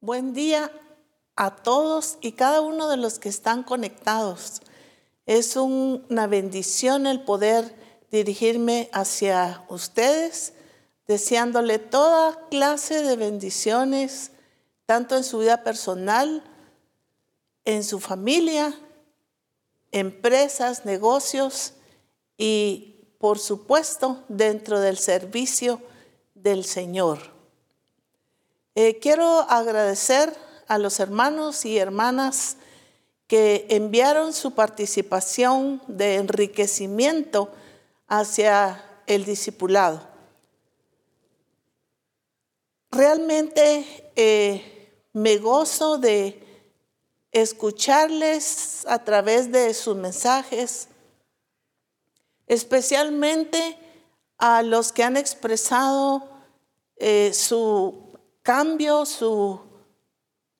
[0.00, 0.70] Buen día
[1.34, 4.62] a todos y cada uno de los que están conectados.
[5.26, 7.74] Es una bendición el poder
[8.12, 10.52] dirigirme hacia ustedes,
[11.08, 14.30] deseándole toda clase de bendiciones,
[14.86, 16.44] tanto en su vida personal,
[17.64, 18.78] en su familia,
[19.90, 21.72] empresas, negocios
[22.36, 25.82] y, por supuesto, dentro del servicio
[26.36, 27.37] del Señor.
[28.80, 30.32] Eh, quiero agradecer
[30.68, 32.58] a los hermanos y hermanas
[33.26, 37.50] que enviaron su participación de enriquecimiento
[38.06, 40.06] hacia el discipulado.
[42.92, 46.40] Realmente eh, me gozo de
[47.32, 50.86] escucharles a través de sus mensajes,
[52.46, 53.76] especialmente
[54.36, 56.28] a los que han expresado
[56.94, 58.07] eh, su
[58.48, 59.60] cambio, su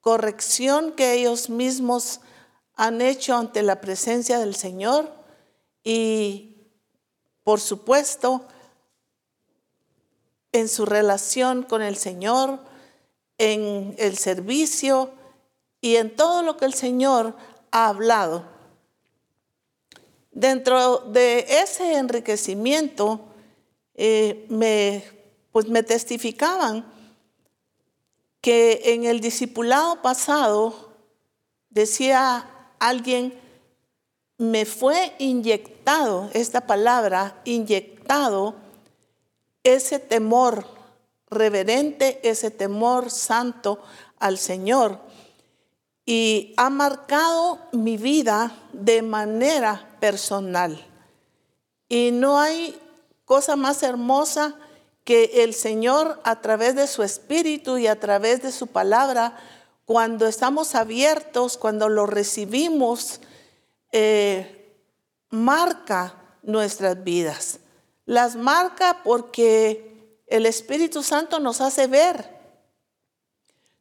[0.03, 2.21] corrección que ellos mismos
[2.75, 5.11] han hecho ante la presencia del Señor
[5.83, 6.67] y,
[7.45, 8.45] por supuesto,
[10.53, 12.59] en su relación con el Señor,
[13.39, 15.11] en el servicio
[15.81, 17.37] y en todo lo que el Señor
[17.71, 18.45] ha hablado.
[20.31, 23.23] Dentro de ese enriquecimiento,
[23.95, 25.03] eh, me,
[25.53, 26.98] pues me testificaban
[28.41, 30.93] que en el discipulado pasado
[31.71, 33.39] decía alguien,
[34.39, 38.55] me fue inyectado, esta palabra, inyectado,
[39.65, 40.65] ese temor
[41.29, 43.81] reverente, ese temor santo
[44.19, 45.01] al Señor.
[46.07, 50.87] Y ha marcado mi vida de manera personal.
[51.89, 52.79] Y no hay
[53.25, 54.55] cosa más hermosa
[55.09, 59.39] que el Señor a través de su Espíritu y a través de su palabra,
[59.87, 63.23] cuando estamos abiertos, cuando lo recibimos,
[63.91, 64.77] eh,
[65.31, 67.61] marca nuestras vidas.
[68.05, 72.39] Las marca porque el Espíritu Santo nos hace ver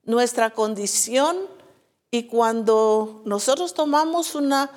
[0.04, 1.36] nuestra condición
[2.10, 4.72] y cuando nosotros tomamos una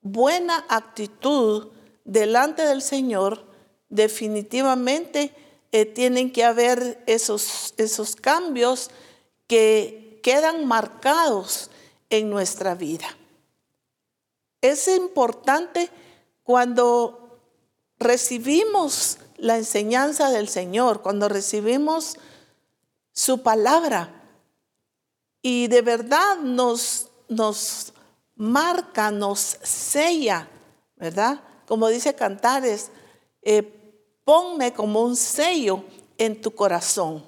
[0.00, 1.72] buena actitud
[2.04, 3.44] delante del Señor,
[3.88, 5.34] definitivamente
[5.72, 8.90] eh, tienen que haber esos, esos cambios
[9.46, 11.70] que quedan marcados
[12.10, 13.06] en nuestra vida.
[14.60, 15.90] Es importante
[16.42, 17.40] cuando
[17.98, 22.18] recibimos la enseñanza del Señor, cuando recibimos
[23.12, 24.22] su palabra
[25.40, 27.92] y de verdad nos, nos
[28.36, 30.48] marca, nos sella,
[30.96, 31.42] ¿verdad?
[31.66, 32.90] Como dice Cantares,
[33.42, 33.81] eh,
[34.24, 35.84] ponme como un sello
[36.18, 37.24] en tu corazón.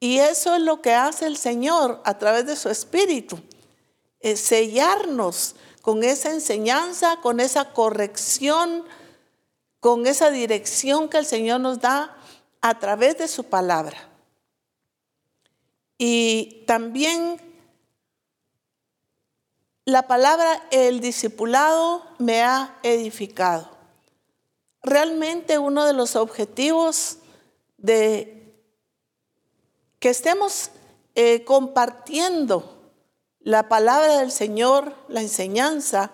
[0.00, 3.40] Y eso es lo que hace el Señor a través de su Espíritu,
[4.22, 8.84] sellarnos con esa enseñanza, con esa corrección,
[9.80, 12.16] con esa dirección que el Señor nos da
[12.60, 14.08] a través de su palabra.
[15.96, 17.40] Y también
[19.84, 23.77] la palabra el discipulado me ha edificado.
[24.88, 27.18] Realmente uno de los objetivos
[27.76, 28.54] de
[29.98, 30.70] que estemos
[31.14, 32.90] eh, compartiendo
[33.40, 36.10] la palabra del Señor, la enseñanza,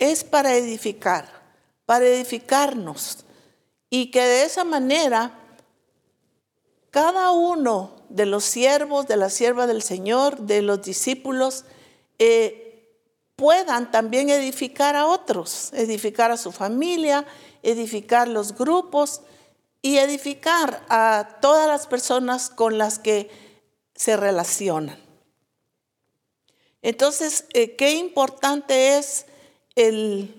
[0.00, 1.28] es para edificar,
[1.86, 3.24] para edificarnos.
[3.88, 5.38] Y que de esa manera
[6.90, 11.66] cada uno de los siervos, de la sierva del Señor, de los discípulos,
[12.18, 12.68] eh,
[13.36, 17.24] puedan también edificar a otros, edificar a su familia,
[17.62, 19.22] edificar los grupos
[19.82, 23.30] y edificar a todas las personas con las que
[23.94, 24.98] se relacionan.
[26.82, 29.26] Entonces, eh, qué importante es
[29.74, 30.34] el,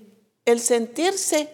[0.58, 1.50] sentirse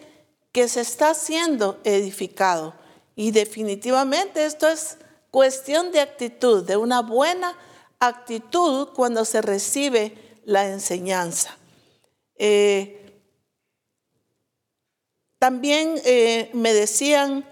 [0.52, 2.74] que se está siendo edificado.
[3.14, 4.96] Y definitivamente esto es
[5.30, 7.56] cuestión de actitud, de una buena
[7.98, 11.56] actitud cuando se recibe la enseñanza.
[12.36, 13.05] Eh,
[15.46, 17.48] también eh, me decían,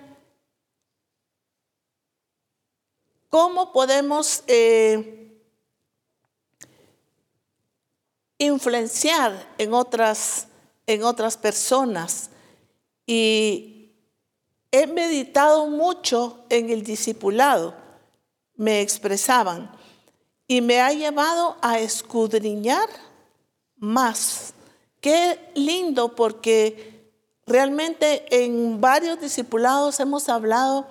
[3.31, 4.43] ¿cómo podemos
[8.38, 10.49] influenciar en otras,
[10.88, 12.31] en otras personas.
[13.06, 13.93] Y
[14.73, 17.76] he meditado mucho en el discipulado,
[18.56, 19.70] me expresaban,
[20.49, 22.88] y me ha llevado a escudriñar
[23.76, 24.52] más.
[25.00, 26.94] Qué lindo porque
[27.46, 30.87] realmente en varios discipulados hemos hablado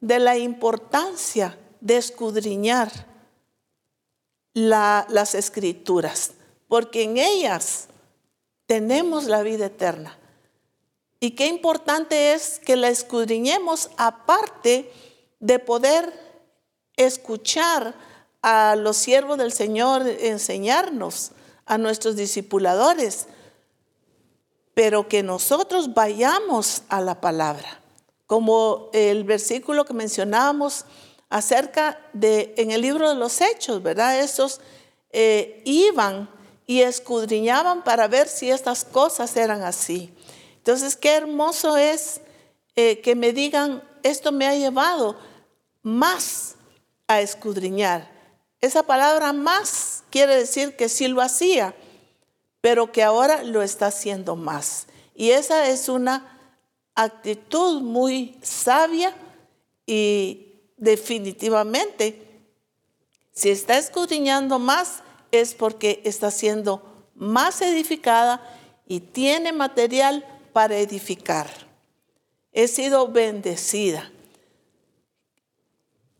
[0.00, 2.90] de la importancia de escudriñar
[4.54, 6.32] las escrituras,
[6.68, 7.88] porque en ellas
[8.66, 10.18] tenemos la vida eterna.
[11.20, 14.92] Y qué importante es que la escudriñemos aparte
[15.38, 16.12] de poder
[16.96, 17.94] escuchar
[18.42, 21.30] a los siervos del Señor enseñarnos,
[21.64, 23.28] a nuestros discipuladores,
[24.74, 27.80] pero que nosotros vayamos a la palabra.
[28.26, 30.86] Como el versículo que mencionábamos
[31.28, 34.20] acerca de, en el libro de los Hechos, ¿verdad?
[34.20, 34.60] Estos
[35.10, 36.30] eh, iban
[36.66, 40.12] y escudriñaban para ver si estas cosas eran así.
[40.56, 42.20] Entonces, qué hermoso es
[42.76, 45.16] eh, que me digan, esto me ha llevado
[45.82, 46.54] más
[47.08, 48.10] a escudriñar.
[48.60, 51.74] Esa palabra más quiere decir que sí lo hacía,
[52.62, 54.86] pero que ahora lo está haciendo más.
[55.14, 56.38] Y esa es una
[56.94, 59.14] actitud muy sabia
[59.84, 62.26] y definitivamente,
[63.32, 66.82] si está escudriñando más, es porque está siendo
[67.16, 68.40] más edificada
[68.86, 71.50] y tiene material para edificar.
[72.52, 74.12] He sido bendecida.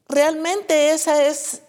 [0.08, 1.62] Realmente esa es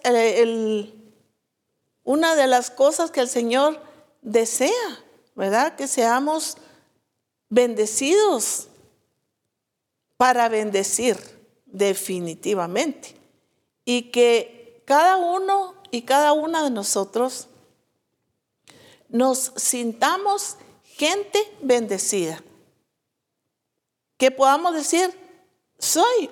[2.04, 3.93] una de las cosas que el Señor
[4.24, 5.04] desea,
[5.36, 5.76] ¿verdad?
[5.76, 6.58] Que seamos
[7.50, 8.68] bendecidos
[10.18, 11.18] para bendecir
[11.66, 13.16] definitivamente.
[13.86, 17.48] Y que cada uno y cada una de nosotros
[19.10, 22.42] nos sintamos gente bendecida
[24.24, 25.14] que podamos decir,
[25.78, 26.30] soy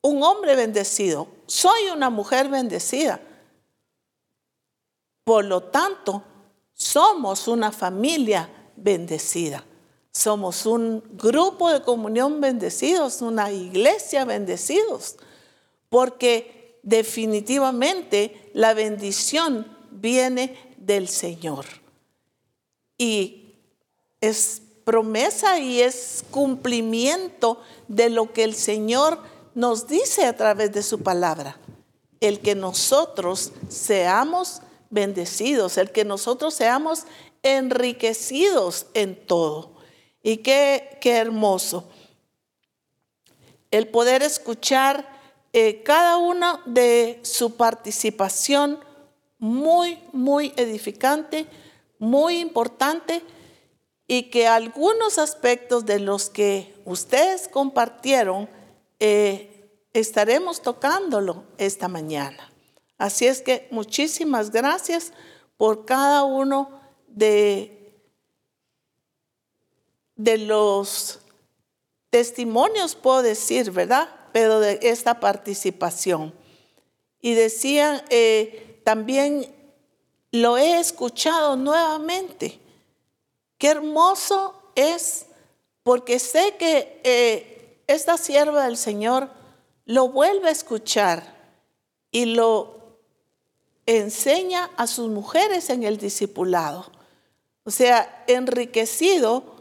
[0.00, 3.20] un hombre bendecido, soy una mujer bendecida.
[5.24, 6.22] Por lo tanto,
[6.76, 9.64] somos una familia bendecida.
[10.12, 15.16] Somos un grupo de comunión bendecidos, una iglesia bendecidos,
[15.88, 21.66] porque definitivamente la bendición viene del Señor.
[22.96, 23.56] Y
[24.20, 29.18] es promesa y es cumplimiento de lo que el Señor
[29.54, 31.58] nos dice a través de su palabra.
[32.20, 37.04] El que nosotros seamos bendecidos, el que nosotros seamos
[37.42, 39.76] enriquecidos en todo.
[40.22, 41.88] Y qué, qué hermoso
[43.70, 45.06] el poder escuchar
[45.52, 48.78] eh, cada una de su participación
[49.38, 51.46] muy, muy edificante,
[51.98, 53.22] muy importante
[54.06, 58.48] y que algunos aspectos de los que ustedes compartieron
[59.00, 62.50] eh, estaremos tocándolo esta mañana.
[62.98, 65.12] Así es que muchísimas gracias
[65.56, 67.94] por cada uno de,
[70.16, 71.20] de los
[72.10, 74.08] testimonios, puedo decir, ¿verdad?
[74.32, 76.34] Pero de esta participación.
[77.20, 79.54] Y decían, eh, también
[80.30, 82.60] lo he escuchado nuevamente
[83.58, 85.26] Qué hermoso es,
[85.82, 89.30] porque sé que eh, esta sierva del Señor
[89.86, 91.34] lo vuelve a escuchar
[92.10, 92.75] y lo
[93.86, 96.90] enseña a sus mujeres en el discipulado.
[97.64, 99.56] O sea, enriquecido,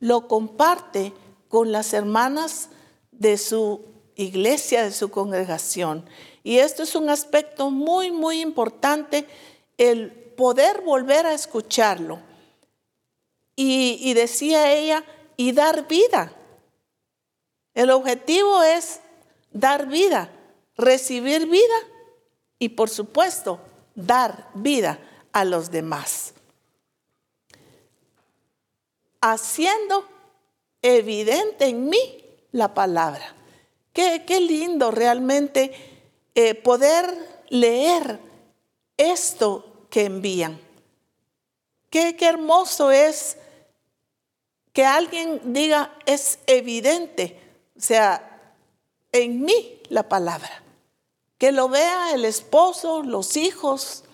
[0.00, 1.12] lo comparte
[1.48, 2.68] con las hermanas
[3.10, 3.84] de su
[4.16, 6.08] iglesia, de su congregación.
[6.42, 9.26] Y esto es un aspecto muy, muy importante,
[9.78, 12.20] el poder volver a escucharlo
[13.56, 15.04] y, decía ella,
[15.36, 16.32] y dar vida.
[17.72, 19.00] El objetivo es
[19.52, 20.30] dar vida,
[20.76, 21.74] recibir vida
[22.64, 23.60] y por supuesto
[23.94, 24.98] dar vida
[25.32, 26.32] a los demás.
[29.20, 30.08] Haciendo
[30.80, 33.34] evidente en mí la palabra.
[33.92, 35.74] Qué, qué lindo realmente
[36.34, 37.14] eh, poder
[37.50, 38.18] leer
[38.96, 40.58] esto que envían.
[41.90, 43.36] Qué, qué hermoso es
[44.72, 47.38] que alguien diga es evidente,
[47.76, 48.54] o sea,
[49.12, 50.63] en mí la palabra.
[51.44, 54.04] Que lo vea el esposo, los hijos,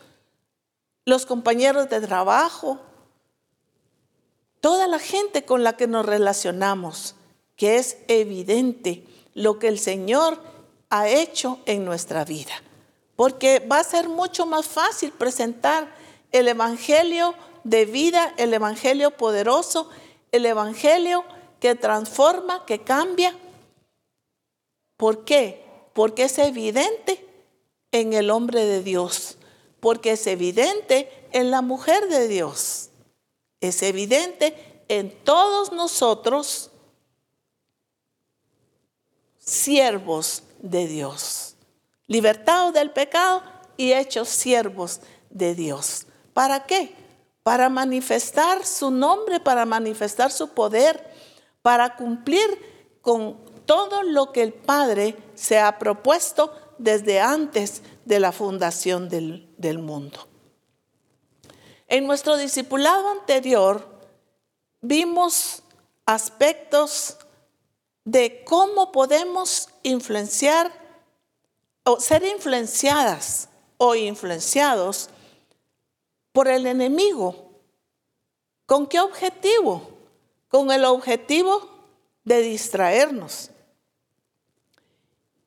[1.04, 2.80] los compañeros de trabajo,
[4.60, 7.14] toda la gente con la que nos relacionamos,
[7.54, 10.42] que es evidente lo que el Señor
[10.88, 12.64] ha hecho en nuestra vida.
[13.14, 15.86] Porque va a ser mucho más fácil presentar
[16.32, 19.88] el Evangelio de vida, el Evangelio poderoso,
[20.32, 21.24] el Evangelio
[21.60, 23.36] que transforma, que cambia.
[24.96, 25.69] ¿Por qué?
[25.92, 27.26] Porque es evidente
[27.92, 29.36] en el hombre de Dios,
[29.80, 32.90] porque es evidente en la mujer de Dios,
[33.60, 36.70] es evidente en todos nosotros,
[39.38, 41.56] siervos de Dios,
[42.06, 43.42] libertados del pecado
[43.76, 46.06] y hechos siervos de Dios.
[46.34, 46.94] ¿Para qué?
[47.42, 51.04] Para manifestar su nombre, para manifestar su poder,
[51.62, 58.30] para cumplir con todo lo que el Padre se ha propuesto desde antes de la
[58.30, 60.28] fundación del, del mundo.
[61.88, 63.88] En nuestro discipulado anterior
[64.82, 65.62] vimos
[66.04, 67.16] aspectos
[68.04, 70.70] de cómo podemos influenciar
[71.84, 75.08] o ser influenciadas o influenciados
[76.32, 77.62] por el enemigo.
[78.66, 79.88] ¿Con qué objetivo?
[80.48, 81.66] Con el objetivo
[82.24, 83.50] de distraernos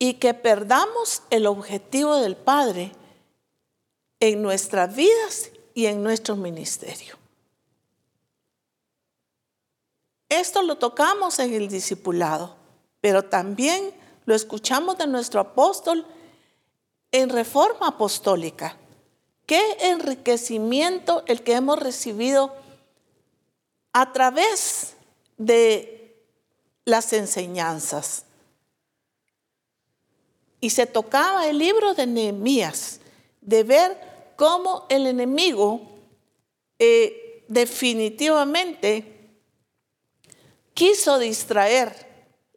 [0.03, 2.91] y que perdamos el objetivo del Padre
[4.19, 7.15] en nuestras vidas y en nuestro ministerio.
[10.27, 12.57] Esto lo tocamos en el discipulado,
[12.99, 13.93] pero también
[14.25, 16.05] lo escuchamos de nuestro apóstol
[17.13, 18.75] en reforma apostólica.
[19.45, 22.53] Qué enriquecimiento el que hemos recibido
[23.93, 24.95] a través
[25.37, 26.21] de
[26.83, 28.25] las enseñanzas.
[30.63, 33.01] Y se tocaba el libro de Nehemías,
[33.41, 35.81] de ver cómo el enemigo
[36.79, 39.35] eh, definitivamente
[40.73, 41.93] quiso distraer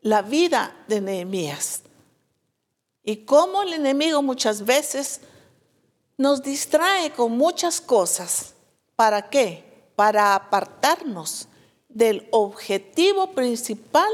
[0.03, 1.83] la vida de Nehemías.
[3.03, 5.21] Y cómo el enemigo muchas veces
[6.17, 8.55] nos distrae con muchas cosas.
[8.95, 9.65] ¿Para qué?
[9.97, 11.49] Para apartarnos
[11.89, 14.13] del objetivo principal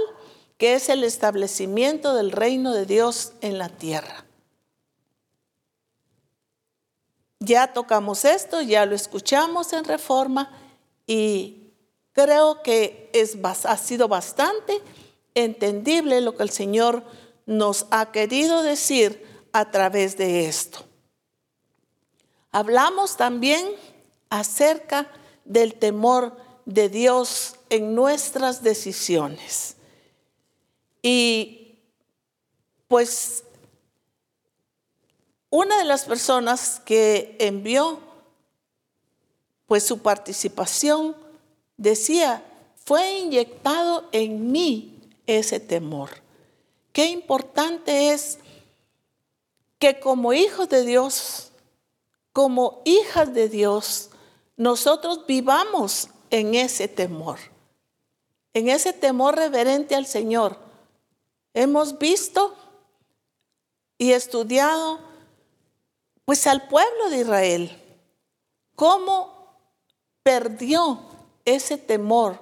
[0.63, 4.25] que es el establecimiento del reino de Dios en la tierra.
[7.41, 10.57] Ya tocamos esto, ya lo escuchamos en reforma
[11.05, 11.63] y
[12.13, 14.81] Creo que es, ha sido bastante
[15.35, 17.03] entendible lo que el Señor
[17.47, 20.85] nos ha querido decir a través de esto.
[22.51, 23.67] Hablamos también
[24.29, 25.11] acerca
[25.47, 29.72] del temor de Dios en nuestras decisiones.
[31.03, 31.79] Y
[32.89, 33.45] pues
[35.51, 37.99] una de las personas que envió
[39.67, 41.17] pues su participación
[41.77, 42.45] decía,
[42.85, 46.11] fue inyectado en mí ese temor.
[46.93, 48.39] Qué importante es
[49.79, 51.53] que como hijos de Dios,
[52.33, 54.11] como hijas de Dios,
[54.57, 57.39] nosotros vivamos en ese temor,
[58.55, 60.59] en ese temor reverente al Señor.
[61.55, 62.55] Hemos visto
[63.99, 65.01] y estudiado
[66.25, 67.83] pues al pueblo de Israel,
[68.75, 69.59] cómo
[70.23, 71.01] perdió
[71.45, 72.39] ese temor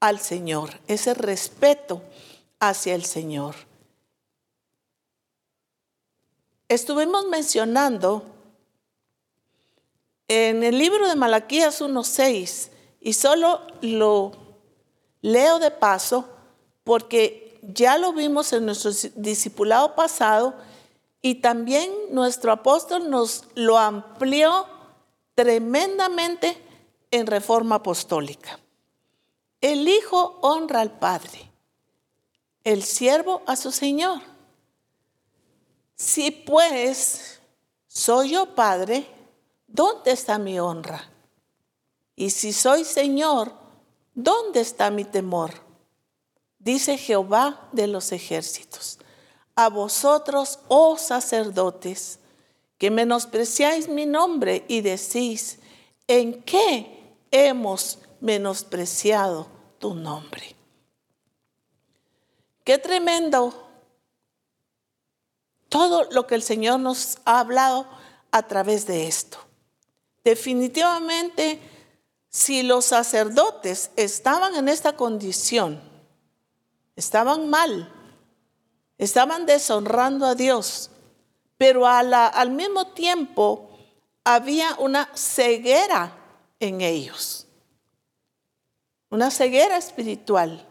[0.00, 2.02] al Señor, ese respeto
[2.58, 3.54] hacia el Señor.
[6.68, 8.22] Estuvimos mencionando
[10.28, 12.70] en el libro de Malaquías 1.6
[13.00, 14.32] y solo lo
[15.22, 16.28] leo de paso
[16.84, 20.54] porque ya lo vimos en nuestro discipulado pasado
[21.20, 24.66] y también nuestro apóstol nos lo amplió
[25.34, 26.56] tremendamente
[27.10, 28.58] en reforma apostólica.
[29.60, 31.50] El Hijo honra al Padre,
[32.64, 34.20] el siervo a su Señor.
[35.94, 37.40] Si pues
[37.88, 39.06] soy yo Padre,
[39.66, 41.10] ¿dónde está mi honra?
[42.14, 43.52] Y si soy Señor,
[44.14, 45.67] ¿dónde está mi temor?
[46.58, 48.98] Dice Jehová de los ejércitos.
[49.54, 52.18] A vosotros, oh sacerdotes,
[52.78, 55.58] que menospreciáis mi nombre y decís,
[56.06, 56.98] ¿en qué
[57.30, 59.48] hemos menospreciado
[59.78, 60.56] tu nombre.
[62.64, 63.66] Qué tremendo
[65.68, 67.86] todo lo que el Señor nos ha hablado
[68.30, 69.38] a través de esto.
[70.24, 71.60] Definitivamente,
[72.28, 75.80] si los sacerdotes estaban en esta condición,
[76.98, 77.88] estaban mal,
[78.98, 80.90] estaban deshonrando a Dios,
[81.56, 83.70] pero al mismo tiempo
[84.24, 86.12] había una ceguera
[86.58, 87.46] en ellos.
[89.10, 90.66] Una ceguera espiritual.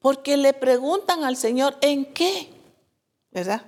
[0.00, 2.52] Porque le preguntan al Señor, ¿en qué?
[3.30, 3.62] ¿Verdad?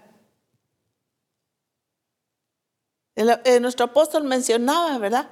[3.62, 5.30] nuestro apóstol mencionaba, ¿verdad?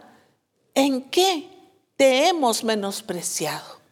[0.72, 1.50] ¿En qué
[1.98, 3.83] te hemos menospreciado?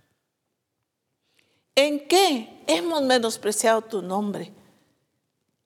[1.75, 4.53] ¿En qué hemos menospreciado tu nombre?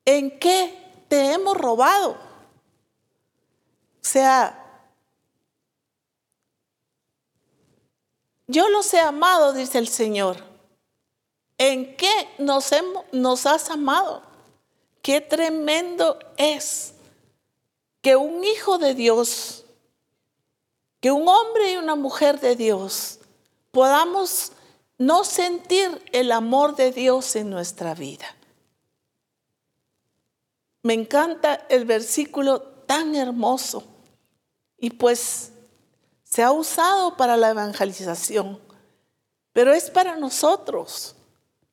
[0.05, 2.13] ¿En qué te hemos robado?
[2.13, 4.67] O sea,
[8.47, 10.37] Yo los he amado, dice el Señor.
[11.59, 14.23] ¿En qué nos, hemos, nos has amado?
[15.03, 16.95] Qué tremendo es
[18.03, 19.65] que un hijo de Dios,
[21.01, 23.19] que un hombre y una mujer de Dios
[23.73, 24.53] podamos
[24.99, 28.27] no sentir el amor de Dios en nuestra vida.
[30.83, 33.85] Me encanta el versículo tan hermoso
[34.79, 35.53] y pues
[36.23, 38.61] se ha usado para la evangelización,
[39.53, 41.17] pero es para nosotros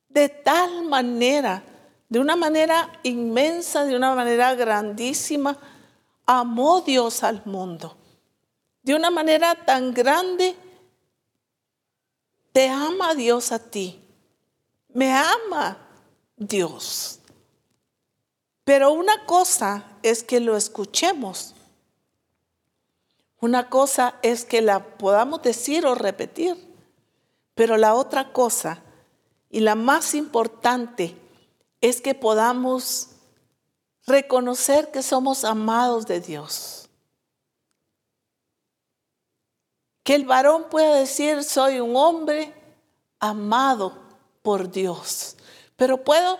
[0.08, 1.62] de tal manera,
[2.08, 5.58] de una manera inmensa, de una manera grandísima,
[6.24, 7.96] amó Dios al mundo.
[8.82, 10.54] De una manera tan grande,
[12.54, 14.00] te ama Dios a ti.
[14.90, 15.76] Me ama
[16.36, 17.18] Dios.
[18.62, 21.52] Pero una cosa es que lo escuchemos.
[23.40, 26.56] Una cosa es que la podamos decir o repetir.
[27.56, 28.84] Pero la otra cosa,
[29.50, 31.16] y la más importante,
[31.80, 33.08] es que podamos
[34.06, 36.83] reconocer que somos amados de Dios.
[40.04, 42.54] Que el varón pueda decir, soy un hombre
[43.18, 43.98] amado
[44.42, 45.36] por Dios.
[45.76, 46.38] Pero puedo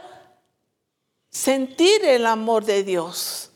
[1.31, 3.51] sentir el amor de Dios.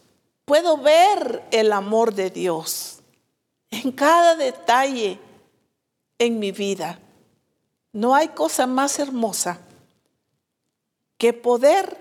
[0.44, 2.98] Puedo ver el amor de Dios
[3.70, 5.20] en cada detalle
[6.18, 6.98] en mi vida.
[7.92, 9.60] No hay cosa más hermosa
[11.18, 11.96] que poder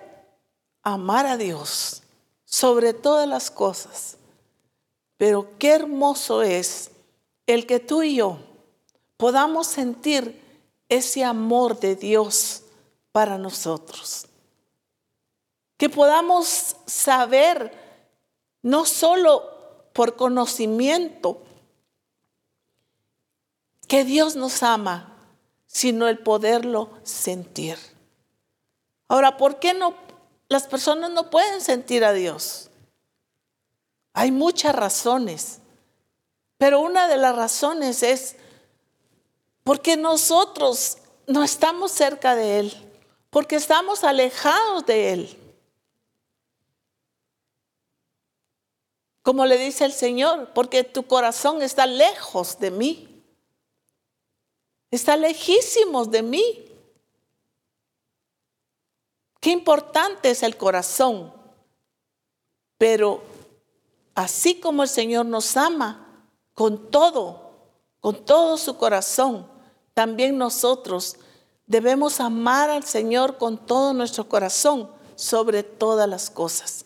[0.81, 2.03] amar a Dios
[2.45, 4.17] sobre todas las cosas.
[5.17, 6.91] Pero qué hermoso es
[7.47, 8.37] el que tú y yo
[9.17, 10.39] podamos sentir
[10.89, 12.63] ese amor de Dios
[13.11, 14.27] para nosotros.
[15.77, 17.71] Que podamos saber,
[18.61, 21.41] no solo por conocimiento,
[23.87, 25.13] que Dios nos ama,
[25.65, 27.77] sino el poderlo sentir.
[29.07, 29.95] Ahora, ¿por qué no
[30.49, 32.69] las personas no pueden sentir a Dios?
[34.13, 35.59] Hay muchas razones,
[36.57, 38.35] pero una de las razones es
[39.63, 42.73] porque nosotros no estamos cerca de Él,
[43.29, 45.37] porque estamos alejados de Él.
[49.21, 53.25] Como le dice el Señor, porque tu corazón está lejos de mí.
[54.89, 56.65] Está lejísimos de mí.
[59.41, 61.33] Qué importante es el corazón.
[62.77, 63.21] Pero
[64.15, 66.06] así como el Señor nos ama
[66.57, 67.51] con todo,
[67.99, 69.47] con todo su corazón,
[69.93, 71.17] también nosotros
[71.67, 76.85] debemos amar al Señor con todo nuestro corazón sobre todas las cosas.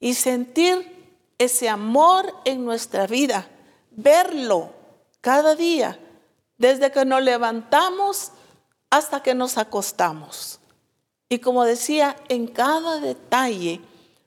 [0.00, 3.48] Y sentir ese amor en nuestra vida,
[3.92, 4.70] verlo
[5.20, 6.00] cada día,
[6.58, 8.32] desde que nos levantamos
[8.90, 10.58] hasta que nos acostamos.
[11.28, 13.80] Y como decía, en cada detalle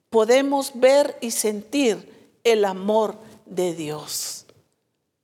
[0.10, 3.18] podemos ver y sentir el amor
[3.56, 4.46] de Dios.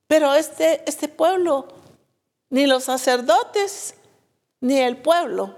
[0.07, 1.67] Pero este, este pueblo,
[2.49, 3.95] ni los sacerdotes,
[4.59, 5.55] ni el pueblo,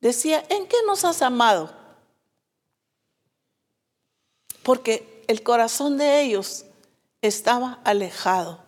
[0.00, 1.70] decía, ¿en qué nos has amado?
[4.62, 6.64] Porque el corazón de ellos
[7.20, 8.60] estaba alejado,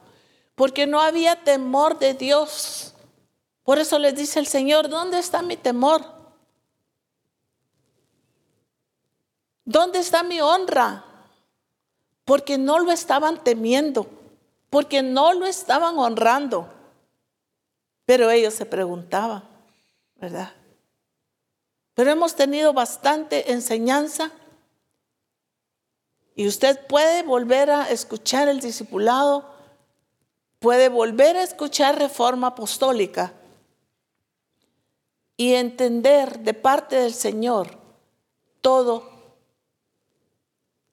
[0.54, 2.94] porque no había temor de Dios.
[3.62, 6.04] Por eso les dice el Señor, ¿dónde está mi temor?
[9.64, 11.04] ¿Dónde está mi honra?
[12.24, 14.06] Porque no lo estaban temiendo,
[14.70, 16.68] porque no lo estaban honrando.
[18.06, 19.44] Pero ellos se preguntaban,
[20.16, 20.52] ¿verdad?
[21.94, 24.32] Pero hemos tenido bastante enseñanza
[26.34, 29.48] y usted puede volver a escuchar el discipulado,
[30.58, 33.32] puede volver a escuchar reforma apostólica
[35.36, 37.78] y entender de parte del Señor
[38.60, 39.13] todo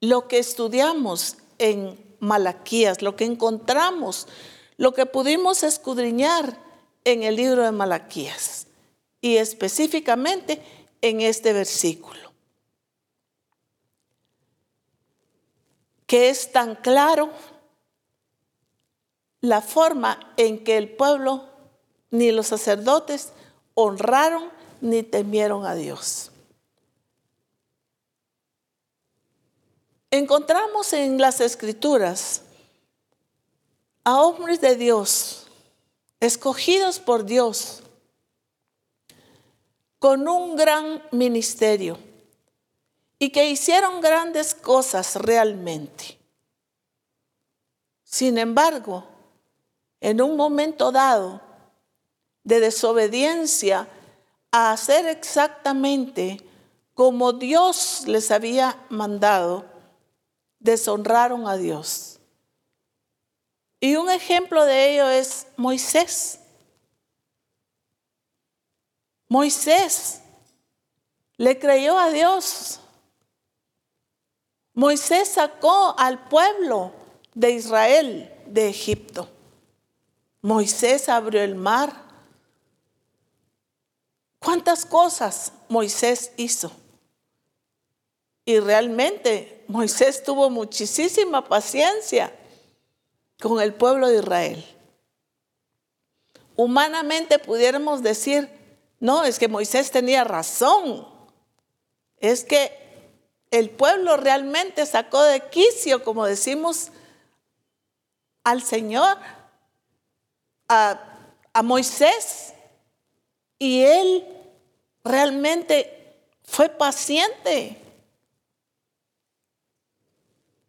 [0.02, 4.26] lo que estudiamos en Malaquías, lo que encontramos,
[4.76, 6.58] lo que pudimos escudriñar
[7.04, 8.66] en el libro de Malaquías
[9.20, 10.60] y específicamente
[11.02, 12.32] en este versículo,
[16.06, 17.30] que es tan claro
[19.40, 21.48] la forma en que el pueblo
[22.10, 23.32] ni los sacerdotes
[23.74, 26.31] honraron ni temieron a Dios.
[30.12, 32.42] Encontramos en las escrituras
[34.04, 35.46] a hombres de Dios,
[36.20, 37.82] escogidos por Dios,
[39.98, 41.98] con un gran ministerio
[43.18, 46.18] y que hicieron grandes cosas realmente.
[48.04, 49.04] Sin embargo,
[50.00, 51.40] en un momento dado
[52.44, 53.88] de desobediencia
[54.50, 56.38] a hacer exactamente
[56.92, 59.71] como Dios les había mandado,
[60.62, 62.20] deshonraron a Dios.
[63.80, 66.38] Y un ejemplo de ello es Moisés.
[69.28, 70.20] Moisés
[71.36, 72.80] le creyó a Dios.
[74.74, 76.92] Moisés sacó al pueblo
[77.34, 79.28] de Israel de Egipto.
[80.40, 81.92] Moisés abrió el mar.
[84.38, 86.70] ¿Cuántas cosas Moisés hizo?
[88.44, 92.30] Y realmente Moisés tuvo muchísima paciencia
[93.40, 94.64] con el pueblo de Israel.
[96.56, 98.50] Humanamente pudiéramos decir,
[99.00, 101.08] no, es que Moisés tenía razón.
[102.18, 102.78] Es que
[103.50, 106.92] el pueblo realmente sacó de quicio, como decimos,
[108.44, 109.16] al Señor,
[110.68, 111.00] a,
[111.54, 112.52] a Moisés,
[113.58, 114.26] y él
[115.02, 117.81] realmente fue paciente.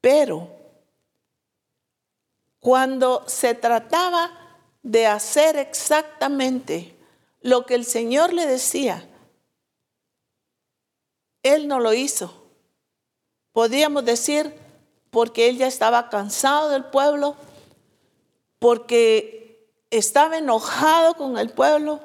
[0.03, 0.49] Pero
[2.59, 4.37] cuando se trataba
[4.81, 6.93] de hacer exactamente
[7.39, 9.07] lo que el Señor le decía,
[11.41, 12.33] Él no lo hizo.
[13.53, 14.53] Podríamos decir,
[15.09, 17.37] porque Él ya estaba cansado del pueblo,
[18.59, 22.01] porque estaba enojado con el pueblo.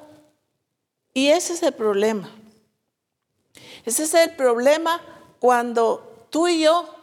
[1.15, 2.31] Y ese es el problema.
[3.85, 5.01] Ese es el problema
[5.41, 6.95] cuando tú y yo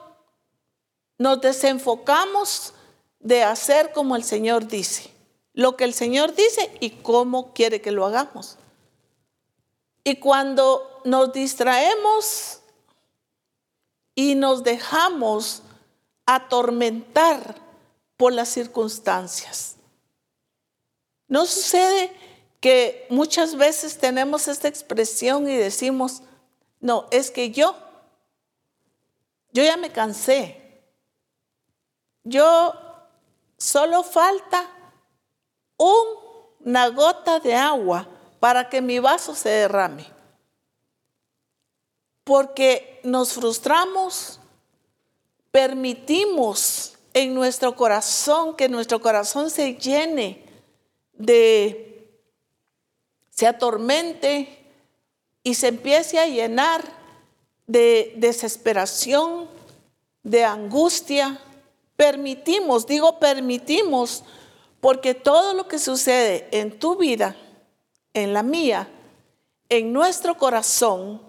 [1.17, 2.73] nos desenfocamos
[3.19, 5.12] de hacer como el Señor dice,
[5.54, 8.58] lo que el Señor dice y cómo quiere que lo hagamos.
[10.04, 12.60] Y cuando nos distraemos
[14.13, 15.63] y nos dejamos
[16.25, 17.56] atormentar
[18.17, 19.75] por las circunstancias.
[21.28, 22.12] ¿No sucede
[22.60, 26.21] que muchas veces tenemos esta expresión y decimos,
[26.80, 27.75] no, es que yo,
[29.51, 30.64] yo ya me cansé,
[32.25, 32.73] yo
[33.57, 34.69] solo falta
[35.77, 38.07] una gota de agua
[38.39, 40.05] para que mi vaso se derrame.
[42.23, 44.39] Porque nos frustramos,
[45.51, 50.43] permitimos en nuestro corazón que nuestro corazón se llene
[51.13, 52.19] de,
[53.29, 54.65] se atormente
[55.43, 56.83] y se empiece a llenar
[57.67, 59.47] de desesperación,
[60.23, 61.39] de angustia,
[61.95, 64.23] Permitimos, digo permitimos,
[64.81, 67.36] porque todo lo que sucede en tu vida,
[68.13, 68.89] en la mía,
[69.69, 71.21] en nuestro corazón,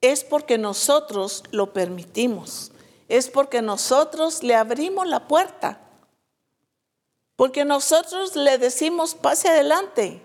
[0.00, 2.72] es porque nosotros lo permitimos.
[3.08, 5.80] Es porque nosotros le abrimos la puerta.
[7.36, 10.20] Porque nosotros le decimos, pase adelante.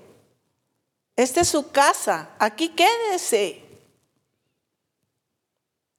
[1.15, 3.63] Esta es su casa, aquí quédese.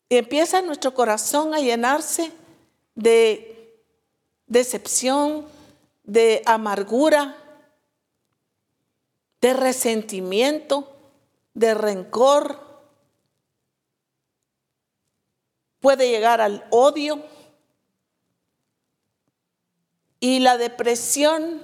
[0.09, 2.33] Y empieza nuestro corazón a llenarse
[2.95, 3.50] de
[4.51, 5.47] decepción,
[6.03, 7.37] de amargura,
[9.41, 10.95] de resentimiento,
[11.55, 12.61] de rencor.
[15.79, 17.25] Puede llegar al odio
[20.19, 21.63] y la depresión.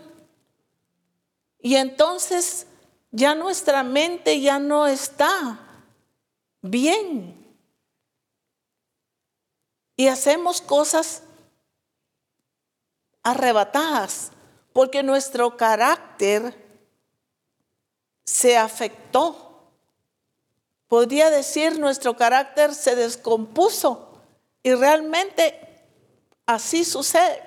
[1.60, 2.68] Y entonces
[3.10, 5.58] ya nuestra mente ya no está
[6.62, 7.34] bien.
[9.96, 11.24] Y hacemos cosas
[13.26, 14.30] arrebatadas,
[14.72, 16.54] porque nuestro carácter
[18.24, 19.72] se afectó.
[20.86, 24.12] Podría decir, nuestro carácter se descompuso
[24.62, 25.58] y realmente
[26.46, 27.42] así sucede.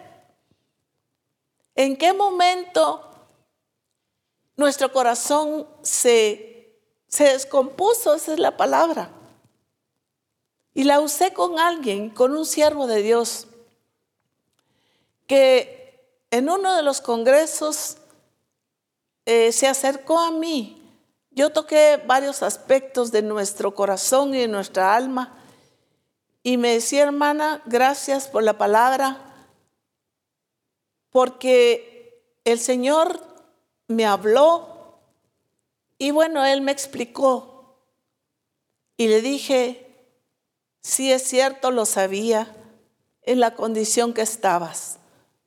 [1.75, 3.09] ¿En qué momento
[4.57, 8.15] nuestro corazón se, se descompuso?
[8.15, 9.11] Esa es la palabra.
[10.73, 13.47] Y la usé con alguien, con un siervo de Dios
[15.29, 17.97] que en uno de los congresos
[19.25, 20.81] eh, se acercó a mí.
[21.29, 25.37] Yo toqué varios aspectos de nuestro corazón y de nuestra alma
[26.41, 29.47] y me decía, hermana, gracias por la palabra,
[31.11, 33.21] porque el Señor
[33.87, 34.99] me habló
[35.99, 37.77] y bueno, Él me explicó
[38.97, 40.09] y le dije,
[40.81, 42.55] sí es cierto, lo sabía,
[43.21, 44.98] en la condición que estabas.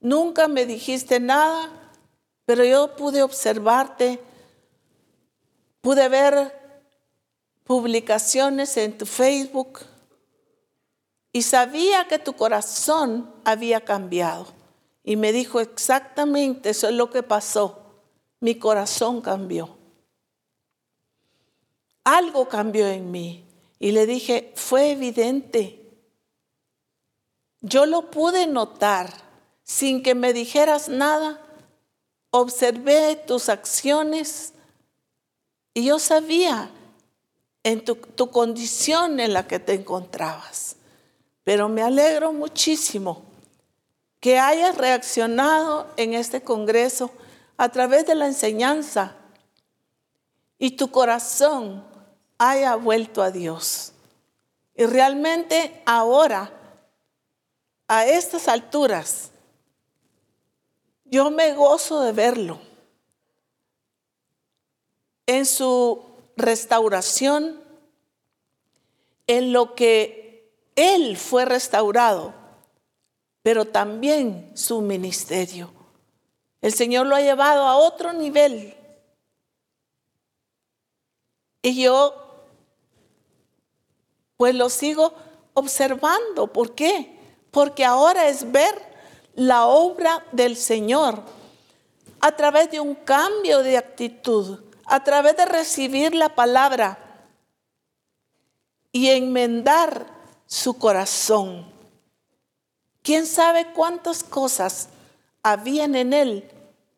[0.02, 1.70] Nunca me dijiste nada,
[2.44, 4.20] pero yo pude observarte,
[5.80, 6.60] pude ver
[7.62, 9.78] publicaciones en tu Facebook
[11.32, 14.46] y sabía que tu corazón había cambiado.
[15.04, 18.02] Y me dijo exactamente, eso es lo que pasó.
[18.40, 19.78] Mi corazón cambió.
[22.02, 23.44] Algo cambió en mí.
[23.78, 25.78] Y le dije, fue evidente.
[27.60, 29.31] yo lo pude notar
[29.64, 31.40] sin que me dijeras nada.
[32.30, 34.52] Observé tus acciones
[35.74, 36.70] y yo sabía
[37.64, 40.76] en tu, condición en la que te encontrabas.
[41.44, 43.22] Pero me alegro muchísimo
[44.20, 47.10] que hayas reaccionado en este Congreso
[47.56, 49.16] a través de la enseñanza
[50.58, 51.84] y tu corazón
[52.38, 53.92] haya vuelto a Dios.
[54.76, 56.52] Y realmente ahora,
[57.88, 59.31] a estas alturas,
[61.12, 62.58] yo me gozo de verlo
[65.26, 66.02] en su
[66.36, 67.62] restauración,
[69.26, 72.32] en lo que Él fue restaurado,
[73.42, 75.70] pero también su ministerio.
[76.62, 78.74] El Señor lo ha llevado a otro nivel.
[81.60, 82.46] Y yo
[84.38, 85.12] pues lo sigo
[85.52, 86.46] observando.
[86.46, 87.18] ¿Por qué?
[87.50, 88.91] Porque ahora es ver
[89.34, 91.22] la obra del Señor
[92.20, 96.98] a través de un cambio de actitud, a través de recibir la palabra
[98.92, 100.06] y enmendar
[100.46, 101.66] su corazón.
[103.02, 104.88] ¿Quién sabe cuántas cosas
[105.42, 106.48] habían en él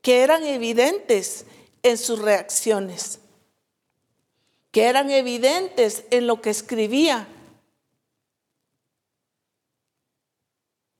[0.02, 1.46] que eran evidentes
[1.82, 3.20] en sus reacciones,
[4.70, 7.26] que eran evidentes en lo que escribía?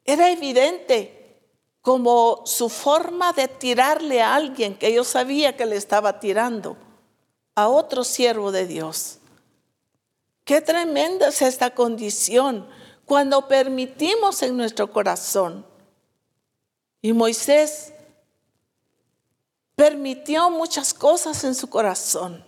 [0.06, 1.23] Era evidente
[1.84, 6.78] como su forma de tirarle a alguien que yo sabía que le estaba tirando,
[7.54, 9.18] a otro siervo de Dios.
[10.46, 12.66] Qué tremenda es esta condición
[13.04, 15.66] cuando permitimos en nuestro corazón.
[17.02, 17.92] Y Moisés
[19.76, 22.42] permitió muchas cosas en su corazón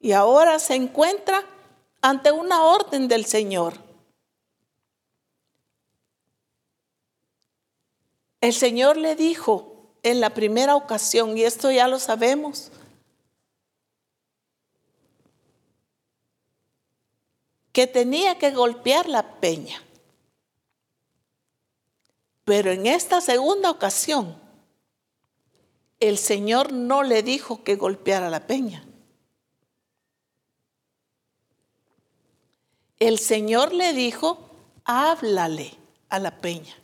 [0.00, 1.46] y ahora se encuentra
[2.02, 3.85] ante una orden del Señor.
[8.40, 12.70] El Señor le dijo en la primera ocasión, y esto ya lo sabemos,
[17.72, 19.82] que tenía que golpear la peña.
[22.44, 24.40] Pero en esta segunda ocasión,
[25.98, 28.86] el Señor no le dijo que golpeara la peña.
[32.98, 34.48] El Señor le dijo,
[34.84, 35.76] háblale
[36.08, 36.74] a la peña.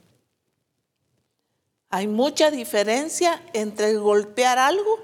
[1.94, 4.98] Hay mucha diferencia entre golpear algo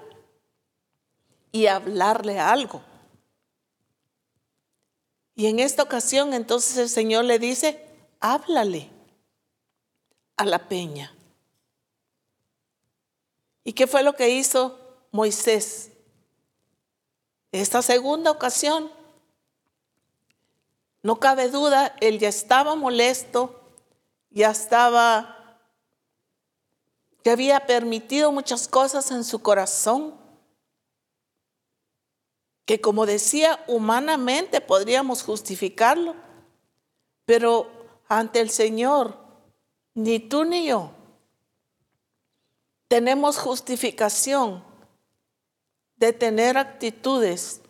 [1.52, 2.80] y hablarle algo.
[5.34, 7.86] Y en esta ocasión entonces el Señor le dice,
[8.20, 8.88] háblale
[10.38, 11.14] a la peña.
[13.64, 14.78] ¿Y qué fue lo que hizo
[15.12, 15.90] Moisés?
[17.52, 18.90] Esta segunda ocasión,
[21.02, 23.60] no cabe duda, él ya estaba molesto,
[24.30, 25.37] ya estaba
[27.22, 30.14] que había permitido muchas cosas en su corazón,
[32.64, 36.14] que como decía, humanamente podríamos justificarlo,
[37.24, 37.70] pero
[38.08, 39.18] ante el Señor,
[39.94, 40.92] ni tú ni yo
[42.88, 44.64] tenemos justificación
[45.96, 47.60] de tener actitudes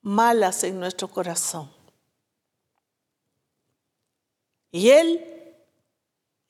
[0.00, 1.70] malas en nuestro corazón.
[4.70, 5.56] Y Él,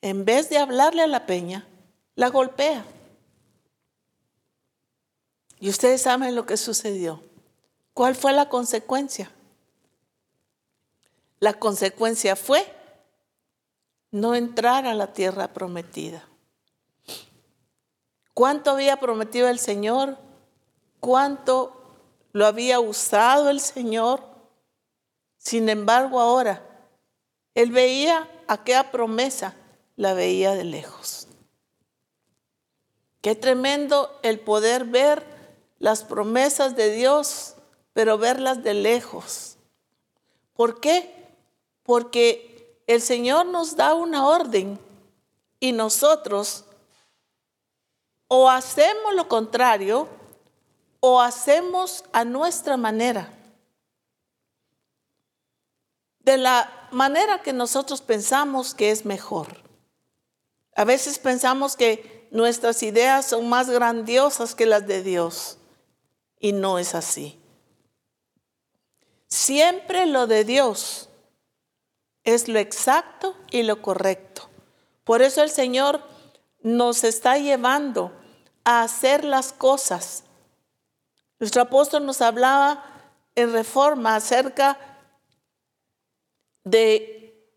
[0.01, 1.65] en vez de hablarle a la peña,
[2.19, 2.83] la golpea.
[5.61, 7.23] Y ustedes saben lo que sucedió.
[7.93, 9.31] ¿Cuál fue la consecuencia?
[11.39, 12.69] La consecuencia fue
[14.11, 16.27] no entrar a la tierra prometida.
[18.33, 20.17] ¿Cuánto había prometido el Señor?
[20.99, 22.03] ¿Cuánto
[22.33, 24.21] lo había usado el Señor?
[25.37, 26.67] Sin embargo, ahora,
[27.55, 29.55] él veía aquella promesa,
[29.95, 31.18] la veía de lejos.
[33.21, 35.25] Qué tremendo el poder ver
[35.77, 37.55] las promesas de Dios,
[37.93, 39.57] pero verlas de lejos.
[40.53, 41.27] ¿Por qué?
[41.83, 44.79] Porque el Señor nos da una orden
[45.59, 46.65] y nosotros
[48.27, 50.07] o hacemos lo contrario
[50.99, 53.33] o hacemos a nuestra manera.
[56.19, 59.63] De la manera que nosotros pensamos que es mejor.
[60.75, 65.57] A veces pensamos que nuestras ideas son más grandiosas que las de Dios.
[66.39, 67.39] Y no es así.
[69.27, 71.09] Siempre lo de Dios
[72.23, 74.49] es lo exacto y lo correcto.
[75.03, 76.01] Por eso el Señor
[76.61, 78.11] nos está llevando
[78.63, 80.23] a hacer las cosas.
[81.39, 82.83] Nuestro apóstol nos hablaba
[83.35, 84.77] en reforma acerca
[86.63, 87.49] de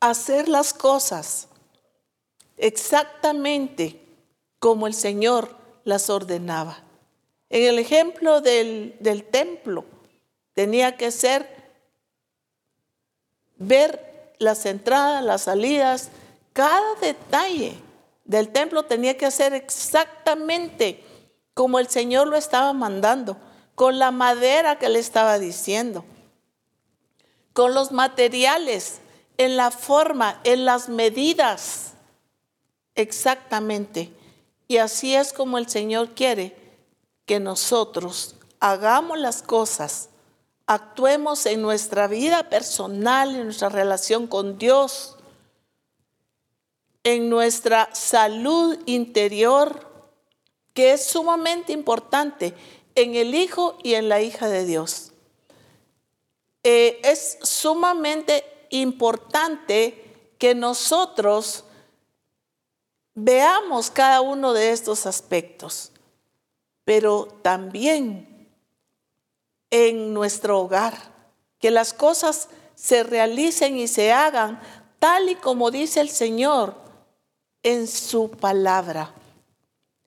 [0.00, 1.48] hacer las cosas
[2.56, 4.00] exactamente
[4.58, 6.78] como el Señor las ordenaba.
[7.50, 9.84] En el ejemplo del, del templo,
[10.54, 11.48] tenía que ser
[13.56, 16.10] ver las entradas, las salidas,
[16.52, 17.74] cada detalle
[18.24, 21.04] del templo tenía que ser exactamente
[21.52, 23.36] como el Señor lo estaba mandando,
[23.74, 26.04] con la madera que le estaba diciendo,
[27.52, 29.00] con los materiales,
[29.36, 31.93] en la forma, en las medidas,
[32.94, 34.12] exactamente.
[34.68, 36.56] Y así es como el Señor quiere
[37.26, 40.08] que nosotros hagamos las cosas,
[40.66, 45.16] actuemos en nuestra vida personal, en nuestra relación con Dios,
[47.02, 49.90] en nuestra salud interior,
[50.72, 52.54] que es sumamente importante
[52.94, 55.12] en el Hijo y en la hija de Dios.
[56.62, 60.02] Eh, es sumamente importante
[60.38, 61.64] que nosotros
[63.14, 65.92] veamos cada uno de estos aspectos,
[66.84, 68.48] pero también
[69.70, 70.94] en nuestro hogar,
[71.58, 74.60] que las cosas se realicen y se hagan
[74.98, 76.74] tal y como dice el Señor
[77.62, 79.12] en su palabra.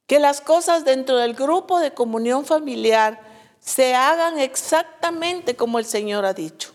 [0.06, 3.20] Que las cosas dentro del grupo de comunión familiar
[3.60, 6.74] se hagan exactamente como el Señor ha dicho.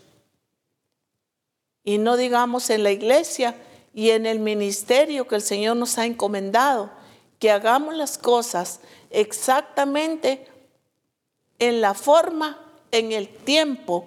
[1.84, 3.56] Y no digamos en la iglesia,
[3.94, 6.90] y en el ministerio que el Señor nos ha encomendado,
[7.38, 10.46] que hagamos las cosas exactamente
[11.58, 12.58] en la forma,
[12.90, 14.06] en el tiempo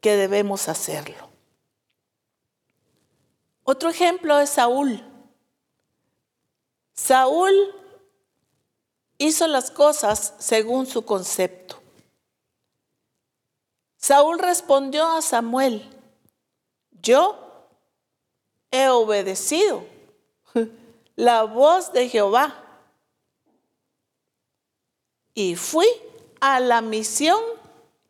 [0.00, 1.30] que debemos hacerlo.
[3.64, 5.04] Otro ejemplo es Saúl.
[6.94, 7.52] Saúl
[9.18, 11.80] hizo las cosas según su concepto.
[13.96, 15.88] Saúl respondió a Samuel,
[16.90, 17.51] yo
[18.72, 19.84] he obedecido
[21.14, 22.58] la voz de Jehová
[25.34, 25.86] y fui
[26.40, 27.40] a la misión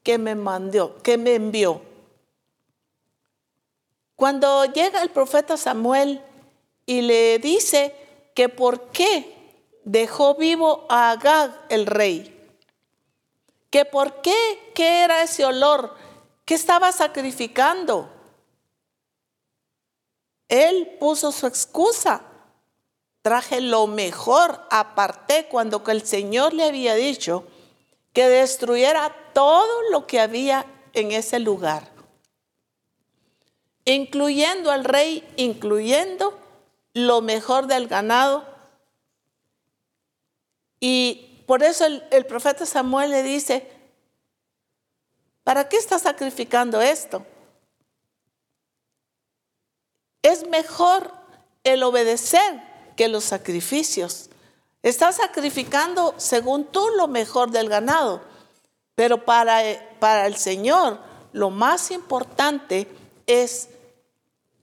[0.03, 1.83] que me mandó, que me envió.
[4.17, 6.23] Cuando llega el profeta Samuel
[6.87, 7.95] y le dice
[8.35, 9.37] que por qué
[9.85, 12.29] dejó vivo a Agag el rey,
[13.71, 15.97] que por qué, qué era ese olor,
[16.45, 18.12] qué estaba sacrificando.
[20.53, 22.21] Él puso su excusa.
[23.23, 27.47] Traje lo mejor, aparté cuando el Señor le había dicho
[28.13, 31.91] que destruyera todo lo que había en ese lugar,
[33.87, 36.39] incluyendo al rey, incluyendo
[36.93, 38.45] lo mejor del ganado.
[40.81, 43.73] Y por eso el, el profeta Samuel le dice,
[45.45, 47.25] ¿para qué está sacrificando esto?
[50.23, 51.13] Es mejor
[51.65, 52.63] el obedecer
[52.97, 54.31] que los sacrificios.
[54.83, 58.23] Estás sacrificando según tú lo mejor del ganado,
[58.95, 59.63] pero para,
[60.01, 60.99] para el Señor
[61.33, 62.89] lo más importante
[63.27, 63.69] es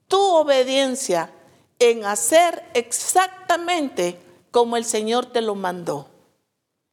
[0.08, 1.32] tu obediencia
[1.80, 4.19] en hacer exactamente
[4.52, 6.08] como el Señor te lo mandó.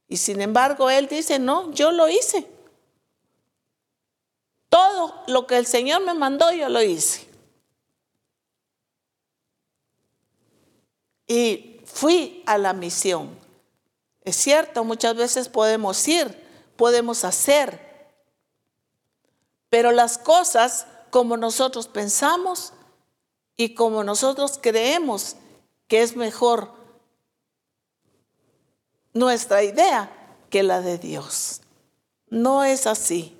[0.09, 2.47] Y sin embargo, Él dice, no, yo lo hice.
[4.69, 7.26] Todo lo que el Señor me mandó, yo lo hice.
[11.27, 13.39] Y fui a la misión.
[14.23, 16.37] Es cierto, muchas veces podemos ir,
[16.77, 17.81] podemos hacer,
[19.71, 22.73] pero las cosas como nosotros pensamos
[23.57, 25.37] y como nosotros creemos
[25.89, 26.73] que es mejor
[29.13, 30.11] nuestra idea
[30.51, 31.63] que la de Dios.
[32.29, 33.37] No es así.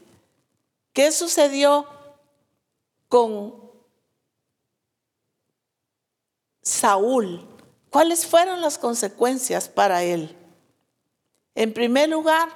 [0.93, 1.87] ¿Qué sucedió
[3.09, 3.55] con
[6.63, 7.56] Saúl?
[7.97, 10.37] ¿Cuáles fueron las consecuencias para él?
[11.55, 12.47] En primer lugar,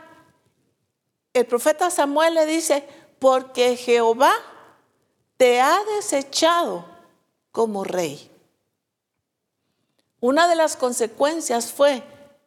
[1.32, 2.86] el profeta Samuel le dice,
[3.18, 4.34] porque Jehová
[5.38, 6.84] te ha desechado
[7.52, 8.30] como rey.
[10.20, 12.02] Una de las consecuencias fue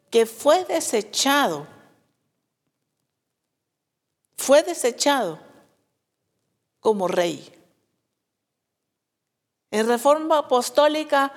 [0.08, 1.66] que fue desechado.
[4.36, 5.40] Fue desechado
[6.78, 7.52] como rey.
[9.72, 11.32] En reforma apostólica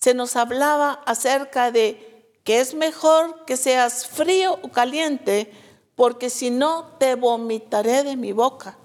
[0.00, 5.52] se nos hablaba acerca de que es mejor que seas frío o caliente,
[5.94, 8.78] porque si no te vomitaré de mi boca,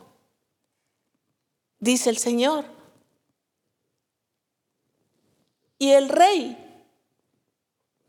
[1.79, 2.65] dice el Señor.
[5.77, 6.57] Y el rey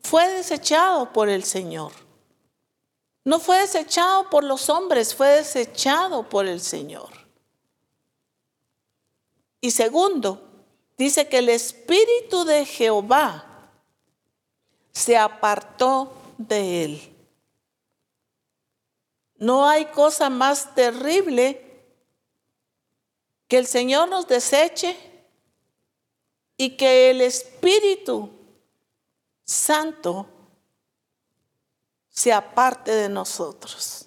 [0.00, 1.92] fue desechado por el Señor.
[3.24, 7.10] No fue desechado por los hombres, fue desechado por el Señor.
[9.60, 10.53] Y segundo,
[10.96, 13.70] dice que el espíritu de Jehová
[14.92, 17.16] se apartó de él.
[19.36, 21.60] No hay cosa más terrible
[23.48, 24.96] que el Señor nos deseche
[26.56, 28.30] y que el Espíritu
[29.44, 30.26] Santo
[32.08, 34.06] se aparte de nosotros.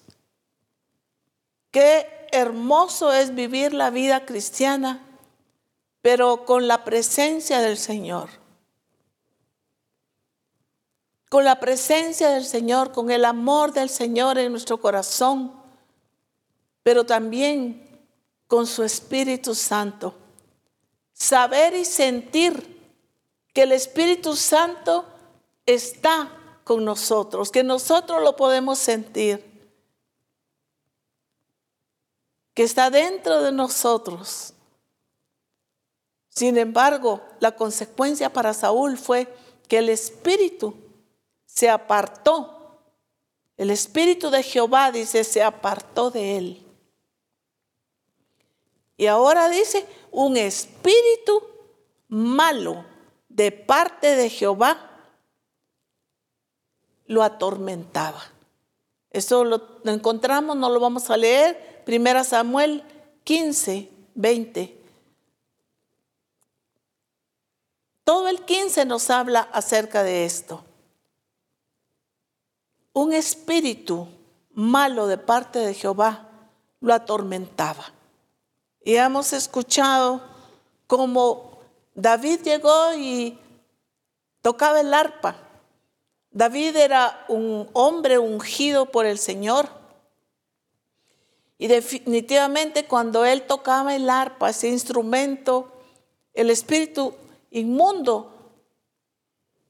[1.70, 5.06] Qué hermoso es vivir la vida cristiana,
[6.02, 8.28] pero con la presencia del Señor.
[11.28, 15.52] Con la presencia del Señor, con el amor del Señor en nuestro corazón,
[16.82, 18.06] pero también
[18.46, 20.14] con su Espíritu Santo.
[21.12, 22.78] Saber y sentir
[23.52, 25.04] que el Espíritu Santo
[25.66, 26.32] está
[26.64, 29.44] con nosotros, que nosotros lo podemos sentir,
[32.54, 34.54] que está dentro de nosotros.
[36.38, 39.26] Sin embargo, la consecuencia para Saúl fue
[39.66, 40.72] que el Espíritu
[41.44, 42.78] se apartó.
[43.56, 46.66] El Espíritu de Jehová, dice, se apartó de él.
[48.96, 51.42] Y ahora dice, un espíritu
[52.06, 52.84] malo
[53.28, 55.10] de parte de Jehová
[57.06, 58.22] lo atormentaba.
[59.10, 61.82] Eso lo, encontramos, no lo vamos a leer.
[61.84, 62.84] Primera Samuel
[63.24, 64.77] 15, 20.
[68.08, 70.64] Todo el 15 nos habla acerca de esto.
[72.94, 74.08] Un espíritu
[74.54, 76.26] malo de parte de Jehová
[76.80, 77.92] lo atormentaba.
[78.82, 80.22] Y hemos escuchado
[80.86, 81.58] cómo
[81.94, 83.38] David llegó y
[84.40, 85.36] tocaba el arpa.
[86.30, 89.68] David era un hombre ungido por el Señor.
[91.58, 95.70] Y definitivamente cuando él tocaba el arpa, ese instrumento,
[96.32, 97.14] el espíritu
[97.50, 98.32] inmundo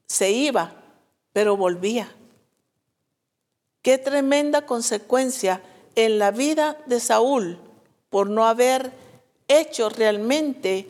[0.07, 0.73] se iba,
[1.33, 2.13] pero volvía.
[3.81, 5.61] Qué tremenda consecuencia
[5.95, 7.59] en la vida de Saúl
[8.09, 8.91] por no haber
[9.47, 10.87] hecho realmente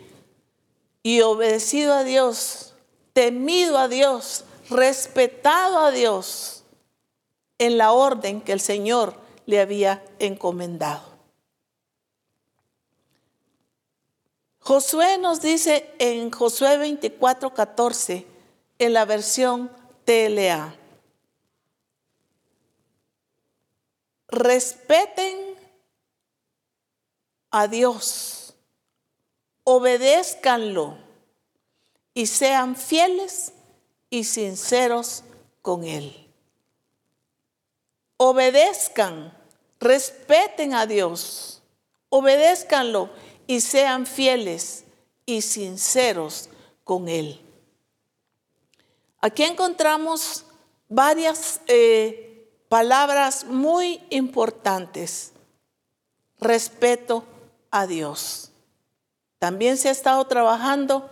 [1.04, 2.74] y obedecido a Dios,
[3.14, 6.64] temido a Dios, respetado a Dios
[7.58, 9.16] en la orden que el Señor
[9.46, 11.09] le había encomendado.
[14.60, 18.28] Josué nos dice en Josué 24, 14,
[18.78, 19.72] en la versión
[20.06, 20.76] TLA,
[24.28, 25.56] respeten
[27.52, 28.54] a Dios,
[29.64, 30.98] obedézcanlo
[32.14, 33.54] y sean fieles
[34.10, 35.24] y sinceros
[35.62, 36.28] con Él.
[38.18, 39.34] Obedezcan,
[39.80, 41.62] respeten a Dios,
[42.10, 43.10] obedézcanlo
[43.50, 44.86] y sean fieles
[45.26, 46.50] y sinceros
[46.84, 47.42] con Él.
[49.22, 50.46] Aquí encontramos
[50.88, 55.34] varias eh, palabras muy importantes.
[56.38, 57.26] Respeto,
[57.72, 58.52] a Dios.
[59.40, 61.10] También se ha estado trabajando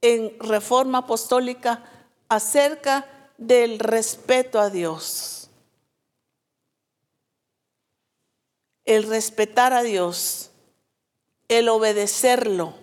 [0.00, 1.84] en reforma apostólica
[2.30, 3.06] acerca
[3.36, 5.50] del respeto a Dios.
[8.86, 10.51] El respetar a Dios,
[11.58, 12.74] el obedecerlo,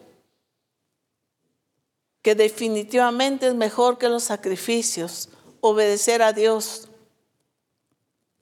[2.21, 5.29] que definitivamente es mejor que los sacrificios,
[5.61, 6.87] obedecer a Dios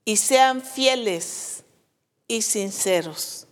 [0.05, 1.63] y sean fieles
[2.27, 3.47] y sinceros.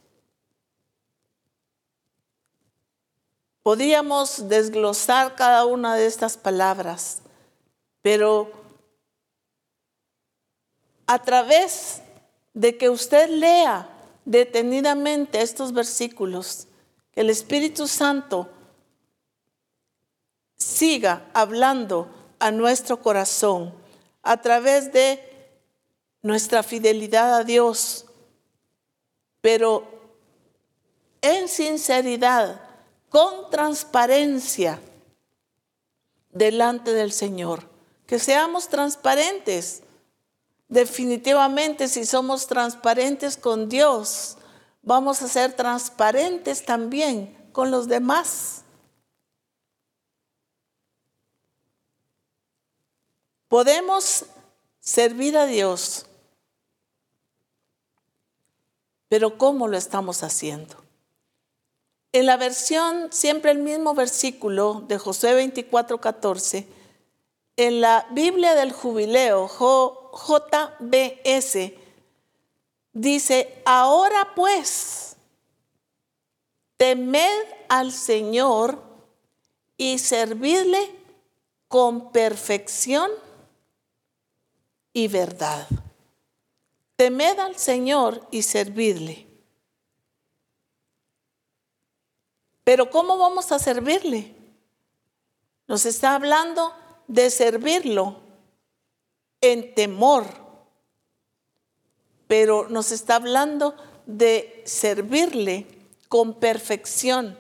[3.64, 7.22] Podríamos desglosar cada una de estas palabras,
[8.02, 8.52] pero
[11.08, 12.02] a través
[12.54, 13.95] de que usted lea
[14.26, 16.68] detenidamente estos versículos,
[17.12, 18.50] que el Espíritu Santo
[20.58, 22.10] siga hablando
[22.40, 23.74] a nuestro corazón
[24.24, 25.22] a través de
[26.22, 28.06] nuestra fidelidad a Dios,
[29.42, 29.88] pero
[31.22, 32.62] en sinceridad
[33.10, 34.80] con transparencia
[36.32, 37.70] delante del Señor.
[38.06, 39.82] Que seamos transparentes.
[40.68, 44.38] Definitivamente si somos transparentes con Dios,
[44.82, 48.64] vamos a ser transparentes también con los demás.
[53.48, 54.26] Podemos
[54.80, 56.08] servir a Dios,
[59.08, 60.76] pero ¿cómo lo estamos haciendo?
[62.12, 66.68] En la versión, siempre el mismo versículo de Josué 24, 14,
[67.58, 69.48] en la Biblia del Jubileo,
[70.16, 71.74] JBS,
[72.94, 75.18] dice, ahora pues,
[76.78, 78.82] temed al Señor
[79.78, 80.96] y servidle
[81.68, 83.12] con perfección
[84.94, 85.68] y verdad.
[86.96, 89.28] Temed al Señor y servidle.
[92.64, 94.34] Pero ¿cómo vamos a servirle?
[95.68, 96.74] Nos está hablando
[97.08, 98.25] de servirlo
[99.42, 100.26] en temor,
[102.28, 103.76] pero nos está hablando
[104.06, 105.68] de servirle
[106.10, 107.38] con perfección.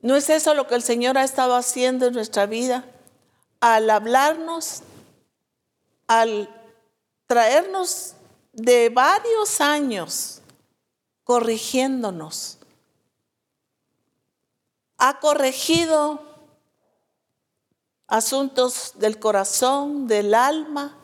[0.00, 2.84] ¿No es eso lo que el Señor ha estado haciendo en nuestra vida?
[3.60, 4.82] Al hablarnos,
[6.08, 6.48] al
[7.26, 8.14] traernos
[8.52, 10.42] de varios años
[11.24, 12.58] corrigiéndonos.
[14.98, 16.31] Ha corregido
[18.12, 20.98] asuntos del corazón, del alma.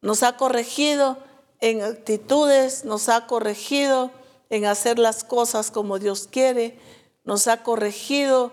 [0.00, 1.18] Nos ha corregido
[1.58, 4.12] en actitudes, nos ha corregido
[4.48, 6.78] en hacer las cosas como Dios quiere,
[7.24, 8.52] nos ha corregido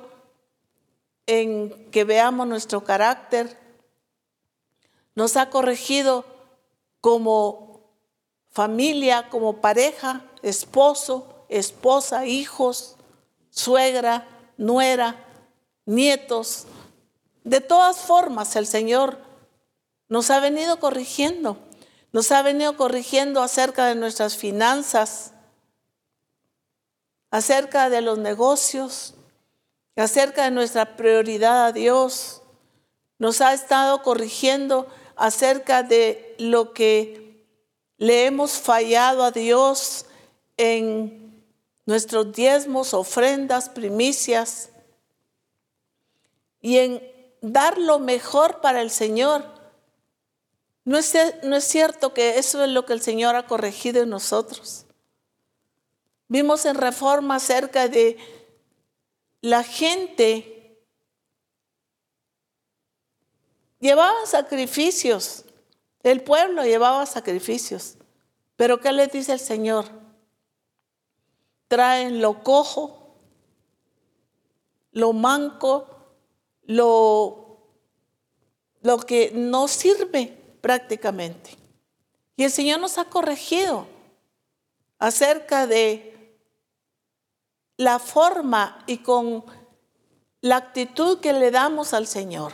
[1.27, 3.59] en que veamos nuestro carácter,
[5.13, 6.25] nos ha corregido
[6.99, 7.91] como
[8.49, 12.95] familia, como pareja, esposo, esposa, hijos,
[13.51, 15.24] suegra, nuera,
[15.85, 16.65] nietos.
[17.43, 19.19] De todas formas, el Señor
[20.09, 21.57] nos ha venido corrigiendo,
[22.11, 25.31] nos ha venido corrigiendo acerca de nuestras finanzas,
[27.31, 29.15] acerca de los negocios,
[29.95, 32.41] acerca de nuestra prioridad a Dios.
[33.17, 37.45] Nos ha estado corrigiendo acerca de lo que
[37.97, 40.05] le hemos fallado a Dios
[40.57, 41.43] en
[41.85, 44.69] nuestros diezmos, ofrendas, primicias
[46.65, 47.11] y en
[47.41, 49.45] dar lo mejor para el Señor.
[50.83, 51.13] No es,
[51.43, 54.87] no es cierto que eso es lo que el Señor ha corregido en nosotros.
[56.27, 58.17] Vimos en reforma acerca de
[59.41, 60.81] la gente
[63.79, 65.45] llevaba sacrificios,
[66.01, 67.97] el pueblo llevaba sacrificios,
[68.55, 69.85] pero ¿qué les dice el Señor?
[71.67, 73.19] Traen lo cojo,
[74.93, 75.94] lo manco,
[76.65, 77.57] lo,
[78.81, 81.57] lo que no sirve prácticamente.
[82.37, 83.87] Y el Señor nos ha corregido
[84.99, 86.37] acerca de
[87.77, 89.45] la forma y con
[90.41, 92.53] la actitud que le damos al Señor.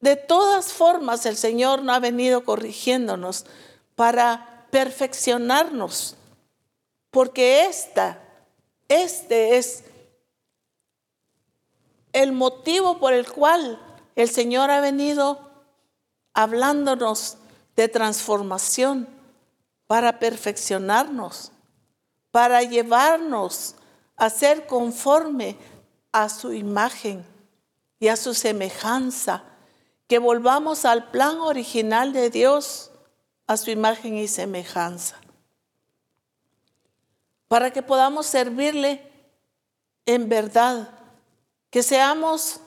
[0.00, 3.46] De todas formas, el Señor no ha venido corrigiéndonos
[3.96, 6.14] para perfeccionarnos,
[7.10, 8.22] porque esta,
[8.86, 9.82] este es
[12.12, 13.80] el motivo por el cual
[14.16, 15.40] el Señor ha venido
[16.34, 17.38] hablándonos
[17.76, 19.08] de transformación
[19.86, 21.52] para perfeccionarnos
[22.30, 23.74] para llevarnos
[24.16, 25.56] a ser conforme
[26.12, 27.24] a su imagen
[28.00, 29.44] y a su semejanza,
[30.06, 32.90] que volvamos al plan original de Dios,
[33.46, 35.16] a su imagen y semejanza,
[37.48, 39.10] para que podamos servirle
[40.06, 40.97] en verdad,
[41.70, 42.60] que seamos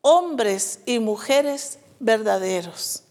[0.00, 3.02] hombres y mujeres verdaderos,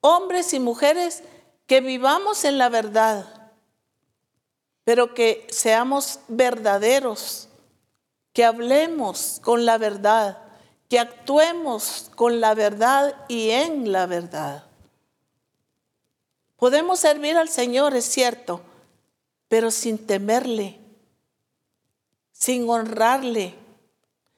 [0.00, 1.22] hombres y mujeres
[1.66, 3.40] que vivamos en la verdad
[4.90, 7.48] pero que seamos verdaderos,
[8.32, 10.38] que hablemos con la verdad,
[10.88, 14.64] que actuemos con la verdad y en la verdad.
[16.56, 18.62] Podemos servir al Señor, es cierto,
[19.46, 20.79] pero sin temerle,
[22.40, 23.54] sin honrarle,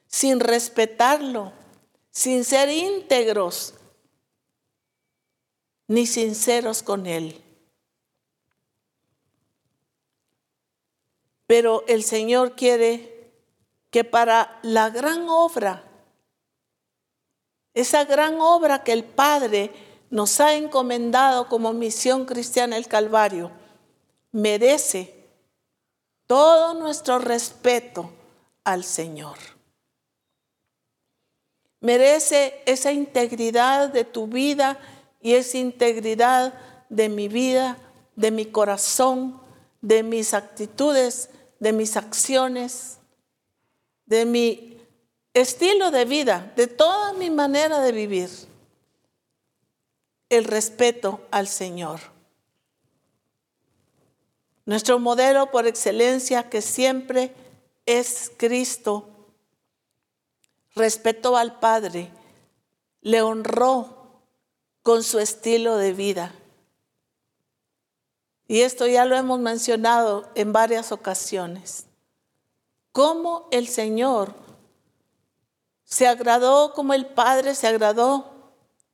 [0.07, 1.53] sin respetarlo,
[2.11, 3.73] sin ser íntegros
[5.87, 7.41] ni sinceros con Él.
[11.47, 13.31] Pero el Señor quiere
[13.89, 15.83] que para la gran obra,
[17.73, 19.71] esa gran obra que el Padre
[20.09, 23.51] nos ha encomendado como misión cristiana el Calvario,
[24.31, 25.12] merece
[26.27, 28.11] todo nuestro respeto
[28.63, 29.37] al Señor.
[31.79, 34.79] Merece esa integridad de tu vida
[35.21, 36.53] y esa integridad
[36.89, 37.77] de mi vida,
[38.15, 39.41] de mi corazón,
[39.81, 42.99] de mis actitudes, de mis acciones,
[44.05, 44.77] de mi
[45.33, 48.29] estilo de vida, de toda mi manera de vivir.
[50.29, 51.99] El respeto al Señor.
[54.65, 57.33] Nuestro modelo por excelencia que siempre
[57.85, 59.09] es Cristo.
[60.75, 62.09] Respetó al Padre,
[63.01, 64.21] le honró
[64.81, 66.33] con su estilo de vida.
[68.47, 71.85] Y esto ya lo hemos mencionado en varias ocasiones.
[72.91, 74.33] Cómo el Señor
[75.83, 78.33] se agradó, como el Padre se agradó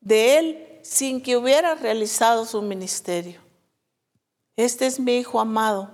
[0.01, 3.48] de él sin que hubiera realizado su ministerio.
[4.59, 5.89] Este es mi Hijo amado,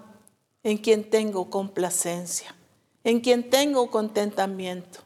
[0.63, 2.55] en quien tengo complacencia,
[3.03, 5.01] en quien tengo contentamiento.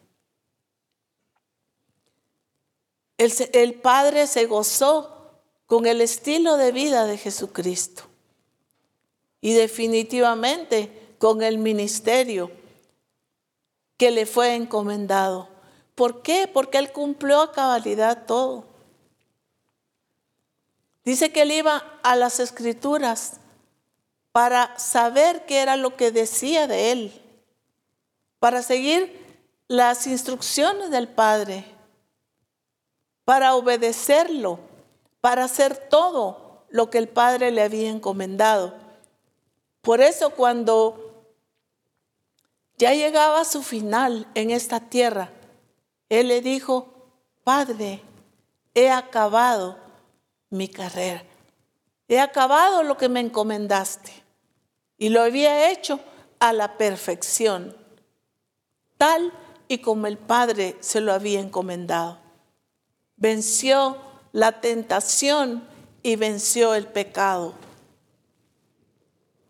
[3.17, 8.03] El, Padre se gozó con el estilo de vida de Jesucristo
[9.41, 12.51] y definitivamente con el ministerio
[13.97, 15.49] que le fue encomendado.
[15.95, 16.47] ¿Por qué?
[16.47, 18.63] Porque él cumplió a cabalidad todo.
[21.03, 23.41] Dice que él iba a las escrituras
[24.31, 27.21] para saber qué era lo que decía de él,
[28.39, 29.19] para seguir
[29.67, 31.65] las instrucciones del Padre,
[33.25, 34.59] para obedecerlo,
[35.21, 38.73] para hacer todo lo que el Padre le había encomendado.
[39.81, 41.25] Por eso cuando
[42.77, 45.31] ya llegaba a su final en esta tierra,
[46.07, 46.93] Él le dijo,
[47.43, 48.01] Padre,
[48.73, 49.77] he acabado
[50.49, 51.23] mi carrera.
[52.09, 54.11] He acabado lo que me encomendaste
[54.97, 55.99] y lo había hecho
[56.39, 57.77] a la perfección,
[58.97, 59.31] tal
[59.67, 62.17] y como el Padre se lo había encomendado.
[63.15, 63.97] Venció
[64.31, 65.67] la tentación
[66.01, 67.53] y venció el pecado.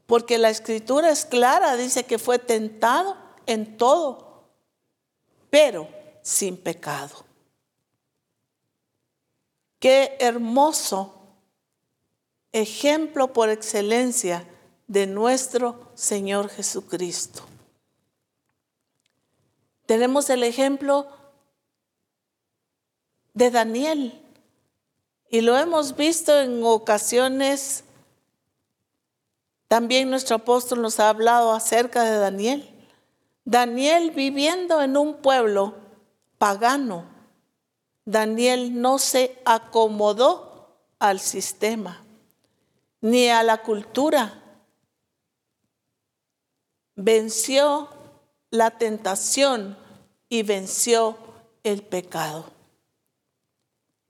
[0.05, 4.49] Porque la escritura es clara, dice que fue tentado en todo,
[5.49, 5.87] pero
[6.23, 7.23] sin pecado.
[9.79, 11.18] Qué hermoso
[12.51, 14.47] ejemplo por excelencia
[14.87, 17.43] de nuestro Señor Jesucristo.
[19.85, 21.07] Tenemos el ejemplo
[23.33, 24.21] de Daniel
[25.29, 27.83] y lo hemos visto en ocasiones.
[29.67, 32.69] También nuestro apóstol nos ha hablado acerca de Daniel.
[33.45, 35.75] Daniel viviendo en un pueblo
[36.37, 37.19] pagano
[38.09, 42.03] Daniel no se acomodó al sistema
[43.01, 44.43] ni a la cultura.
[46.95, 47.89] Venció
[48.49, 49.77] la tentación
[50.27, 51.17] y venció
[51.63, 52.45] el pecado.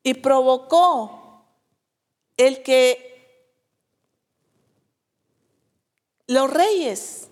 [0.04, 1.46] Y provocó
[2.38, 3.10] el que
[6.28, 7.28] los reyes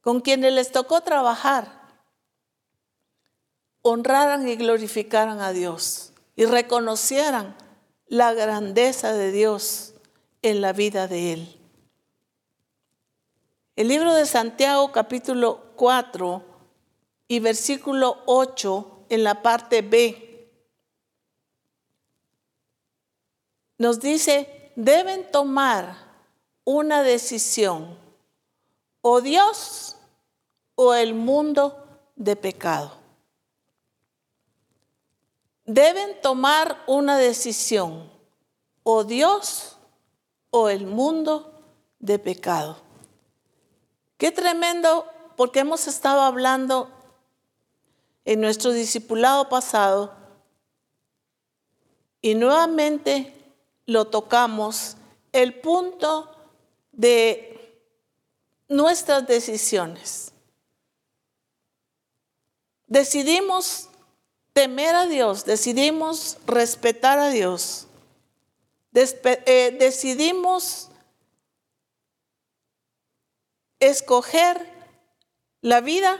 [0.00, 1.78] con quienes les tocó trabajar
[3.82, 7.56] honraran y glorificaran a Dios y reconocieran
[8.06, 9.94] la grandeza de Dios
[10.50, 11.60] en la vida de Él.
[13.76, 16.42] El libro de Santiago capítulo 4
[17.28, 20.50] y versículo 8 en la parte B
[23.78, 25.96] nos dice, deben tomar
[26.64, 27.96] una decisión,
[29.00, 29.96] o Dios
[30.74, 31.86] o el mundo
[32.16, 32.98] de pecado
[35.68, 38.10] deben tomar una decisión,
[38.82, 39.77] o Dios
[40.50, 41.52] o el mundo
[41.98, 42.78] de pecado.
[44.16, 46.90] Qué tremendo, porque hemos estado hablando
[48.24, 50.12] en nuestro discipulado pasado
[52.20, 53.32] y nuevamente
[53.86, 54.96] lo tocamos,
[55.32, 56.30] el punto
[56.92, 57.82] de
[58.68, 60.32] nuestras decisiones.
[62.86, 63.88] Decidimos
[64.52, 67.87] temer a Dios, decidimos respetar a Dios,
[68.92, 70.90] eh, decidimos
[73.80, 74.66] escoger
[75.60, 76.18] la vida,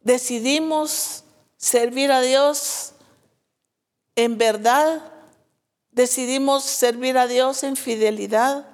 [0.00, 1.24] decidimos
[1.56, 2.92] servir a Dios
[4.14, 5.12] en verdad,
[5.90, 8.66] decidimos servir a Dios en fidelidad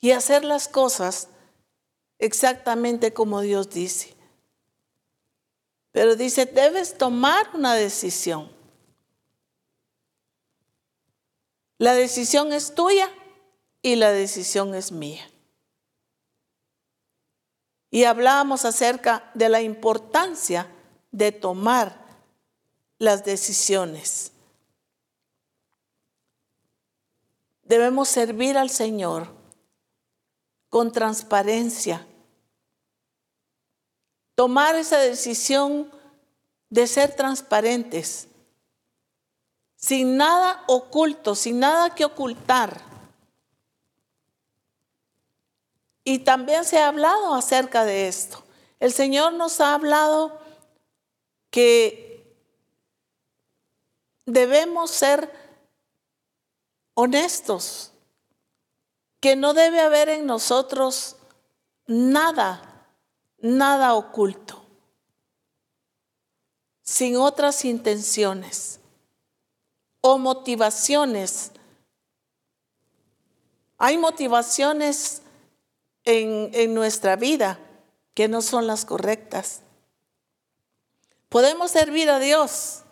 [0.00, 1.28] y hacer las cosas
[2.18, 4.16] exactamente como Dios dice.
[5.92, 8.59] Pero dice, debes tomar una decisión.
[11.80, 13.10] La decisión es tuya
[13.80, 15.26] y la decisión es mía.
[17.90, 20.66] Y hablábamos acerca de la importancia
[21.10, 22.04] de tomar
[22.98, 24.30] las decisiones.
[27.62, 29.28] Debemos servir al Señor
[30.68, 32.06] con transparencia,
[34.34, 35.90] tomar esa decisión
[36.68, 38.28] de ser transparentes,
[39.80, 42.82] sin nada oculto, sin nada que ocultar.
[46.04, 48.44] Y también se ha hablado acerca de esto.
[48.78, 50.38] El Señor nos ha hablado
[51.50, 52.36] que
[54.26, 55.32] debemos ser
[56.94, 57.92] honestos,
[59.20, 61.16] que no debe haber en nosotros
[61.86, 62.86] nada,
[63.38, 64.62] nada oculto,
[66.82, 68.79] sin otras intenciones
[70.00, 71.52] o motivaciones.
[73.78, 75.22] Hay motivaciones
[76.04, 77.58] en, en nuestra vida
[78.14, 79.62] que no son las correctas.
[81.28, 82.82] Podemos servir a Dios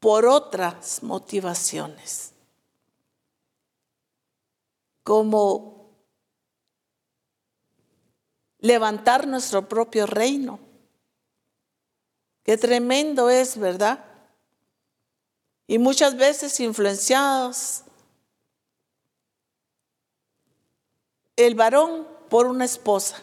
[0.00, 2.32] por otras motivaciones,
[5.02, 5.74] como
[8.58, 10.58] levantar nuestro propio reino.
[12.42, 14.13] Qué tremendo es, ¿verdad?
[15.66, 17.84] Y muchas veces influenciados
[21.36, 23.22] el varón por una esposa.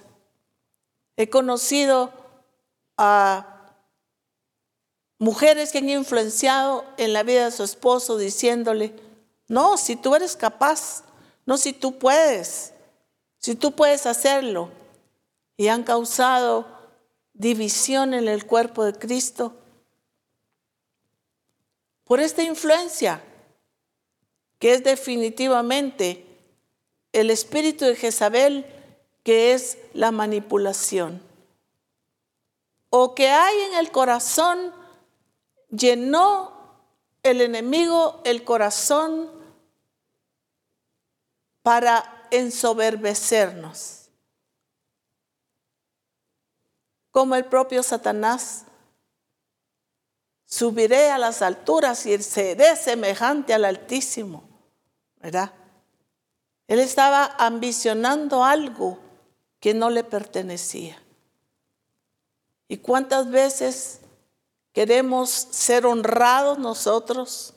[1.18, 2.12] He conocido
[2.98, 3.76] a
[5.20, 8.96] mujeres que han influenciado en la vida de su esposo diciéndole,
[9.48, 11.04] no, si tú eres capaz,
[11.46, 12.74] no, si tú puedes,
[13.38, 14.70] si tú puedes hacerlo.
[15.58, 16.66] Y han causado
[17.34, 19.61] división en el cuerpo de Cristo
[22.12, 23.24] por esta influencia
[24.60, 26.28] que es definitivamente
[27.14, 28.66] el espíritu de Jezabel,
[29.24, 31.22] que es la manipulación
[32.90, 34.74] o que hay en el corazón,
[35.70, 36.84] llenó
[37.24, 39.32] el enemigo el corazón
[41.64, 44.10] para ensoberbecernos.
[47.12, 48.66] Como el propio Satanás,
[50.52, 54.44] subiré a las alturas y seré semejante al Altísimo,
[55.22, 55.54] ¿verdad?
[56.68, 59.00] Él estaba ambicionando algo
[59.62, 61.02] que no le pertenecía.
[62.68, 64.02] ¿Y cuántas veces
[64.74, 67.54] queremos ser honrados nosotros,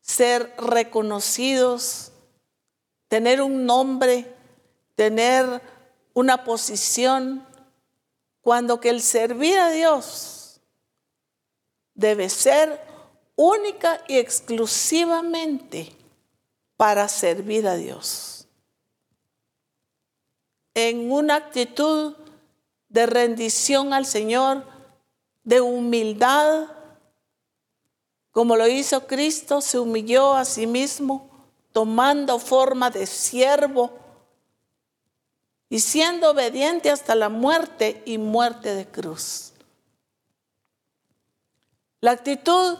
[0.00, 2.12] ser reconocidos,
[3.08, 4.34] tener un nombre,
[4.94, 5.60] tener
[6.14, 7.46] una posición,
[8.40, 10.37] cuando que el servir a Dios
[11.98, 12.80] debe ser
[13.34, 15.92] única y exclusivamente
[16.76, 18.46] para servir a Dios.
[20.74, 22.14] En una actitud
[22.88, 24.64] de rendición al Señor,
[25.42, 26.68] de humildad,
[28.30, 31.28] como lo hizo Cristo, se humilló a sí mismo,
[31.72, 33.98] tomando forma de siervo
[35.68, 39.52] y siendo obediente hasta la muerte y muerte de cruz.
[42.00, 42.78] La actitud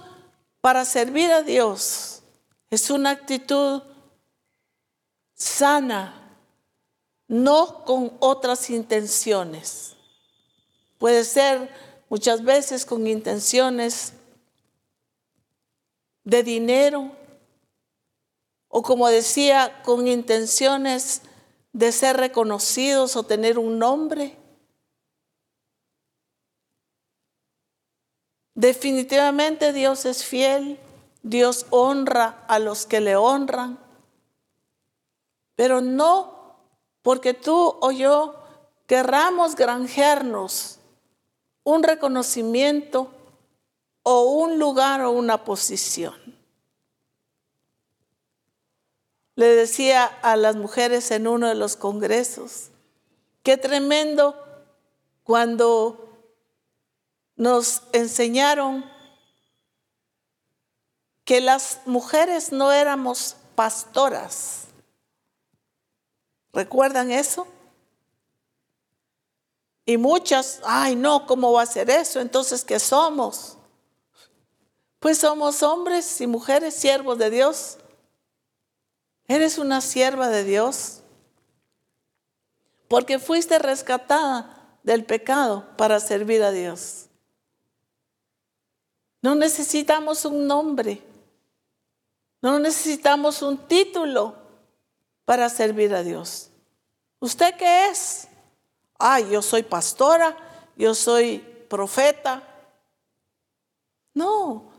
[0.61, 2.23] para servir a Dios
[2.71, 3.83] es una actitud
[5.35, 6.37] sana,
[7.27, 9.97] no con otras intenciones.
[10.99, 11.71] Puede ser
[12.09, 14.13] muchas veces con intenciones
[16.25, 17.13] de dinero
[18.69, 21.23] o como decía, con intenciones
[21.73, 24.38] de ser reconocidos o tener un nombre.
[28.59, 30.81] Definitivamente Dios es fiel,
[31.23, 33.79] Dios honra a los que le honran,
[35.55, 36.57] pero no
[37.03, 38.35] porque tú o yo
[38.89, 40.81] querramos granjearnos
[41.63, 43.13] un reconocimiento
[44.03, 46.17] o un lugar o una posición.
[49.37, 52.71] Le decía a las mujeres en uno de los congresos,
[53.45, 54.35] qué tremendo
[55.23, 56.08] cuando
[57.39, 58.85] nos enseñaron
[61.25, 64.65] que las mujeres no éramos pastoras.
[66.53, 67.47] ¿Recuerdan eso?
[69.87, 72.21] Y muchas, ay no, ¿cómo va a ser eso?
[72.21, 73.57] Entonces, ¿qué somos?
[74.99, 77.79] Pues somos hombres y mujeres siervos de Dios.
[79.29, 81.03] Eres una sierva de Dios.
[82.89, 87.08] Porque fuiste rescatada del pecado para servir a Dios.
[89.23, 91.03] No necesitamos un nombre.
[92.41, 94.37] No necesitamos un título
[95.25, 96.51] para servir a Dios.
[97.21, 98.29] ¿Usted qué es?
[98.99, 100.37] ay, yo soy pastora,
[100.77, 101.39] yo soy
[101.69, 102.43] profeta.
[104.13, 104.73] No,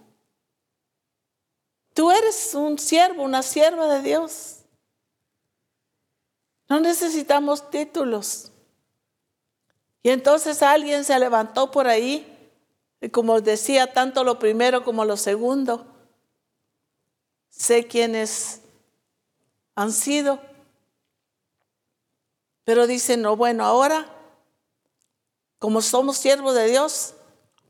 [1.94, 4.58] tú eres un siervo, una sierva de Dios.
[6.68, 8.52] No necesitamos títulos.
[10.04, 12.39] Y entonces alguien se levantó por ahí,
[13.12, 15.88] como decía, tanto lo primero como lo segundo.
[17.50, 18.62] Sé quiénes
[19.76, 20.42] han sido.
[22.66, 24.06] Pero dice, no, bueno, ahora,
[25.58, 27.16] como somos siervos de Dios,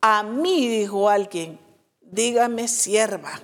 [0.02, 1.60] a mí, dijo alguien,
[2.02, 3.40] dígame sierva.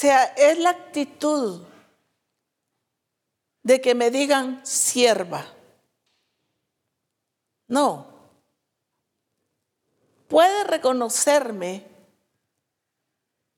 [0.00, 1.62] sea, es la actitud
[3.62, 5.44] de que me digan sierva.
[7.70, 8.04] No.
[10.26, 11.86] Puede reconocerme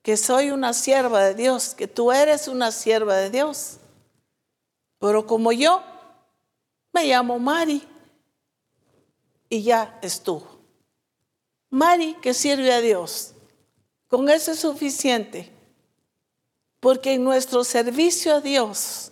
[0.02, 3.78] que soy una sierva de Dios, que tú eres una sierva de Dios.
[4.98, 5.82] Pero como yo
[6.92, 7.82] me llamo Mari
[9.48, 10.46] y ya estuvo.
[11.70, 13.32] Mari que sirve a Dios.
[14.08, 15.50] Con eso es suficiente.
[16.80, 19.10] Porque en nuestro servicio a Dios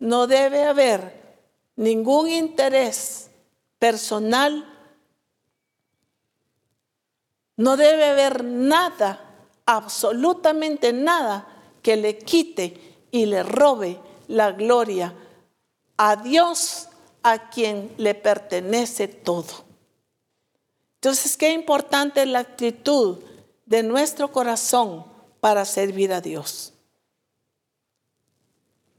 [0.00, 1.38] no debe haber
[1.76, 3.30] ningún interés
[3.78, 4.72] personal.
[7.56, 9.20] No debe haber nada
[9.64, 11.46] absolutamente nada
[11.82, 15.14] que le quite y le robe la gloria
[15.96, 16.88] a Dios
[17.22, 19.64] a quien le pertenece todo.
[20.96, 23.18] Entonces, qué importante es la actitud
[23.64, 25.04] de nuestro corazón
[25.40, 26.72] para servir a Dios.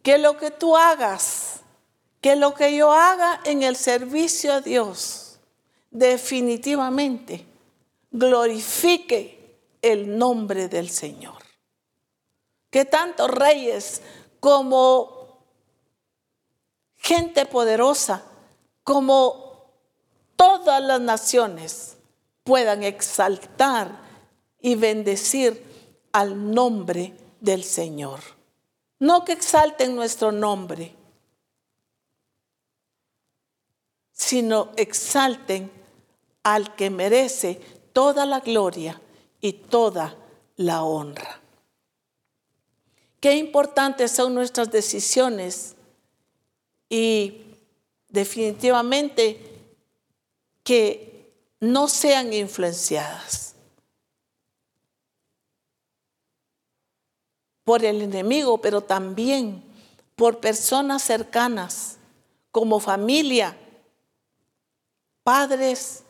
[0.03, 1.56] Que lo que tú hagas,
[2.27, 5.39] que lo que yo haga en el servicio a Dios,
[5.91, 7.45] definitivamente
[8.11, 11.41] glorifique el nombre del Señor.
[12.69, 14.01] Que tanto reyes
[14.41, 15.39] como
[16.97, 18.25] gente poderosa,
[18.83, 19.71] como
[20.35, 21.95] todas las naciones
[22.43, 24.01] puedan exaltar
[24.59, 25.63] y bendecir
[26.11, 28.19] al nombre del Señor.
[28.99, 30.96] No que exalten nuestro nombre,
[34.17, 35.71] sino exalten
[36.43, 37.61] al que merece
[37.93, 38.99] toda la gloria
[39.39, 40.17] y toda
[40.55, 41.39] la honra.
[43.19, 45.75] Qué importantes son nuestras decisiones
[46.89, 47.41] y
[48.09, 49.39] definitivamente
[50.63, 53.55] que no sean influenciadas
[57.63, 59.63] por el enemigo, pero también
[60.15, 61.97] por personas cercanas,
[62.51, 63.57] como familia,
[65.27, 66.03] padres,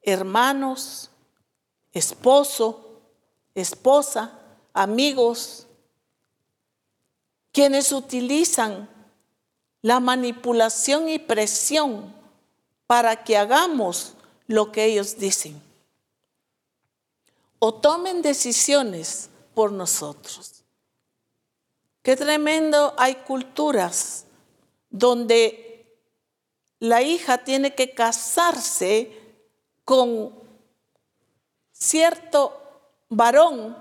[0.00, 1.10] hermanos,
[1.92, 3.00] esposo,
[3.52, 4.38] esposa,
[4.72, 5.66] amigos,
[7.50, 8.88] quienes utilizan
[9.82, 12.14] la manipulación y presión
[12.86, 14.12] para que hagamos
[14.46, 15.60] lo que ellos dicen
[17.58, 20.62] o tomen decisiones por nosotros.
[22.02, 24.26] Qué tremendo hay culturas
[24.90, 25.69] donde
[26.80, 29.16] la hija tiene que casarse
[29.84, 30.34] con
[31.72, 32.58] cierto
[33.10, 33.76] varón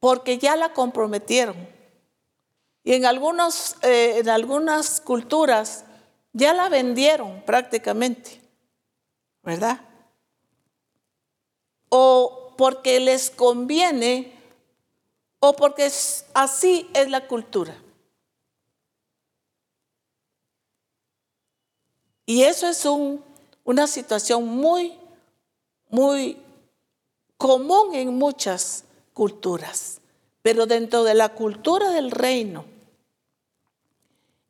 [0.00, 1.68] porque ya la comprometieron.
[2.82, 5.84] Y en, algunos, eh, en algunas culturas
[6.32, 8.40] ya la vendieron prácticamente,
[9.42, 9.80] ¿verdad?
[11.90, 14.32] O porque les conviene
[15.38, 15.90] o porque
[16.34, 17.81] así es la cultura.
[22.26, 23.22] Y eso es un,
[23.64, 24.98] una situación muy,
[25.88, 26.38] muy
[27.36, 30.00] común en muchas culturas,
[30.42, 32.64] pero dentro de la cultura del reino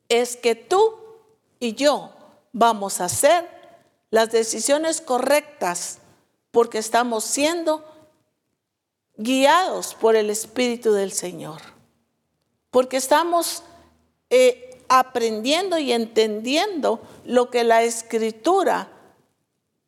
[0.08, 0.94] es que tú
[1.58, 2.12] y yo
[2.52, 3.48] vamos a hacer
[4.10, 5.98] las decisiones correctas
[6.50, 7.82] porque estamos siendo
[9.16, 11.62] guiados por el Espíritu del Señor,
[12.70, 13.62] porque estamos
[14.28, 18.90] eh, aprendiendo y entendiendo lo que la Escritura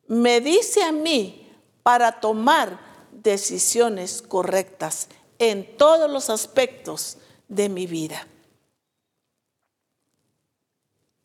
[0.07, 1.47] me dice a mí
[1.83, 2.79] para tomar
[3.11, 8.27] decisiones correctas en todos los aspectos de mi vida.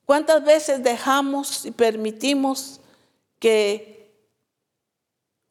[0.04, 2.80] ¿Cuántas veces dejamos y permitimos
[3.38, 4.12] que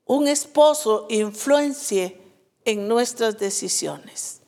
[0.05, 2.21] un esposo influencie
[2.63, 4.38] en nuestras decisiones?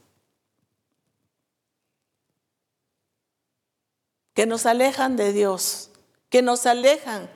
[4.33, 5.91] Que nos alejan de Dios,
[6.29, 7.29] que nos alejan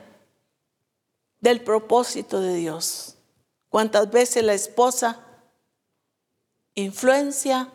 [1.40, 3.18] del propósito de Dios.
[3.70, 5.22] ¿Cuántas veces la esposa
[6.74, 7.72] influencia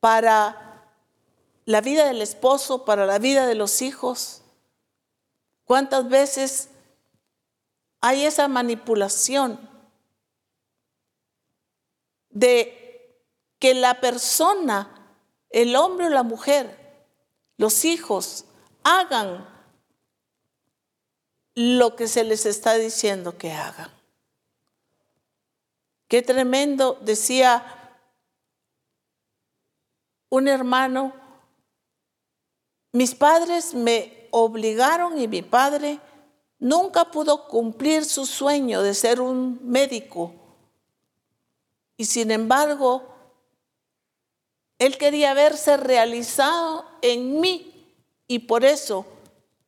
[0.00, 0.86] para
[1.64, 4.42] la vida del esposo, para la vida de los hijos?
[5.64, 6.68] ¿Cuántas veces
[8.00, 9.68] hay esa manipulación
[12.30, 13.18] de
[13.58, 15.16] que la persona,
[15.50, 16.79] el hombre o la mujer,
[17.60, 18.46] los hijos,
[18.82, 19.46] hagan
[21.54, 23.90] lo que se les está diciendo que hagan.
[26.08, 27.62] Qué tremendo, decía
[30.30, 31.12] un hermano,
[32.92, 36.00] mis padres me obligaron y mi padre
[36.58, 40.32] nunca pudo cumplir su sueño de ser un médico
[41.98, 43.19] Y sin embargo,
[44.80, 47.86] él quería verse realizado en mí
[48.26, 49.06] y por eso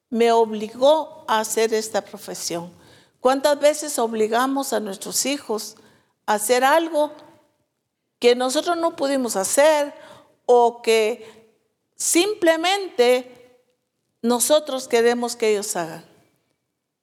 [0.09, 2.73] me obligó a hacer esta profesión.
[3.21, 5.77] ¿Cuántas veces obligamos a nuestros hijos
[6.27, 7.13] a hacer algo
[8.19, 9.93] que nosotros no pudimos hacer
[10.47, 11.55] o que
[11.95, 13.61] simplemente
[14.23, 16.07] nosotros queremos que ellos hagan?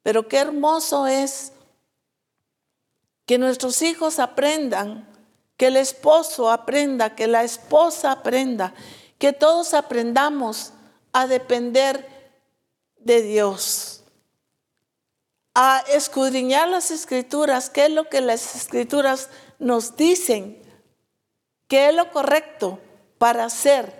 [0.01, 1.51] Pero qué hermoso es
[3.27, 5.07] que nuestros hijos aprendan,
[5.59, 8.73] que el esposo aprenda, que la esposa aprenda,
[9.17, 10.71] que todos aprendamos
[11.11, 12.07] a depender
[12.95, 13.99] de Dios
[15.53, 20.57] a escudriñar las escrituras, qué es lo que las escrituras nos dicen,
[21.67, 22.79] qué es lo correcto
[23.17, 23.93] para hacer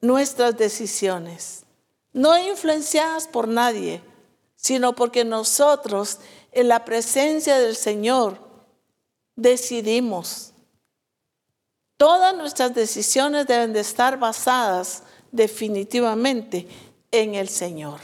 [0.00, 1.64] nuestras decisiones,
[2.14, 4.00] no influenciadas por nadie,
[4.56, 6.20] sino porque nosotros
[6.52, 8.51] en la presencia del Señor
[9.36, 10.52] decidimos.
[11.96, 16.66] Todas nuestras decisiones deben de estar basadas definitivamente
[17.10, 18.00] en el Señor.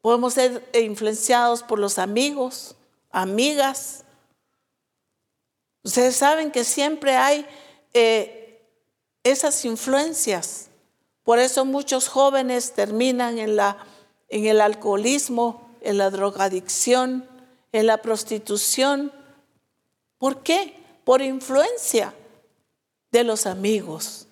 [0.00, 2.74] Podemos ser influenciados por los amigos,
[3.10, 4.04] amigas.
[5.82, 7.46] Ustedes saben que siempre hay
[7.94, 8.60] eh,
[9.22, 10.68] esas influencias.
[11.22, 13.78] Por eso muchos jóvenes terminan en, la,
[14.28, 17.26] en el alcoholismo, en la drogadicción,
[17.74, 19.12] en la prostitución.
[20.18, 20.76] ¿Por qué?
[21.02, 22.14] Por influencia
[23.10, 24.28] de los amigos.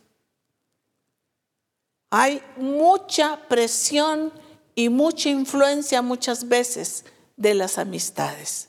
[2.08, 4.32] Hay mucha presión
[4.76, 7.04] y mucha influencia muchas veces
[7.36, 8.68] de las amistades.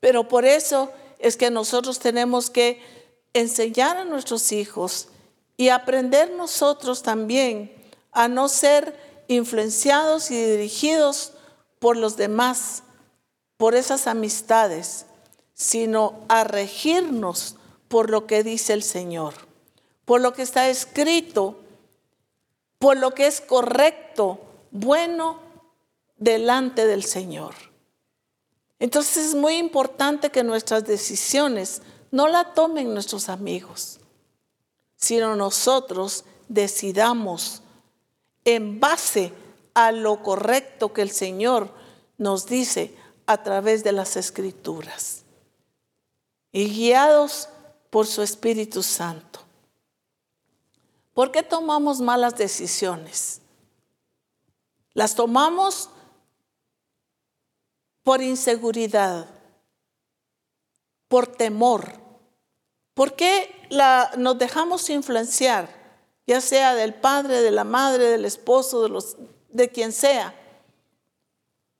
[0.00, 0.90] Pero por eso
[1.20, 2.82] es que nosotros tenemos que
[3.32, 5.06] enseñar a nuestros hijos
[5.56, 7.72] y aprender nosotros también
[8.10, 8.98] a no ser
[9.28, 11.32] influenciados y dirigidos
[11.78, 12.82] por los demás,
[13.56, 15.06] por esas amistades,
[15.54, 17.56] sino a regirnos
[17.88, 19.34] por lo que dice el Señor,
[20.04, 21.60] por lo que está escrito
[22.78, 24.38] por lo que es correcto,
[24.70, 25.40] bueno,
[26.18, 27.54] delante del Señor.
[28.78, 33.98] Entonces es muy importante que nuestras decisiones no la tomen nuestros amigos,
[34.96, 37.62] sino nosotros decidamos
[38.44, 39.45] en base a
[39.92, 41.70] lo correcto que el Señor
[42.18, 42.96] nos dice
[43.26, 45.24] a través de las escrituras
[46.52, 47.48] y guiados
[47.90, 49.40] por su Espíritu Santo.
[51.12, 53.40] ¿Por qué tomamos malas decisiones?
[54.94, 55.90] Las tomamos
[58.02, 59.26] por inseguridad,
[61.08, 61.92] por temor.
[62.94, 63.68] ¿Por qué
[64.16, 65.68] nos dejamos influenciar,
[66.26, 69.16] ya sea del padre, de la madre, del esposo, de, los,
[69.56, 70.34] de quien sea?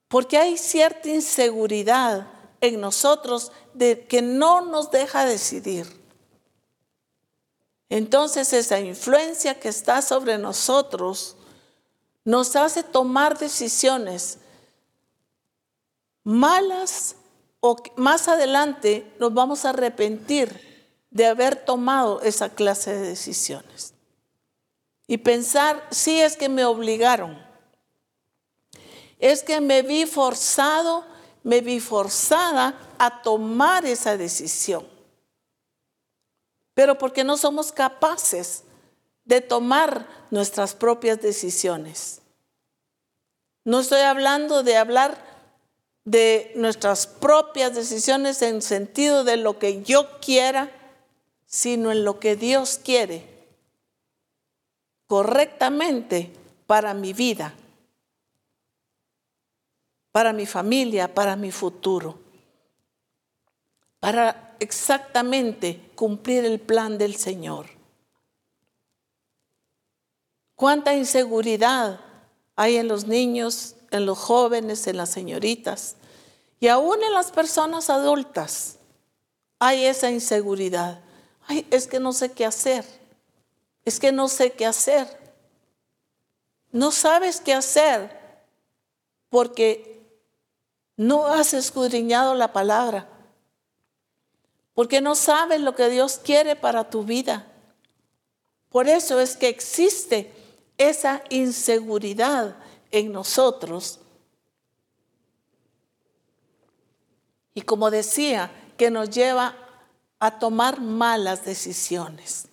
[0.07, 2.27] Porque hay cierta inseguridad
[2.61, 5.85] en nosotros de que no nos deja decidir.
[7.89, 11.35] Entonces esa influencia que está sobre nosotros
[12.25, 14.39] nos hace tomar decisiones
[16.23, 17.15] malas
[17.61, 20.67] o más adelante nos vamos a arrepentir
[21.09, 23.93] de haber tomado esa clase de decisiones.
[25.07, 27.41] Y pensar, sí es que me obligaron,
[29.19, 31.05] es que me vi forzado,
[31.43, 34.97] me vi forzada a tomar esa decisión
[36.77, 38.61] pero porque no somos capaces
[39.25, 42.21] de tomar nuestras propias decisiones.
[43.65, 45.17] No estoy hablando de hablar
[46.05, 50.69] de nuestras propias decisiones en sentido de lo que yo quiera,
[51.47, 53.25] sino en lo que Dios quiere
[55.07, 56.31] correctamente
[56.67, 57.55] para mi vida,
[60.17, 62.17] para mi familia, para mi futuro,
[63.99, 67.67] para exactamente cumplir el plan del Señor.
[70.55, 71.99] Cuánta inseguridad
[72.55, 75.97] hay en los niños, en los jóvenes, en las señoritas
[76.59, 78.79] y aún en las personas adultas.
[79.59, 80.99] Hay esa inseguridad.
[81.45, 82.83] Ay, es que no sé qué hacer.
[83.85, 85.35] Es que no sé qué hacer.
[86.71, 88.17] No sabes qué hacer
[89.29, 89.96] porque
[90.97, 93.07] no has escudriñado la palabra
[94.77, 97.47] porque no sabes lo que Dios quiere para tu vida.
[98.69, 100.31] Por eso es que existe
[100.77, 102.55] esa inseguridad
[102.91, 103.99] en nosotros.
[107.55, 109.55] Y como decía, que nos lleva
[110.19, 112.47] a tomar malas decisiones.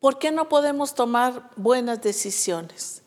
[0.00, 3.02] ¿Por qué no podemos tomar buenas decisiones?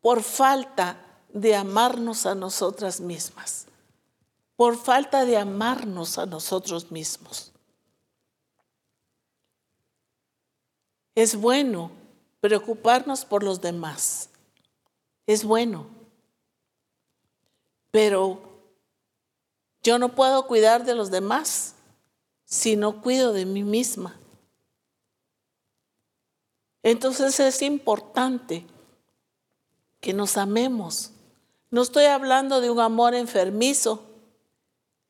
[0.00, 3.66] Por falta de amarnos a nosotras mismas,
[4.56, 7.52] por falta de amarnos a nosotros mismos.
[11.14, 11.90] Es bueno
[12.40, 14.30] preocuparnos por los demás,
[15.26, 15.86] es bueno,
[17.90, 18.40] pero
[19.82, 21.74] yo no puedo cuidar de los demás
[22.44, 24.18] si no cuido de mí misma.
[26.82, 28.66] Entonces es importante
[30.00, 31.12] que nos amemos.
[31.70, 34.04] No estoy hablando de un amor enfermizo,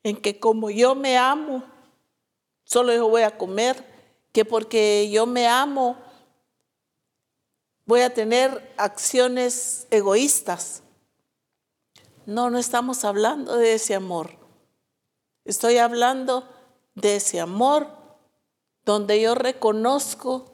[0.03, 1.63] en que como yo me amo,
[2.65, 3.85] solo yo voy a comer,
[4.33, 5.97] que porque yo me amo,
[7.85, 10.83] voy a tener acciones egoístas.
[12.27, 14.33] No, no estamos hablando de ese amor.
[15.45, 16.47] Estoy hablando
[16.95, 17.89] de ese amor
[18.85, 20.53] donde yo reconozco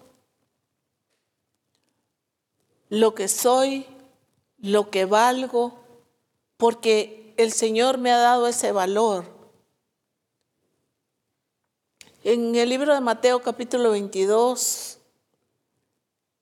[2.89, 3.87] lo que soy,
[4.59, 5.84] lo que valgo,
[6.65, 9.27] porque el Señor me ha dado ese valor.
[12.23, 14.97] En el libro de Mateo capítulo 22,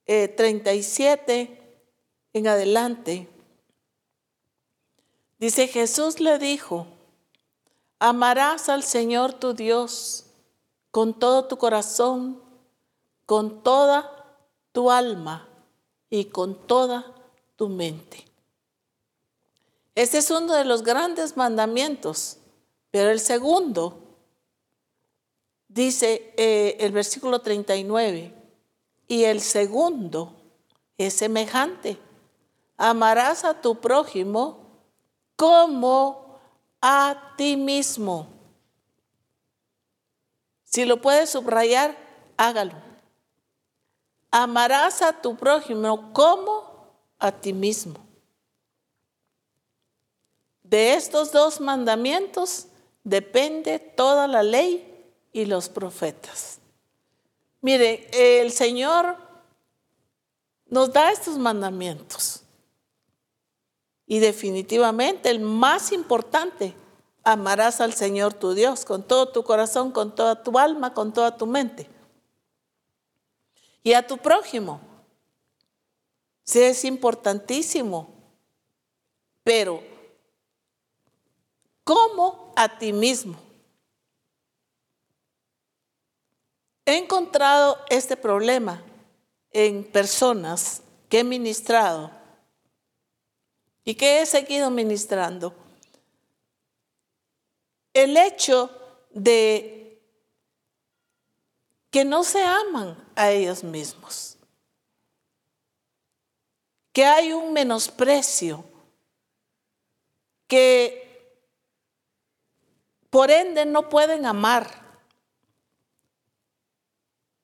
[0.07, 1.83] 37 eh,
[2.35, 3.29] en adelante,
[5.41, 6.87] dice Jesús le dijo,
[7.99, 10.27] amarás al Señor tu Dios
[10.93, 12.41] con todo tu corazón,
[13.27, 14.39] con toda
[14.71, 15.49] tu alma
[16.11, 17.13] y con toda
[17.57, 18.32] tu mente.
[19.95, 22.39] Este es uno de los grandes mandamientos,
[22.91, 23.99] pero el segundo
[25.69, 28.35] dice eh, el versículo 39,
[29.07, 30.35] y el segundo
[30.97, 31.99] es semejante,
[32.79, 34.87] amarás a tu prójimo
[35.37, 36.39] como
[36.81, 38.29] a ti mismo.
[40.65, 41.97] Si lo puedes subrayar,
[42.39, 42.73] hágalo.
[44.31, 48.12] Amarás a tu prójimo como a ti mismo.
[50.73, 52.69] De estos dos mandamientos
[53.05, 56.61] depende toda la ley y los profetas.
[57.61, 58.09] Mire,
[58.41, 59.19] el Señor
[60.71, 62.45] nos da estos mandamientos.
[64.07, 66.75] Y definitivamente el más importante,
[67.23, 71.37] amarás al Señor tu Dios con todo tu corazón, con toda tu alma, con toda
[71.37, 71.87] tu mente
[73.83, 74.81] y a tu prójimo.
[76.45, 78.09] Sí, es importantísimo,
[79.45, 79.92] pero
[81.85, 83.39] ¿cómo a ti mismo?
[86.85, 88.83] He encontrado este problema
[89.51, 92.11] en personas que he ministrado
[93.85, 95.55] y que he seguido ministrando.
[97.93, 98.71] El hecho
[99.11, 99.83] de
[101.91, 104.39] que no se aman a ellos mismos,
[106.93, 108.65] que hay un menosprecio,
[110.49, 111.12] que
[113.13, 114.71] por ende no pueden amar.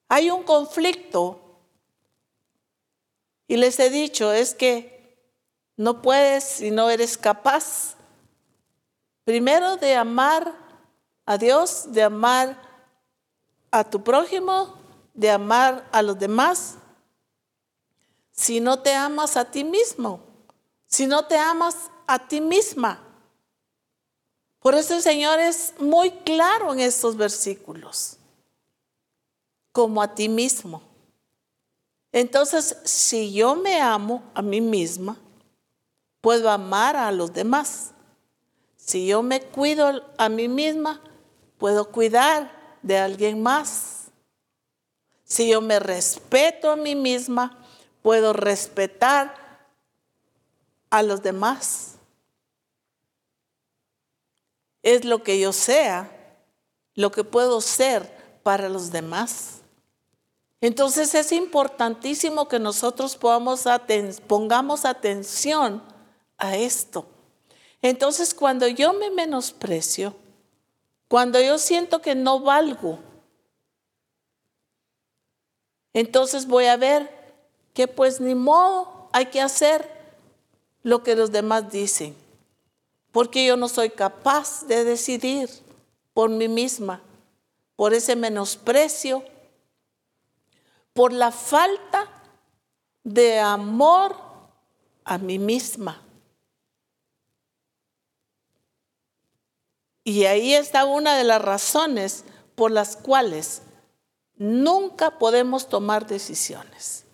[0.09, 1.61] Hay un conflicto
[3.47, 5.15] y les he dicho, es que
[5.77, 7.97] no puedes si no eres capaz,
[9.25, 10.55] primero de amar
[11.27, 12.57] a Dios, de amar
[13.71, 14.75] a tu prójimo,
[15.13, 16.77] de amar a los demás,
[18.33, 20.21] si no te amas a ti mismo,
[20.87, 23.05] si no te amas a ti misma.
[24.61, 28.17] Por eso el Señor es muy claro en estos versículos,
[29.73, 30.83] como a ti mismo.
[32.11, 35.17] Entonces, si yo me amo a mí misma,
[36.21, 37.93] puedo amar a los demás.
[38.77, 41.01] Si yo me cuido a mí misma,
[41.59, 44.11] puedo cuidar de alguien más.
[45.25, 47.59] Si yo me respeto a mí misma,
[48.03, 49.35] puedo respetar
[50.89, 51.98] a los demás.
[54.83, 56.11] Es lo que yo sea,
[56.95, 59.59] lo que puedo ser para los demás.
[60.61, 63.67] Entonces es importantísimo que nosotros pongamos
[64.85, 65.83] atención
[66.37, 67.07] a esto.
[67.81, 70.15] Entonces cuando yo me menosprecio,
[71.07, 72.99] cuando yo siento que no valgo,
[75.93, 77.09] entonces voy a ver
[77.73, 79.89] que pues ni modo hay que hacer
[80.83, 82.17] lo que los demás dicen,
[83.19, 85.51] porque yo no soy capaz de decidir
[86.15, 87.03] por mí misma,
[87.75, 89.25] por ese menosprecio,
[90.93, 92.07] por la falta
[93.03, 94.15] de amor
[95.03, 96.01] a mí misma.
[100.05, 102.25] Y ahí está una de las razones
[102.55, 103.63] por las cuales
[104.37, 107.05] nunca podemos tomar decisiones.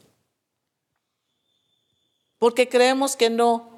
[2.38, 3.73] Porque creemos que no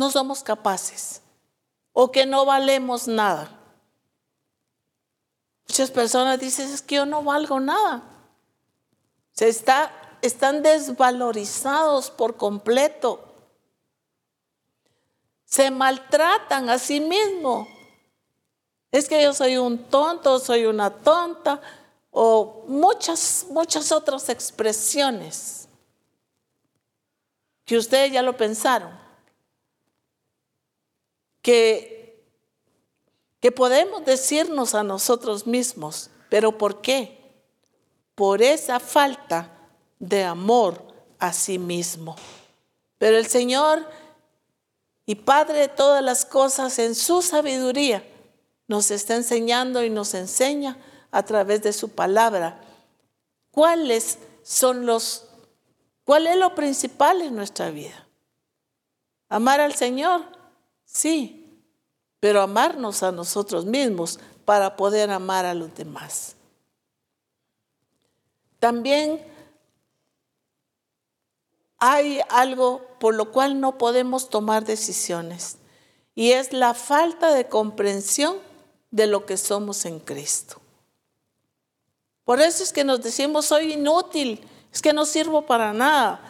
[0.00, 1.20] no somos capaces
[1.92, 3.50] o que no valemos nada.
[5.68, 8.02] Muchas personas dicen, es que yo no valgo nada.
[9.32, 13.22] Se está, están desvalorizados por completo.
[15.44, 17.68] Se maltratan a sí mismos.
[18.90, 21.60] Es que yo soy un tonto, soy una tonta,
[22.10, 25.68] o muchas, muchas otras expresiones
[27.66, 28.98] que ustedes ya lo pensaron,
[31.42, 32.24] que,
[33.40, 37.18] que podemos decirnos a nosotros mismos, pero ¿por qué?
[38.14, 39.50] Por esa falta
[39.98, 40.82] de amor
[41.18, 42.16] a sí mismo.
[42.98, 43.88] Pero el Señor
[45.06, 48.04] y Padre de todas las cosas en su sabiduría
[48.68, 50.78] nos está enseñando y nos enseña
[51.10, 52.60] a través de su palabra
[53.50, 55.26] cuáles son los,
[56.04, 58.06] cuál es lo principal en nuestra vida.
[59.28, 60.24] Amar al Señor,
[60.90, 61.46] sí,
[62.20, 66.36] pero amarnos a nosotros mismos para poder amar a los demás.
[68.58, 69.24] También
[71.78, 75.56] hay algo por lo cual no podemos tomar decisiones
[76.14, 78.36] y es la falta de comprensión
[78.90, 80.60] de lo que somos en Cristo.
[82.24, 86.29] Por eso es que nos decimos, soy inútil, es que no sirvo para nada,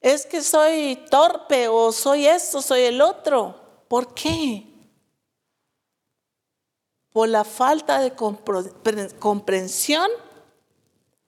[0.00, 3.60] es que soy torpe o soy esto, soy el otro.
[3.88, 4.66] ¿Por qué?
[7.12, 8.14] Por la falta de
[9.18, 10.10] comprensión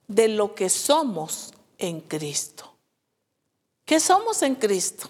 [0.07, 2.75] de lo que somos en Cristo.
[3.85, 5.09] ¿Qué somos en Cristo?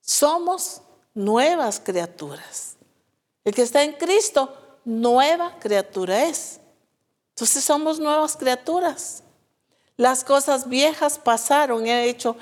[0.00, 0.80] Somos
[1.14, 2.76] nuevas criaturas.
[3.44, 6.60] El que está en Cristo, nueva criatura es.
[7.30, 9.22] Entonces somos nuevas criaturas.
[10.02, 12.36] Las cosas viejas pasaron, han, hecho,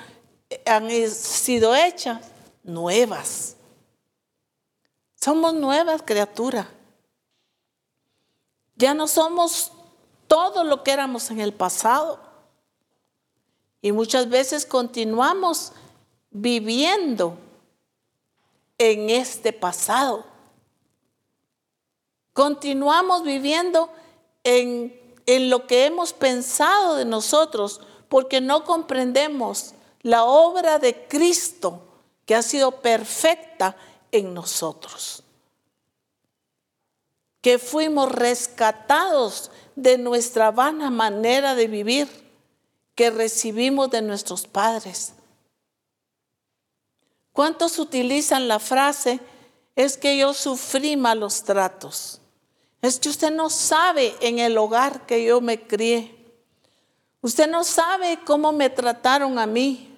[0.65, 2.19] han sido hechas
[2.63, 3.55] nuevas.
[5.13, 6.65] Somos nuevas criaturas.
[8.75, 9.71] Ya no somos
[10.25, 12.19] todo lo que éramos en el pasado.
[13.79, 15.71] Y muchas veces continuamos
[16.31, 17.37] viviendo
[18.79, 20.25] en este pasado.
[22.33, 23.87] Continuamos viviendo
[24.43, 31.81] en, lo que hemos pensado de nosotros porque no comprendemos la obra de Cristo
[32.25, 33.75] que ha sido perfecta
[34.11, 35.23] en nosotros.
[37.41, 42.07] Que fuimos rescatados de nuestra vana manera de vivir
[42.95, 45.13] que recibimos de nuestros padres.
[47.33, 49.19] ¿Cuántos utilizan la frase,
[49.75, 52.20] es que yo sufrí malos tratos?
[52.81, 56.17] Es que usted no sabe en el hogar que yo me crié.
[57.21, 59.95] Usted no sabe cómo me trataron a mí,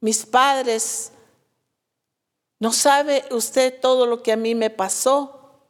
[0.00, 1.12] mis padres.
[2.58, 5.60] No sabe usted todo lo que a mí me pasó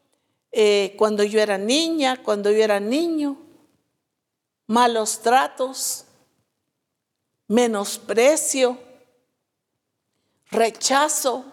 [0.51, 3.37] eh, cuando yo era niña, cuando yo era niño.
[4.67, 6.07] Malos tratos,
[7.47, 8.79] menosprecio,
[10.51, 11.45] rechazo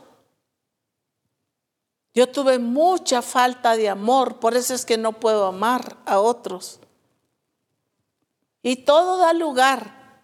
[2.15, 6.79] yo tuve mucha falta de amor, por eso es que no puedo amar a otros.
[8.63, 10.21] Y todo da lugar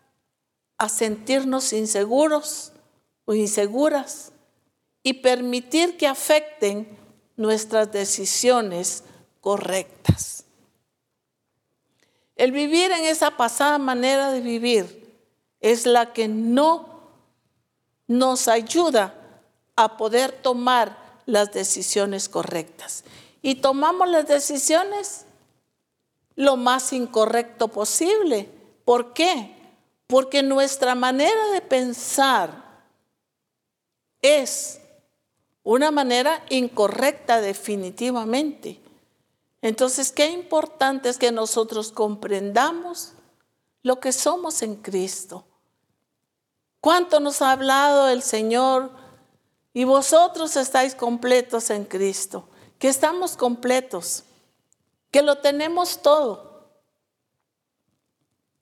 [0.77, 2.71] a sentirnos inseguros
[3.25, 4.31] o inseguras
[5.03, 6.97] y permitir que afecten
[7.35, 9.03] nuestras decisiones
[9.41, 10.45] correctas.
[12.37, 15.13] El vivir en esa pasada manera de vivir
[15.59, 17.01] es la que no
[18.07, 19.13] nos ayuda
[19.75, 23.03] a poder tomar las decisiones correctas.
[23.41, 25.25] Y tomamos las decisiones
[26.35, 28.49] lo más incorrecto posible.
[28.85, 29.55] ¿Por qué?
[30.07, 32.63] Porque nuestra manera de pensar
[34.21, 34.79] es
[35.63, 38.79] una manera incorrecta definitivamente.
[39.61, 43.13] Entonces, qué importante es que nosotros comprendamos
[43.83, 45.45] lo que somos en Cristo.
[46.79, 48.91] ¿Cuánto nos ha hablado el Señor
[49.73, 54.23] y vosotros estáis completos en Cristo, que estamos completos,
[55.11, 56.71] que lo tenemos todo,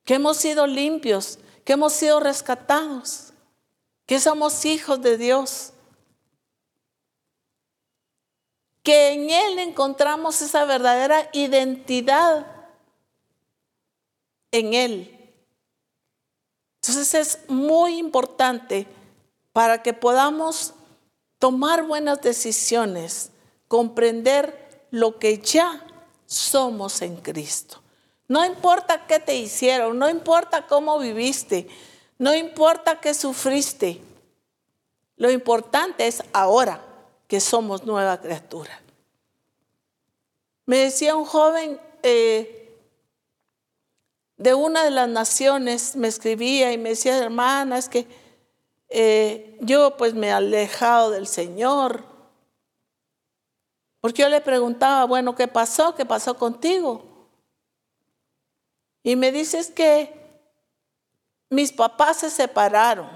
[0.03, 3.33] que hemos sido limpios, que hemos sido rescatados,
[4.05, 5.73] que somos hijos de Dios,
[8.83, 12.47] que en Él encontramos esa verdadera identidad
[14.51, 15.15] en Él.
[16.81, 18.87] Entonces es muy importante
[19.53, 20.73] para que podamos
[21.39, 23.31] tomar buenas decisiones,
[23.67, 25.85] comprender lo que ya
[26.25, 27.81] somos en Cristo.
[28.27, 31.67] No importa qué te hicieron, no importa cómo viviste,
[32.19, 34.01] no importa qué sufriste.
[35.15, 36.81] Lo importante es ahora
[37.27, 38.79] que somos nueva criatura.
[40.65, 42.77] Me decía un joven eh,
[44.37, 48.05] de una de las naciones, me escribía y me decía, hermana, es que
[48.89, 52.03] eh, yo pues me he alejado del Señor.
[54.01, 55.93] Porque yo le preguntaba, bueno, ¿qué pasó?
[55.95, 57.29] ¿Qué pasó contigo?
[59.03, 60.13] Y me dices que
[61.49, 63.09] mis papás se separaron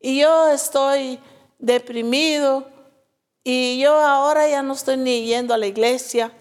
[0.00, 1.20] y yo estoy
[1.58, 2.66] deprimido
[3.44, 6.32] y yo ahora ya no estoy ni yendo a la iglesia.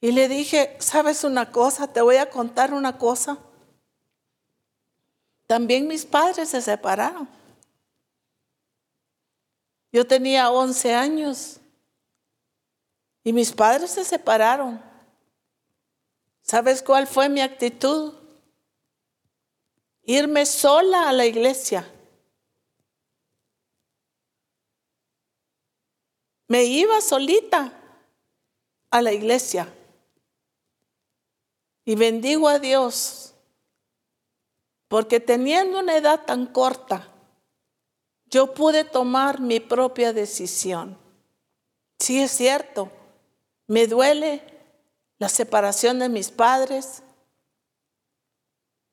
[0.00, 1.92] Y le dije, ¿sabes una cosa?
[1.92, 3.38] Te voy a contar una cosa.
[5.52, 7.28] También mis padres se separaron.
[9.92, 11.60] Yo tenía 11 años
[13.22, 14.82] y mis padres se separaron.
[16.40, 18.14] ¿Sabes cuál fue mi actitud?
[20.04, 21.86] Irme sola a la iglesia.
[26.48, 27.78] Me iba solita
[28.88, 29.70] a la iglesia.
[31.84, 33.21] Y bendigo a Dios,
[34.92, 37.08] porque teniendo una edad tan corta,
[38.26, 40.98] yo pude tomar mi propia decisión.
[41.98, 42.90] Sí es cierto,
[43.66, 44.42] me duele
[45.16, 47.02] la separación de mis padres,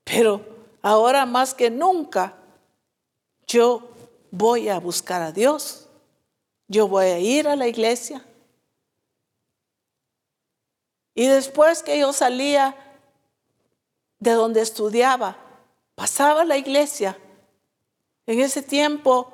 [0.06, 0.40] pero
[0.82, 2.34] ahora más que nunca
[3.46, 3.90] yo
[4.32, 5.90] voy a buscar a Dios,
[6.70, 8.26] yo voy a ir a la iglesia.
[11.14, 12.74] Y después que yo salía
[14.20, 15.49] de donde estudiaba,
[16.00, 17.18] pasaba la iglesia.
[18.26, 19.34] En ese tiempo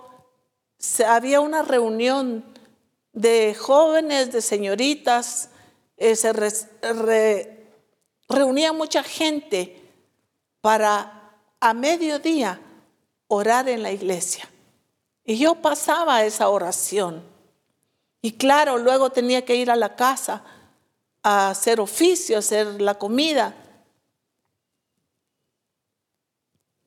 [1.08, 2.44] había una reunión
[3.14, 5.50] de jóvenes, de señoritas,
[5.96, 6.34] eh, se
[8.28, 9.80] reunía mucha gente
[10.62, 12.60] para a mediodía
[13.28, 14.50] orar en la iglesia.
[15.24, 17.24] Y yo pasaba esa oración.
[18.24, 20.44] Y claro, luego tenía que ir a la casa
[21.22, 23.54] a hacer oficio, a hacer la comida.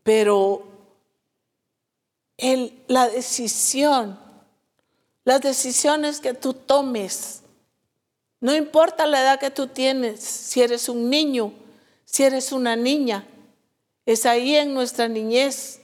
[0.08, 0.66] Pero
[2.86, 4.18] la decisión,
[5.22, 7.42] las decisiones que tú tomes,
[8.40, 11.52] no importa la edad que tú tienes, si eres un niño,
[12.06, 13.28] si eres una niña,
[14.06, 15.82] es ahí en nuestra niñez,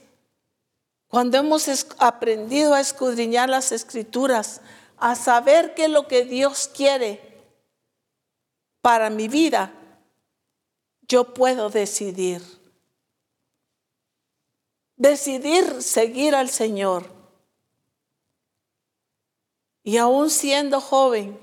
[1.07, 4.59] cuando hemos aprendido a escudriñar las escrituras,
[4.97, 7.21] a saber qué es lo que Dios quiere
[8.81, 9.71] para mi vida,
[11.07, 12.54] yo puedo decidir.
[14.97, 17.09] Decidir seguir al Señor.
[19.83, 21.39] Y aún siendo joven,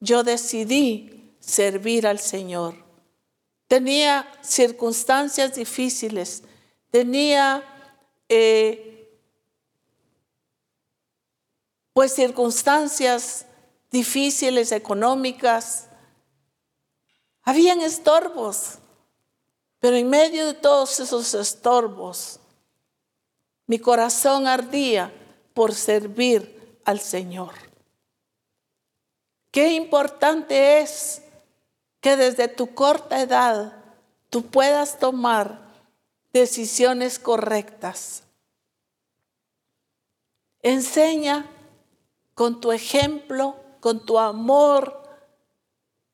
[0.00, 2.74] yo decidí servir al Señor.
[3.68, 6.42] Tenía circunstancias difíciles,
[6.90, 7.62] tenía
[8.28, 9.16] eh,
[11.92, 13.46] pues circunstancias
[13.90, 15.86] difíciles económicas,
[17.42, 18.78] habían estorbos,
[19.78, 22.39] pero en medio de todos esos estorbos,
[23.70, 25.12] mi corazón ardía
[25.54, 27.54] por servir al Señor.
[29.52, 31.22] Qué importante es
[32.00, 33.80] que desde tu corta edad
[34.28, 35.60] tú puedas tomar
[36.32, 38.24] decisiones correctas.
[40.62, 41.46] Enseña
[42.34, 45.00] con tu ejemplo, con tu amor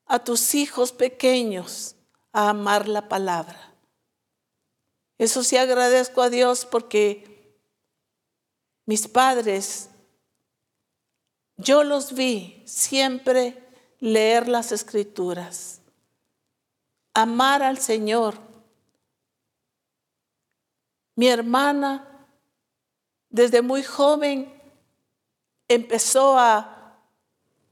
[0.05, 1.97] a tus hijos pequeños
[2.35, 3.73] a amar la palabra.
[5.17, 7.35] Eso sí agradezco a Dios porque
[8.87, 9.91] mis padres
[11.57, 13.63] yo los vi siempre
[13.99, 15.81] leer las escrituras,
[17.15, 18.39] amar al Señor.
[21.15, 22.27] Mi hermana,
[23.31, 24.53] desde muy joven,
[25.67, 26.99] empezó a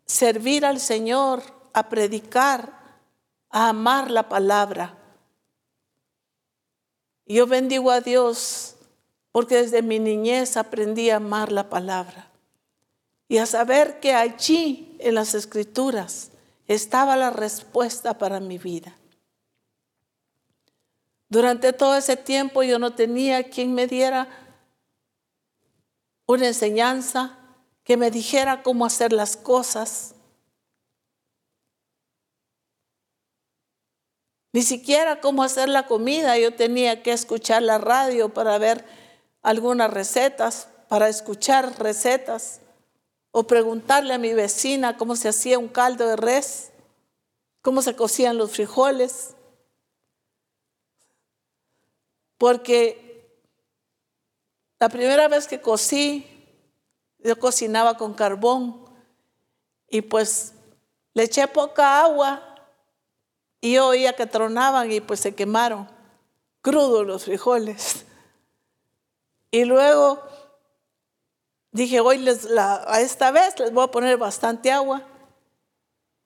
[0.07, 1.43] servir al Señor,
[1.75, 2.73] a predicar,
[3.51, 4.99] a amar la palabra.
[7.27, 8.74] Yo bendigo a Dios
[9.35, 12.31] porque desde mi niñez aprendí a amar la palabra
[13.27, 16.31] y a saber que allí en las escrituras
[16.69, 18.97] estaba la respuesta para mi vida.
[21.29, 24.29] Durante todo ese tiempo yo no tenía quien me diera
[26.27, 27.37] una enseñanza,
[27.83, 30.15] que me dijera cómo hacer las cosas.
[34.53, 36.39] Ni siquiera cómo hacer la comida.
[36.39, 39.03] Yo tenía que escuchar la radio para ver
[39.45, 42.61] algunas recetas, para escuchar recetas
[43.31, 46.73] o preguntarle a mi vecina cómo se hacía un caldo de res,
[47.63, 49.35] cómo se cocían los frijoles.
[52.39, 53.41] Porque
[54.81, 56.31] la primera vez que cocí
[57.19, 58.85] Yo cocinaba con carbón
[59.89, 60.53] y pues
[61.15, 62.43] le eché poca agua
[63.63, 65.89] y yo oía que tronaban y pues se quemaron
[66.61, 68.05] crudos los frijoles.
[69.55, 70.21] Y luego
[71.71, 72.29] dije, hoy
[72.59, 75.07] a esta vez les voy a poner bastante agua.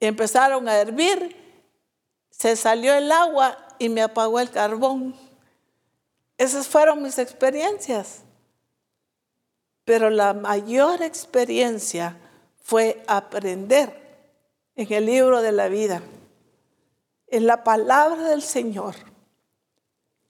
[0.00, 1.36] Y empezaron a hervir,
[2.30, 5.14] se salió el agua y me apagó el carbón.
[6.38, 8.22] Esas fueron mis experiencias.
[9.84, 12.16] Pero la mayor experiencia
[12.62, 14.32] fue aprender
[14.74, 16.00] en el libro de la vida,
[17.26, 18.94] en la palabra del Señor,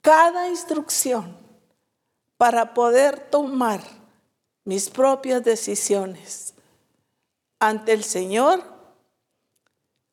[0.01, 1.48] cada instrucción
[2.39, 3.81] para poder tomar
[4.63, 6.53] mis propias decisiones
[7.59, 8.63] ante el Señor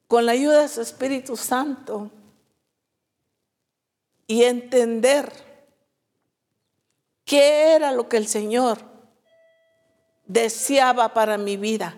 [0.08, 2.10] con la ayuda de su Espíritu Santo
[4.26, 5.32] y entender
[7.24, 8.80] qué era lo que el Señor
[10.26, 11.94] deseaba para mi vida,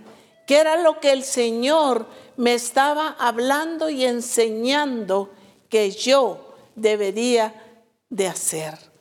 [0.46, 2.06] que era lo que el Señor
[2.36, 5.30] me estaba hablando y enseñando
[5.70, 7.80] que yo debería
[8.10, 8.97] de hacer.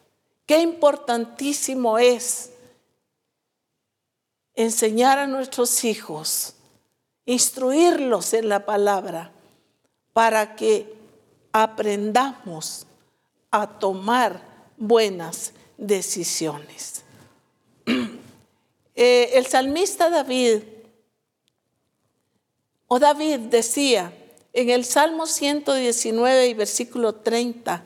[0.48, 2.52] Qué importantísimo es
[4.56, 6.56] enseñar a nuestros hijos,
[7.26, 9.34] instruirlos en la palabra,
[10.14, 10.95] para que
[11.52, 12.88] aprendamos
[13.52, 14.41] a tomar
[14.78, 17.03] buenas decisiones.
[18.99, 20.64] Eh, el salmista David,
[22.88, 24.11] o David decía
[24.53, 27.84] en el Salmo 119 y versículo 30,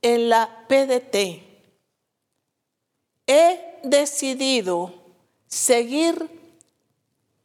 [0.00, 1.47] en la PDT,
[3.28, 4.92] he decidido
[5.46, 6.28] seguir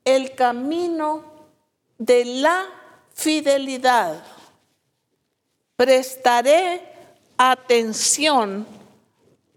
[0.05, 1.23] el camino
[1.97, 2.65] de la
[3.13, 4.23] fidelidad.
[5.75, 6.81] Prestaré
[7.37, 8.65] atención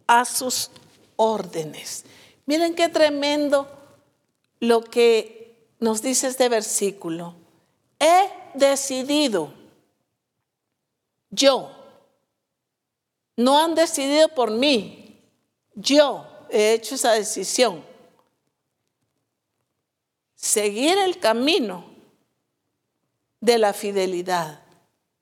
[0.07, 0.71] a sus
[1.17, 2.05] órdenes.
[2.45, 3.69] Miren qué tremendo
[4.61, 7.35] lo que nos dice este versículo.
[7.99, 9.53] He decidido,
[11.31, 11.71] yo,
[13.37, 15.06] no han decidido por mí,
[15.77, 17.85] yo he hecho esa decisión.
[20.35, 21.85] Seguir el camino
[23.41, 24.63] de la fidelidad.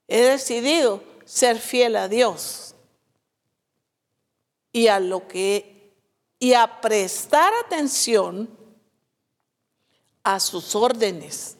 [0.07, 2.75] He decidido ser fiel a Dios
[4.71, 5.93] y a lo que
[6.39, 8.49] y a prestar atención
[10.23, 11.57] a sus órdenes.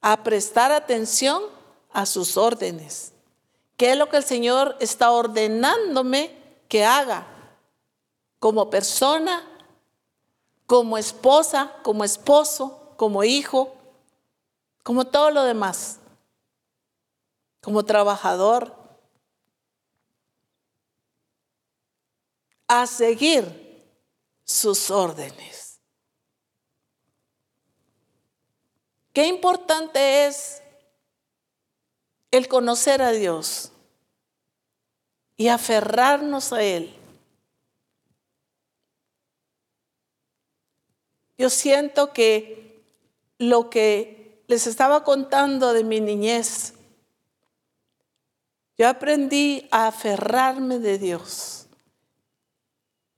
[0.00, 1.42] A prestar atención
[1.92, 3.12] a sus órdenes.
[3.76, 7.26] ¿Qué es lo que el Señor está ordenándome que haga
[8.38, 9.44] como persona,
[10.66, 13.74] como esposa, como esposo, como hijo,
[14.82, 15.98] como todo lo demás,
[17.60, 18.78] como trabajador?
[22.68, 23.88] a seguir
[24.44, 25.80] sus órdenes.
[29.14, 30.62] Qué importante es
[32.30, 33.72] el conocer a Dios
[35.38, 36.94] y aferrarnos a Él.
[41.38, 42.82] Yo siento que
[43.38, 46.74] lo que les estaba contando de mi niñez,
[48.76, 51.66] yo aprendí a aferrarme de Dios.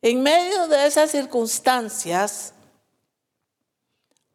[0.02, 2.52] En medio de esas circunstancias,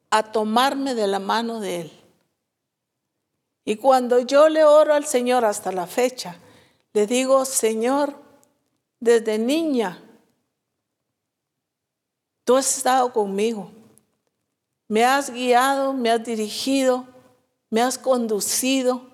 [0.10, 1.92] a tomarme de la mano de Él.
[3.64, 6.40] Y cuando yo le oro al Señor hasta la fecha,
[6.96, 8.16] le digo, Señor,
[9.00, 10.02] desde niña,
[12.44, 13.70] tú has estado conmigo.
[14.88, 17.06] Me has guiado, me has dirigido,
[17.70, 19.08] me has conducido,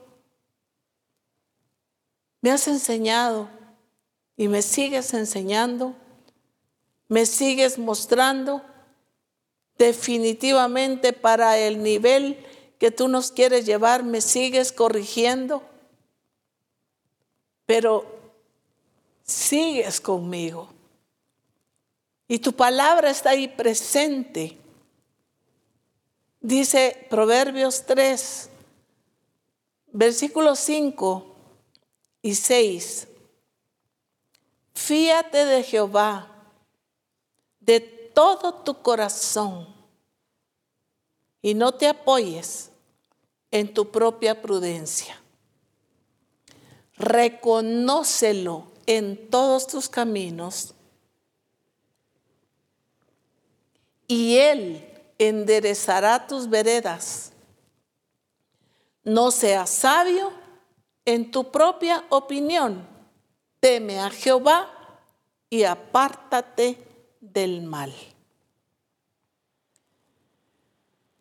[2.39, 3.49] me has enseñado
[4.37, 5.93] y me sigues enseñando
[7.11, 8.61] me sigues mostrando
[9.77, 12.37] definitivamente para el nivel
[12.79, 15.61] que tú nos quieres llevar, me sigues corrigiendo,
[17.71, 18.05] pero
[19.23, 20.67] sigues conmigo.
[22.27, 24.57] Y tu palabra está ahí presente.
[26.41, 28.49] Dice Proverbios 3,
[29.93, 31.33] versículos 5
[32.21, 33.07] y 6.
[34.73, 36.29] Fíate de Jehová
[37.61, 39.73] de todo tu corazón
[41.41, 42.69] y no te apoyes
[43.49, 45.20] en tu propia prudencia.
[47.01, 50.75] Reconócelo en todos tus caminos
[54.07, 54.87] y Él
[55.17, 57.31] enderezará tus veredas.
[59.03, 60.31] No seas sabio
[61.05, 62.87] en tu propia opinión.
[63.59, 64.69] Teme a Jehová
[65.49, 66.77] y apártate
[67.19, 67.95] del mal.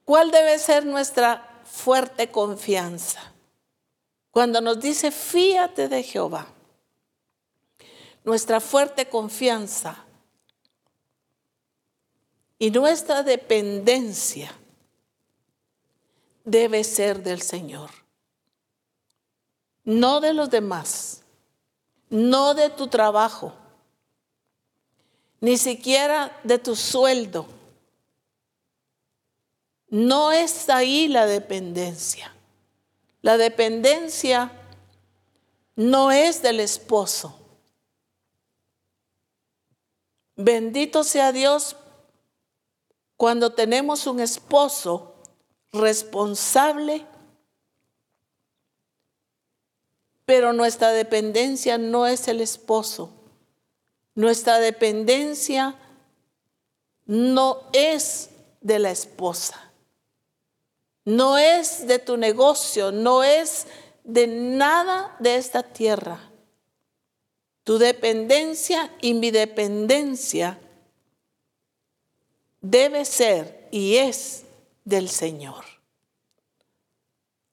[0.04, 3.32] ¿Cuál debe ser nuestra fuerte confianza?
[4.30, 6.46] Cuando nos dice, fíate de Jehová,
[8.24, 10.04] nuestra fuerte confianza
[12.58, 14.52] y nuestra dependencia
[16.44, 17.90] debe ser del Señor,
[19.84, 21.22] no de los demás,
[22.08, 23.54] no de tu trabajo,
[25.40, 27.46] ni siquiera de tu sueldo.
[29.88, 32.32] No es ahí la dependencia.
[33.22, 34.52] La dependencia
[35.76, 37.36] no es del esposo.
[40.36, 41.76] Bendito sea Dios
[43.16, 45.14] cuando tenemos un esposo
[45.72, 47.06] responsable,
[50.24, 53.10] pero nuestra dependencia no es el esposo.
[54.14, 55.76] Nuestra dependencia
[57.04, 58.30] no es
[58.60, 59.69] de la esposa,
[61.04, 63.66] no es de tu negocio, no es
[64.04, 66.30] de nada de esta tierra.
[67.64, 70.58] Tu dependencia y mi dependencia
[72.60, 74.44] debe ser y es
[74.84, 75.64] del Señor.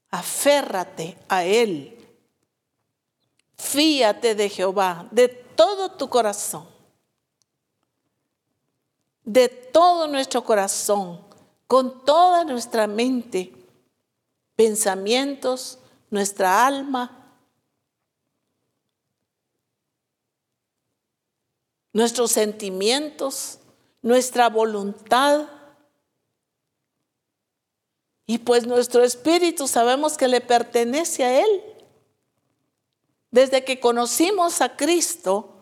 [0.09, 1.93] Aférrate a Él.
[3.57, 6.67] Fíate de Jehová de todo tu corazón.
[9.23, 11.26] De todo nuestro corazón,
[11.67, 13.53] con toda nuestra mente,
[14.55, 15.79] pensamientos,
[16.09, 17.17] nuestra alma,
[21.91, 23.59] nuestros sentimientos,
[24.01, 25.49] nuestra voluntad.
[28.25, 31.63] Y pues nuestro espíritu sabemos que le pertenece a Él.
[33.29, 35.53] Desde que conocimos a Cristo,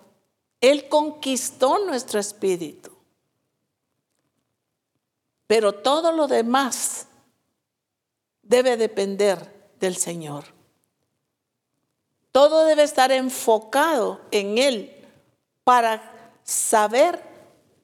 [0.61, 2.94] Él conquistó nuestro espíritu.
[5.47, 7.07] Pero todo lo demás
[8.41, 10.45] debe depender del Señor.
[12.31, 15.07] Todo debe estar enfocado en Él
[15.63, 17.21] para saber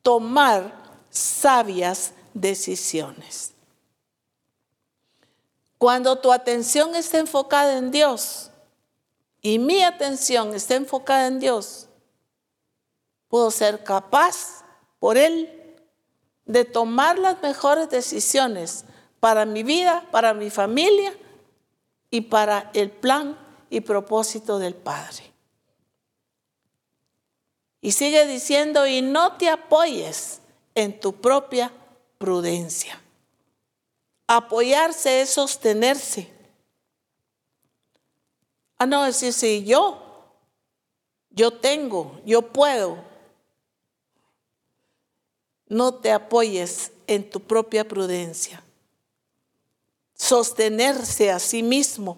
[0.01, 0.73] tomar
[1.09, 3.53] sabias decisiones.
[5.77, 8.51] Cuando tu atención está enfocada en Dios
[9.41, 11.87] y mi atención está enfocada en Dios,
[13.27, 14.63] puedo ser capaz
[14.99, 15.60] por Él
[16.45, 18.85] de tomar las mejores decisiones
[19.19, 21.13] para mi vida, para mi familia
[22.09, 23.37] y para el plan
[23.69, 25.31] y propósito del Padre.
[27.81, 30.41] Y sigue diciendo, y no te apoyes
[30.75, 31.71] en tu propia
[32.17, 33.01] prudencia.
[34.27, 36.31] Apoyarse es sostenerse.
[38.77, 40.01] Ah, no, es decir, si yo,
[41.29, 43.10] yo tengo, yo puedo.
[45.71, 48.61] No te apoyes en tu propia prudencia.
[50.13, 52.17] Sostenerse a sí mismo.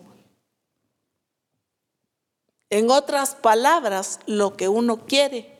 [2.71, 5.53] En otras palabras, lo que uno quiere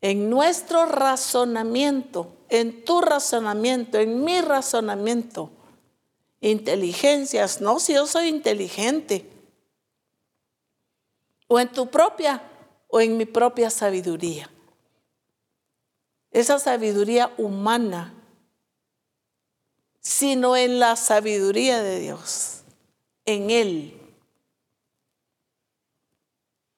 [0.00, 5.50] en nuestro razonamiento, en tu razonamiento, en mi razonamiento,
[6.40, 9.28] inteligencias, no si yo soy inteligente,
[11.48, 12.40] o en tu propia
[12.86, 14.48] o en mi propia sabiduría.
[16.30, 18.14] Esa sabiduría humana,
[20.00, 22.62] sino en la sabiduría de Dios,
[23.24, 24.00] en Él.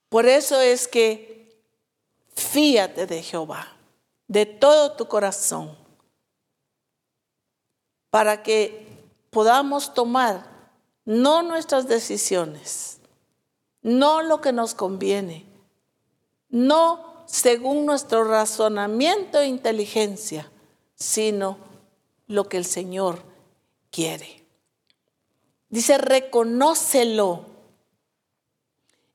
[0.09, 1.31] Por eso es que
[2.41, 3.77] Fíate de Jehová
[4.27, 5.77] de todo tu corazón
[8.09, 8.89] para que
[9.31, 10.49] podamos tomar
[11.05, 12.99] no nuestras decisiones,
[13.83, 15.47] no lo que nos conviene,
[16.49, 20.51] no según nuestro razonamiento e inteligencia,
[20.95, 21.59] sino
[22.27, 23.23] lo que el Señor
[23.91, 24.45] quiere.
[25.69, 27.47] Dice, reconócelo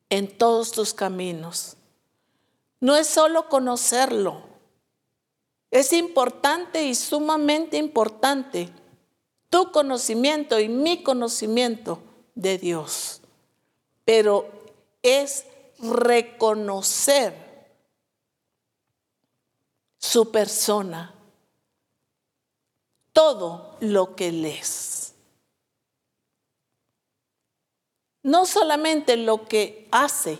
[0.09, 1.77] en todos tus caminos
[2.85, 4.43] no es solo conocerlo,
[5.71, 8.69] es importante y sumamente importante
[9.49, 11.99] tu conocimiento y mi conocimiento
[12.35, 13.21] de Dios,
[14.03, 14.47] pero
[15.01, 15.45] es
[15.79, 17.44] reconocer
[20.05, 21.13] su persona,
[23.11, 25.13] todo lo que Él es.
[28.21, 30.39] No solamente lo que hace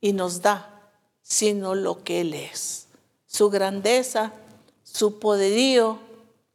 [0.00, 0.90] y nos da,
[1.22, 2.86] sino lo que Él es.
[3.26, 4.32] Su grandeza,
[4.84, 5.98] su poderío,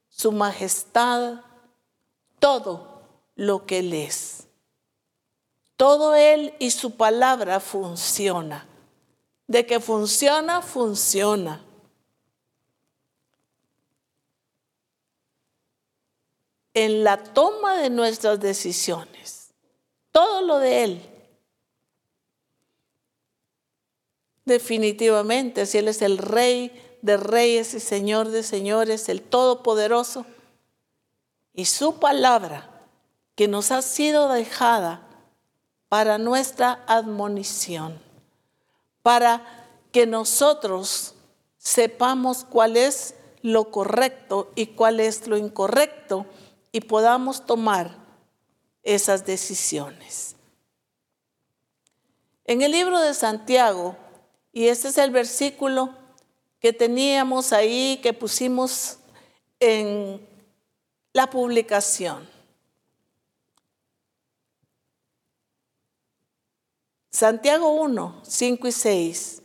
[0.10, 1.42] su majestad,
[2.40, 3.02] todo
[3.36, 4.48] lo que Él es.
[5.76, 8.66] Todo Él y su palabra funciona.
[9.48, 11.65] De que funciona, funciona.
[16.76, 19.50] En la toma de nuestras decisiones.
[20.12, 21.10] Todo lo de Él.
[24.44, 30.26] Definitivamente, si Él es el Rey de Reyes y Señor de Señores, el Todopoderoso,
[31.54, 32.70] y su palabra
[33.36, 35.08] que nos ha sido dejada
[35.88, 38.00] para nuestra admonición,
[39.02, 41.16] para que nosotros
[41.58, 46.26] sepamos cuál es lo correcto y cuál es lo incorrecto
[46.76, 47.96] y podamos tomar
[48.84, 50.36] esas decisiones.
[52.44, 53.96] En el libro de Santiago,
[54.52, 55.96] y este es el versículo
[56.60, 58.98] que teníamos ahí, que pusimos
[59.62, 60.28] en
[61.14, 62.30] la publicación.
[67.10, 69.42] Santiago 1, 5 y 6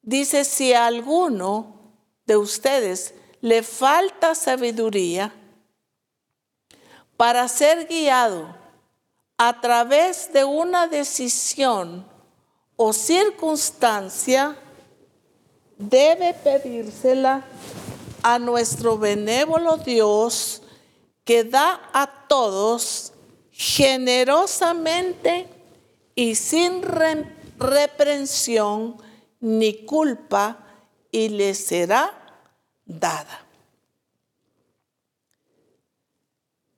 [0.00, 1.92] dice, si a alguno
[2.24, 5.40] de ustedes le falta sabiduría
[7.16, 8.54] para ser guiado
[9.38, 12.06] a través de una decisión
[12.76, 14.56] o circunstancia,
[15.78, 17.44] debe pedírsela
[18.22, 20.62] a nuestro benévolo Dios
[21.24, 23.12] que da a todos
[23.50, 25.48] generosamente
[26.14, 26.82] y sin
[27.58, 28.96] reprensión
[29.40, 30.58] ni culpa
[31.10, 32.12] y le será
[32.84, 33.43] dada.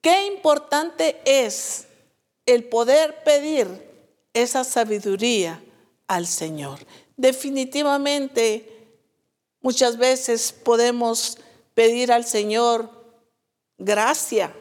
[0.07, 1.89] Qué importante es
[2.47, 3.67] el poder pedir
[4.35, 5.61] esa sabiduría
[6.07, 6.79] al Señor.
[7.17, 8.87] Definitivamente,
[9.61, 11.39] muchas veces podemos
[11.75, 12.89] pedir al Señor
[13.79, 14.55] gracia.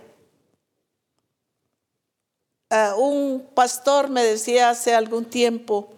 [2.71, 5.93] Ah, un pastor me decía hace algún tiempo,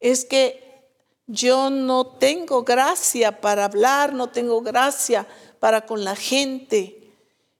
[0.00, 0.84] es que
[1.26, 5.26] yo no tengo gracia para hablar, no tengo gracia
[5.60, 7.14] para con la gente.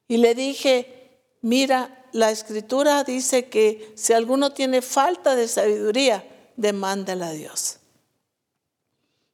[0.09, 0.96] Y le dije,
[1.47, 7.79] mira, la escritura dice que si alguno tiene falta de sabiduría, demándala a Dios.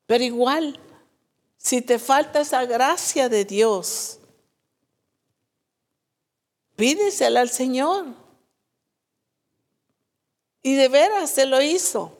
[0.04, 0.78] Pero igual,
[1.56, 4.18] si te falta esa gracia de Dios,
[6.76, 8.04] pídesela al Señor.
[10.62, 12.18] Y de veras se lo hizo.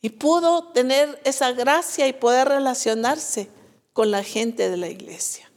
[0.00, 3.50] Y pudo tener esa gracia y poder relacionarse
[3.92, 5.47] con la gente de la iglesia.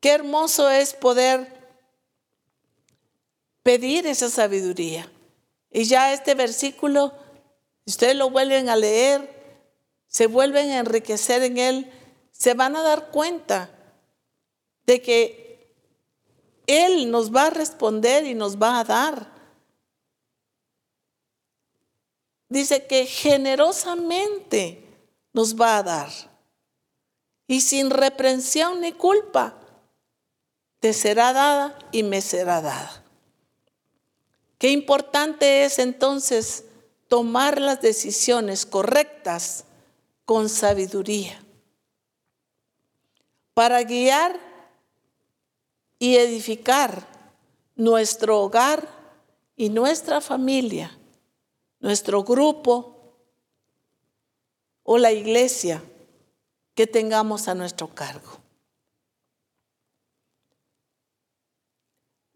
[0.00, 1.56] Qué hermoso es poder
[3.62, 5.10] pedir esa sabiduría.
[5.70, 7.12] Y ya este versículo,
[7.84, 9.28] ustedes lo vuelven a leer,
[10.06, 11.92] se vuelven a enriquecer en él,
[12.30, 13.70] se van a dar cuenta
[14.86, 15.74] de que
[16.66, 19.34] Él nos va a responder y nos va a dar.
[22.48, 24.84] Dice que generosamente
[25.32, 26.10] nos va a dar.
[27.48, 29.60] Y sin reprensión ni culpa
[30.80, 33.02] te será dada y me será dada.
[34.58, 36.64] Qué importante es entonces
[37.08, 39.64] tomar las decisiones correctas
[40.24, 41.40] con sabiduría
[43.54, 44.38] para guiar
[45.98, 47.06] y edificar
[47.74, 48.88] nuestro hogar
[49.56, 50.96] y nuestra familia
[51.80, 53.14] nuestro grupo
[54.82, 55.82] o la iglesia
[56.74, 58.35] que tengamos a nuestro cargo.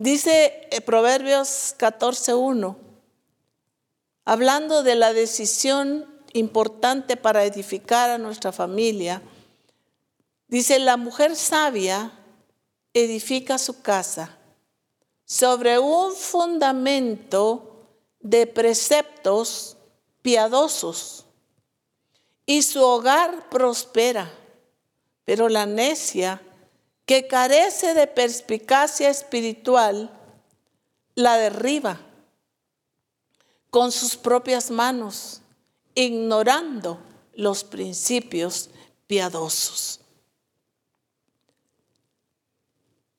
[0.01, 2.75] Dice eh, Proverbios 14.1,
[4.25, 9.21] hablando de la decisión importante para edificar a nuestra familia,
[10.49, 12.13] dice, la mujer sabia
[12.95, 14.39] edifica su casa
[15.27, 17.87] sobre un fundamento
[18.21, 19.77] de preceptos
[20.23, 21.27] piadosos
[22.47, 24.33] y su hogar prospera.
[25.27, 26.41] Pero la necia
[27.11, 30.17] que carece de perspicacia espiritual
[31.17, 32.01] la derriba
[33.69, 35.41] con sus propias manos,
[35.97, 37.01] ignorando
[37.35, 38.71] los principios
[39.09, 39.99] piadosos.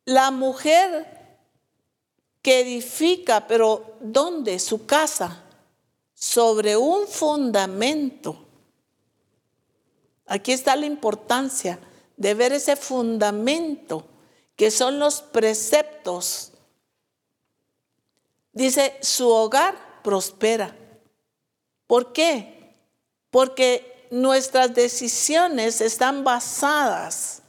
[0.06, 1.38] La mujer
[2.42, 4.60] que edifica, pero ¿dónde?
[4.60, 5.44] Su casa,
[6.14, 8.38] sobre un fundamento.
[10.28, 11.78] Aquí está la importancia
[12.22, 14.06] de ver ese fundamento,
[14.56, 16.52] que son los preceptos.
[18.54, 20.76] Dice, su hogar prospera.
[21.88, 22.76] ¿Por qué?
[23.32, 27.42] Porque nuestras decisiones están basadas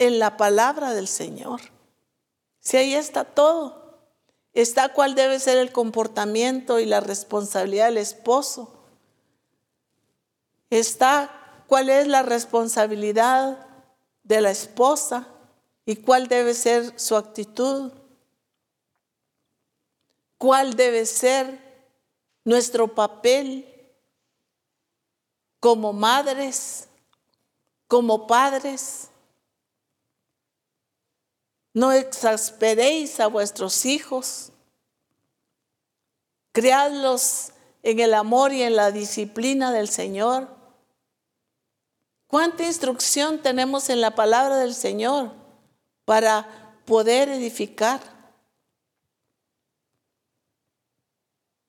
[0.00, 1.60] en la palabra del Señor.
[2.58, 4.00] Si ahí está todo.
[4.52, 8.74] Está cuál debe ser el comportamiento y la responsabilidad del esposo.
[10.70, 11.39] Está
[11.70, 13.64] cuál es la responsabilidad
[14.24, 15.28] de la esposa
[15.86, 17.92] y cuál debe ser su actitud,
[20.36, 21.60] cuál debe ser
[22.44, 23.72] nuestro papel
[25.60, 26.88] como madres,
[27.86, 29.08] como padres.
[31.72, 34.50] No exasperéis a vuestros hijos,
[36.50, 37.52] criadlos
[37.84, 40.59] en el amor y en la disciplina del Señor.
[42.30, 45.32] ¿Cuánta instrucción tenemos en la palabra del Señor
[46.04, 48.00] para poder edificar?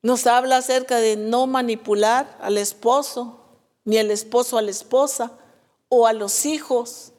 [0.04, 5.32] Nos habla acerca de no manipular al esposo, ni el esposo a la esposa,
[5.90, 7.12] o a los hijos,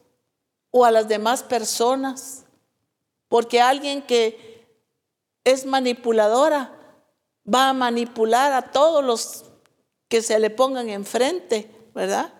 [0.70, 2.44] o a las demás personas.
[3.28, 4.68] Porque alguien que
[5.42, 6.78] es manipuladora
[7.52, 9.46] va a manipular a todos los
[10.06, 12.32] que se le pongan enfrente, ¿verdad?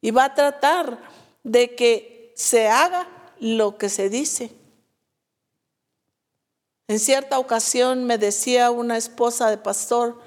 [0.00, 0.98] Y va a tratar
[1.42, 3.08] de que se haga
[3.40, 4.52] lo que se dice.
[6.88, 10.20] En cierta ocasión me decía una esposa de pastor,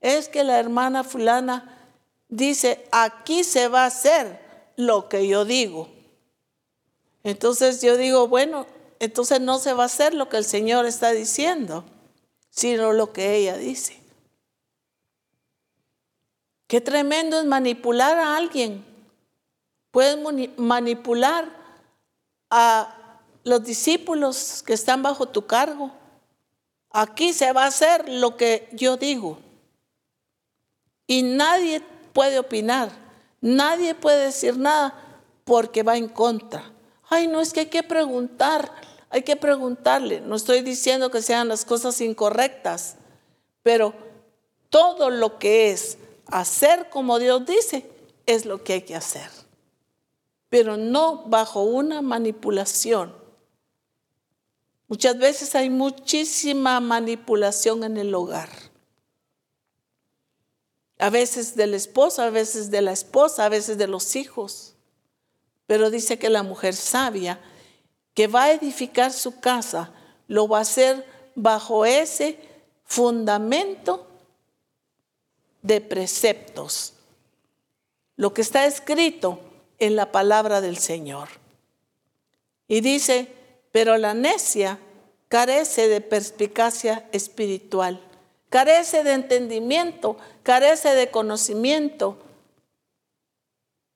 [0.00, 1.90] es que la hermana fulana
[2.28, 4.40] dice, aquí se va a hacer
[4.76, 5.88] lo que yo digo.
[7.24, 8.66] Entonces yo digo, bueno,
[9.00, 11.84] entonces no se va a hacer lo que el Señor está diciendo,
[12.50, 14.00] sino lo que ella dice.
[16.68, 18.84] Qué tremendo es manipular a alguien.
[19.96, 20.18] Puedes
[20.58, 21.48] manipular
[22.50, 25.90] a los discípulos que están bajo tu cargo.
[26.90, 29.38] Aquí se va a hacer lo que yo digo.
[31.06, 31.80] Y nadie
[32.12, 32.90] puede opinar,
[33.40, 34.92] nadie puede decir nada
[35.44, 36.70] porque va en contra.
[37.08, 38.70] Ay, no es que hay que preguntar,
[39.08, 40.20] hay que preguntarle.
[40.20, 42.96] No estoy diciendo que sean las cosas incorrectas,
[43.62, 43.94] pero
[44.68, 45.96] todo lo que es
[46.26, 47.90] hacer como Dios dice
[48.26, 49.45] es lo que hay que hacer
[50.48, 53.14] pero no bajo una manipulación.
[54.88, 58.48] Muchas veces hay muchísima manipulación en el hogar.
[60.98, 64.74] A veces del esposo, a veces de la esposa, a veces de los hijos.
[65.66, 67.40] Pero dice que la mujer sabia
[68.14, 69.92] que va a edificar su casa
[70.28, 71.04] lo va a hacer
[71.34, 72.38] bajo ese
[72.84, 74.06] fundamento
[75.62, 76.94] de preceptos.
[78.16, 79.40] Lo que está escrito
[79.78, 81.28] en la palabra del Señor.
[82.68, 83.28] Y dice,
[83.72, 84.78] pero la necia
[85.28, 88.00] carece de perspicacia espiritual,
[88.48, 92.18] carece de entendimiento, carece de conocimiento,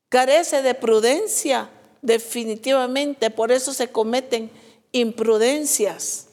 [0.08, 1.70] carece de prudencia,
[2.02, 3.30] definitivamente.
[3.30, 4.50] Por eso se cometen
[4.92, 6.28] imprudencias.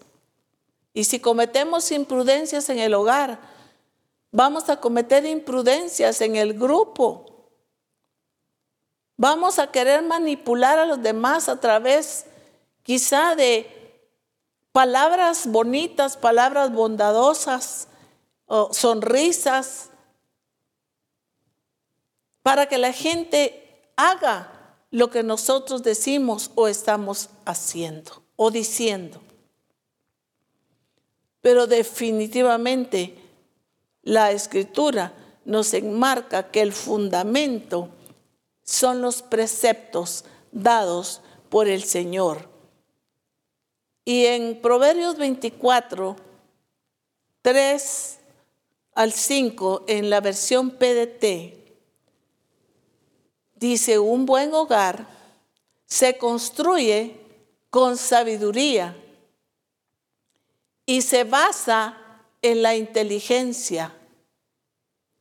[0.93, 3.39] Y si cometemos imprudencias en el hogar,
[4.31, 7.36] vamos a cometer imprudencias en el grupo
[9.17, 12.27] Vamos a querer manipular a los demás a través
[12.83, 13.73] quizá de
[14.71, 17.87] palabras bonitas, palabras bondadosas,
[18.45, 19.89] o sonrisas,
[22.43, 24.51] para que la gente haga
[24.91, 29.19] lo que nosotros decimos o estamos haciendo o diciendo.
[31.41, 33.17] Pero definitivamente
[34.03, 35.11] la escritura
[35.43, 37.89] nos enmarca que el fundamento
[38.67, 42.49] son los preceptos dados por el Señor.
[44.03, 46.17] Y en Proverbios 24,
[47.41, 48.17] 3
[48.93, 51.55] al 5, en la versión PDT,
[53.55, 55.07] dice, un buen hogar
[55.85, 57.19] se construye
[57.69, 58.97] con sabiduría
[60.85, 61.97] y se basa
[62.41, 63.95] en la inteligencia,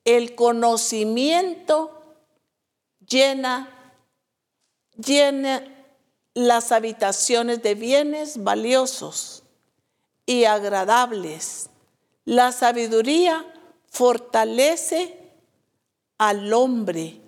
[0.04, 1.95] el conocimiento
[3.08, 3.72] llena,
[6.34, 9.42] las habitaciones de bienes valiosos
[10.26, 11.70] y agradables.
[12.24, 13.46] La sabiduría
[13.88, 15.18] fortalece
[16.18, 17.20] al hombre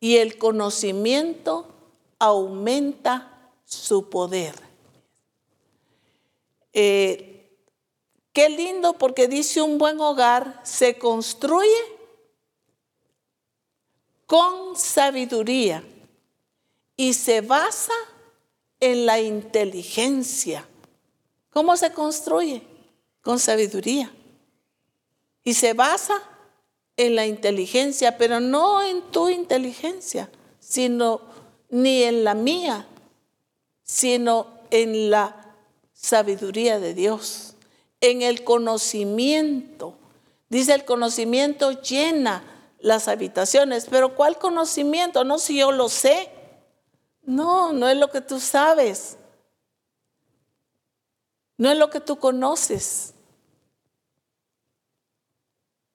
[0.00, 1.68] y el conocimiento
[2.18, 4.54] aumenta su poder.
[6.72, 7.58] Eh,
[8.32, 11.95] qué lindo porque dice un buen hogar se construye
[14.26, 15.82] con sabiduría
[16.96, 17.92] y se basa
[18.80, 20.66] en la inteligencia.
[21.50, 22.62] ¿Cómo se construye?
[23.22, 24.12] Con sabiduría.
[25.44, 26.22] Y se basa
[26.96, 31.20] en la inteligencia, pero no en tu inteligencia, sino
[31.70, 32.86] ni en la mía,
[33.84, 35.54] sino en la
[35.92, 37.54] sabiduría de Dios,
[38.00, 39.94] en el conocimiento.
[40.48, 43.86] Dice el conocimiento llena las habitaciones.
[43.90, 45.24] Pero ¿cuál conocimiento?
[45.24, 46.30] No si yo lo sé.
[47.22, 49.16] No, no es lo que tú sabes.
[51.58, 53.14] No es lo que tú conoces.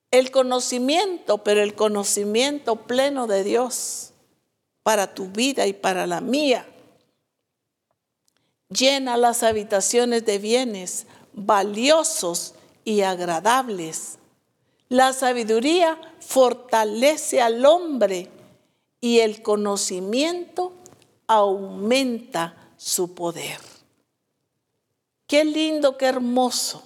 [0.10, 4.12] El conocimiento, pero el conocimiento pleno de Dios
[4.84, 6.68] para tu vida y para la mía.
[8.70, 14.18] Llena las habitaciones de bienes valiosos y agradables.
[14.92, 18.30] La sabiduría fortalece al hombre
[19.00, 20.74] y el conocimiento
[21.28, 23.58] aumenta su poder.
[25.28, 26.84] Qué lindo, qué hermoso.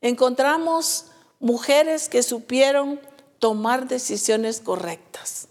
[0.00, 2.98] Encontramos mujeres que supieron
[3.38, 5.48] tomar decisiones correctas.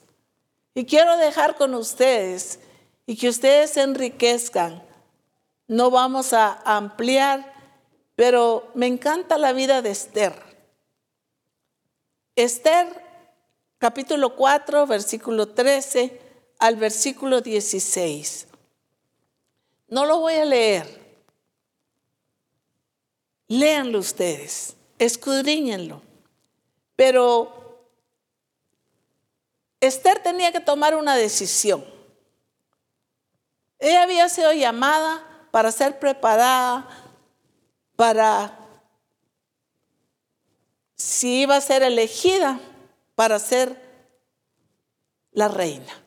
[0.73, 2.59] Y quiero dejar con ustedes
[3.05, 4.81] y que ustedes se enriquezcan.
[5.67, 7.53] No vamos a ampliar,
[8.15, 10.46] pero me encanta la vida de Esther.
[12.37, 13.03] Esther
[13.79, 16.21] capítulo 4, versículo 13
[16.59, 18.47] al versículo 16.
[19.87, 21.17] No lo voy a leer.
[23.47, 26.03] Léanlo ustedes, escudriñenlo.
[26.95, 27.89] Pero
[29.79, 31.83] Esther tenía que tomar una decisión.
[33.79, 36.87] Ella había sido llamada para ser preparada
[37.95, 38.66] para
[40.97, 42.59] si iba a ser elegida
[43.15, 43.81] para ser
[45.31, 46.03] la reina.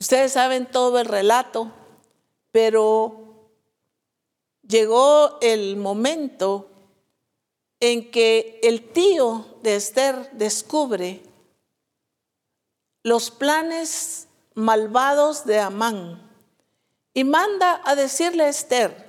[0.00, 1.70] Ustedes saben todo el relato,
[2.50, 3.50] pero
[4.66, 6.70] llegó el momento
[7.80, 11.22] en que el tío de Esther descubre
[13.02, 16.22] los planes malvados de Amán
[17.14, 19.05] y manda a decirle a Esther.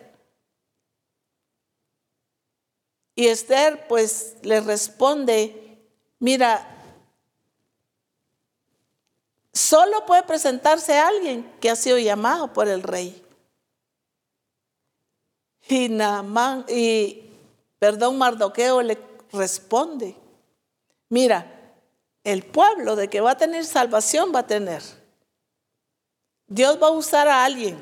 [3.18, 5.81] Y Esther pues le responde,
[6.19, 6.77] mira,
[9.57, 13.26] Solo puede presentarse alguien que ha sido llamado por el rey.
[15.68, 15.91] Y,
[16.72, 17.34] y
[17.80, 18.99] perdón, Mardoqueo le
[19.34, 20.15] responde,
[21.10, 21.73] mira,
[22.23, 24.84] el pueblo de que va a tener salvación va a tener.
[26.45, 27.80] Dios va a usar a alguien.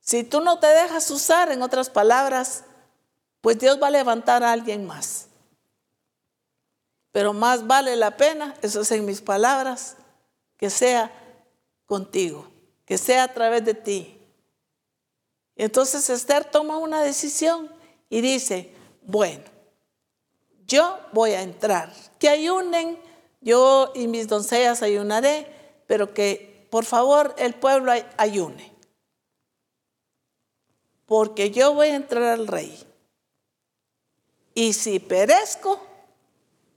[0.00, 2.64] Si tú no te dejas usar, en otras palabras,
[3.46, 5.28] pues Dios va a levantar a alguien más.
[7.12, 9.96] Pero más vale la pena, eso es en mis palabras,
[10.56, 11.12] que sea
[11.84, 12.50] contigo,
[12.84, 14.20] que sea a través de ti.
[15.54, 17.70] Entonces Esther toma una decisión
[18.10, 19.44] y dice, bueno,
[20.66, 22.98] yo voy a entrar, que ayunen,
[23.40, 25.46] yo y mis doncellas ayunaré,
[25.86, 28.72] pero que por favor el pueblo ayune,
[31.04, 32.86] porque yo voy a entrar al rey.
[34.56, 35.78] Y si perezco,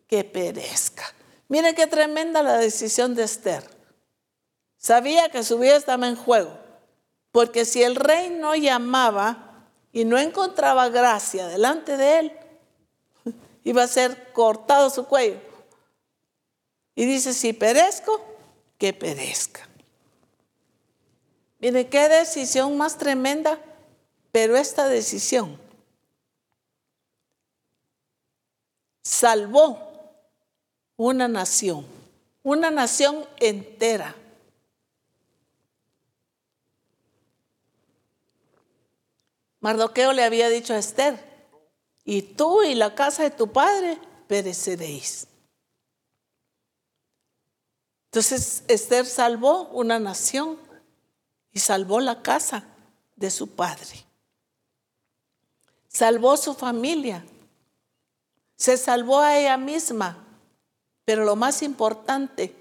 [0.06, 1.06] que perezca.
[1.48, 3.64] Miren qué tremenda la decisión de Esther.
[4.76, 6.60] Sabía que su vida estaba en juego,
[7.32, 12.34] porque si el rey no llamaba y no encontraba gracia delante de él,
[13.64, 15.40] iba a ser cortado su cuello.
[16.96, 18.22] Y dice, si perezco,
[18.78, 19.70] que perezca.
[21.60, 23.58] Miren qué decisión más tremenda,
[24.34, 25.69] pero esta decisión
[29.10, 29.90] salvó
[30.96, 31.84] una nación,
[32.44, 34.16] una nación entera.
[39.62, 41.20] Mardoqueo le había dicho a Esther,
[42.06, 45.28] y tú y la casa de tu padre pereceréis.
[48.06, 50.60] Entonces Esther salvó una nación
[51.52, 52.64] y salvó la casa
[53.16, 54.06] de su padre.
[55.88, 57.26] Salvó su familia.
[58.60, 60.28] Se salvó a ella misma
[61.10, 62.56] pero lo más importante,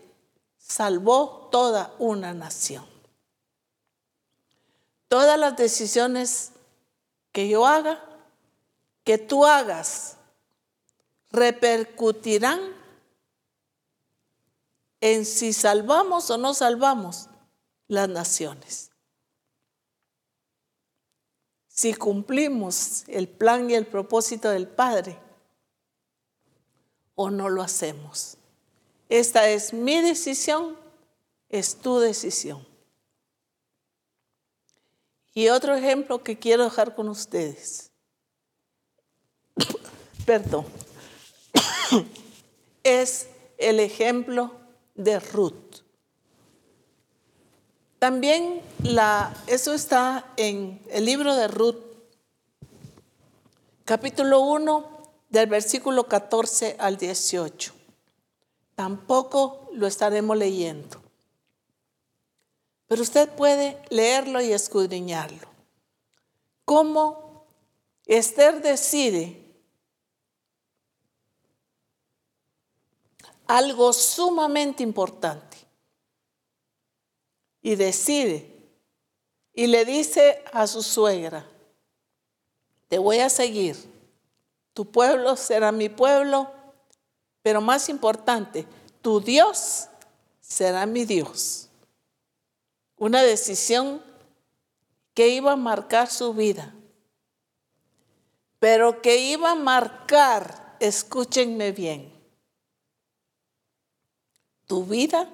[0.56, 2.86] salvó toda una nación.
[5.06, 6.52] Todas las decisiones
[7.30, 8.02] que yo haga,
[9.04, 10.16] que tú hagas,
[11.30, 12.58] repercutirán
[15.02, 17.28] en si salvamos o no salvamos
[17.86, 18.90] las naciones.
[21.68, 25.27] Si cumplimos el plan y el propósito del Padre
[27.20, 28.36] o no lo hacemos.
[29.08, 30.76] Esta es mi decisión,
[31.48, 32.64] es tu decisión.
[35.34, 37.90] Y otro ejemplo que quiero dejar con ustedes,
[40.26, 40.64] perdón,
[42.84, 43.28] es
[43.58, 44.52] el ejemplo
[44.94, 45.82] de Ruth.
[47.98, 51.82] También la, eso está en el libro de Ruth,
[53.84, 54.97] capítulo 1,
[55.28, 57.72] del versículo 14 al 18.
[58.74, 61.02] Tampoco lo estaremos leyendo.
[62.86, 65.46] Pero usted puede leerlo y escudriñarlo.
[66.64, 67.46] Cómo
[68.06, 69.44] Esther decide
[73.46, 75.56] algo sumamente importante
[77.62, 78.54] y decide
[79.52, 81.44] y le dice a su suegra,
[82.86, 83.76] te voy a seguir,
[84.78, 86.52] tu pueblo será mi pueblo,
[87.42, 88.64] pero más importante,
[89.02, 89.88] tu Dios
[90.40, 91.68] será mi Dios.
[92.96, 94.00] Una decisión
[95.14, 96.72] que iba a marcar su vida,
[98.60, 102.12] pero que iba a marcar, escúchenme bien,
[104.68, 105.28] tu vida,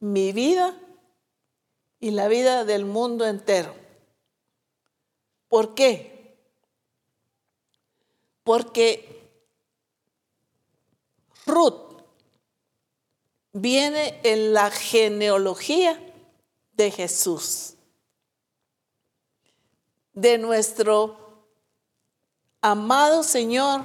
[0.00, 0.76] mi vida
[2.00, 3.76] y la vida del mundo entero.
[5.46, 6.13] ¿Por qué?
[8.44, 9.28] Porque
[11.46, 12.02] Ruth
[13.52, 16.00] viene en la genealogía
[16.72, 17.74] de Jesús,
[20.12, 21.48] de nuestro
[22.60, 23.84] amado Señor,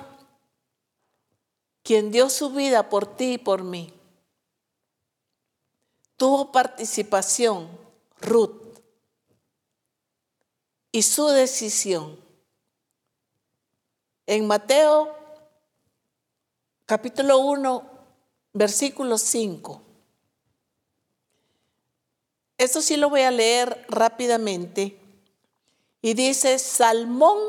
[1.84, 3.94] quien dio su vida por ti y por mí.
[6.18, 7.69] Tuvo participación
[8.19, 8.77] Ruth
[10.91, 12.28] y su decisión.
[14.31, 15.11] En Mateo
[16.85, 17.84] capítulo 1,
[18.53, 19.81] versículo 5.
[22.60, 24.99] Esto sí lo voy a leer rápidamente.
[26.03, 27.39] Y dice, Salmón,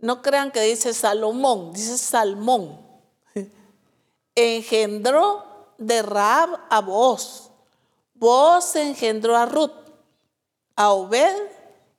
[0.00, 2.86] no crean que dice Salomón, dice Salmón,
[4.34, 7.50] engendró de Raab a Boaz.
[8.12, 9.72] Boaz engendró a Ruth,
[10.76, 11.34] a Obed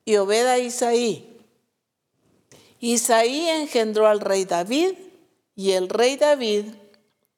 [0.05, 1.28] y Obed a Isaí.
[2.79, 4.93] Isaí engendró al rey David
[5.55, 6.65] y el rey David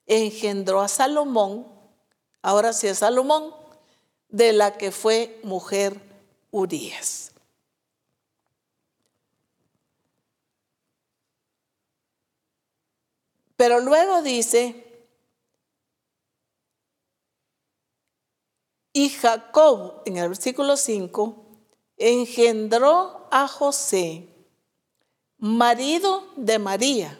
[0.05, 1.67] engendró a Salomón,
[2.41, 3.55] ahora sí es Salomón,
[4.29, 5.99] de la que fue mujer
[6.51, 7.31] Urias.
[13.55, 14.87] Pero luego dice,
[18.93, 21.45] y Jacob, en el versículo 5,
[21.97, 24.30] engendró a José,
[25.41, 27.17] marido de María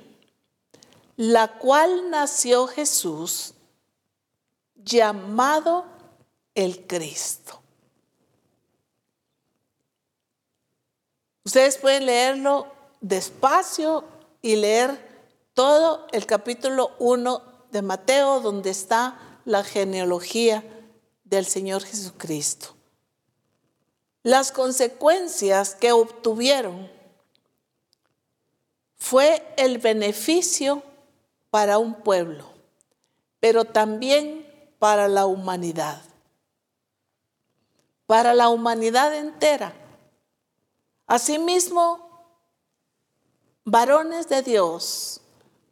[1.22, 3.53] la cual nació Jesús,
[4.73, 5.85] llamado
[6.56, 7.61] el Cristo.
[11.43, 12.65] Ustedes pueden leerlo
[13.02, 14.03] despacio
[14.41, 20.64] y leer todo el capítulo 1 de Mateo, donde está la genealogía
[21.23, 22.76] del Señor Jesucristo.
[24.23, 26.89] Las consecuencias que obtuvieron
[29.02, 30.84] fue el beneficio
[31.49, 32.45] para un pueblo,
[33.40, 34.48] pero también
[34.78, 36.03] para la humanidad,
[38.06, 39.73] para la humanidad entera.
[41.07, 42.07] Asimismo,
[43.65, 45.22] varones de Dios,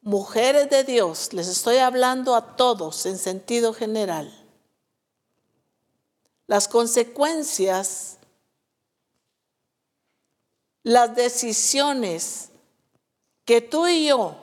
[0.01, 4.33] mujeres de Dios, les estoy hablando a todos en sentido general.
[6.47, 8.17] Las consecuencias,
[10.81, 12.48] las decisiones
[13.49, 14.35] que tú y yo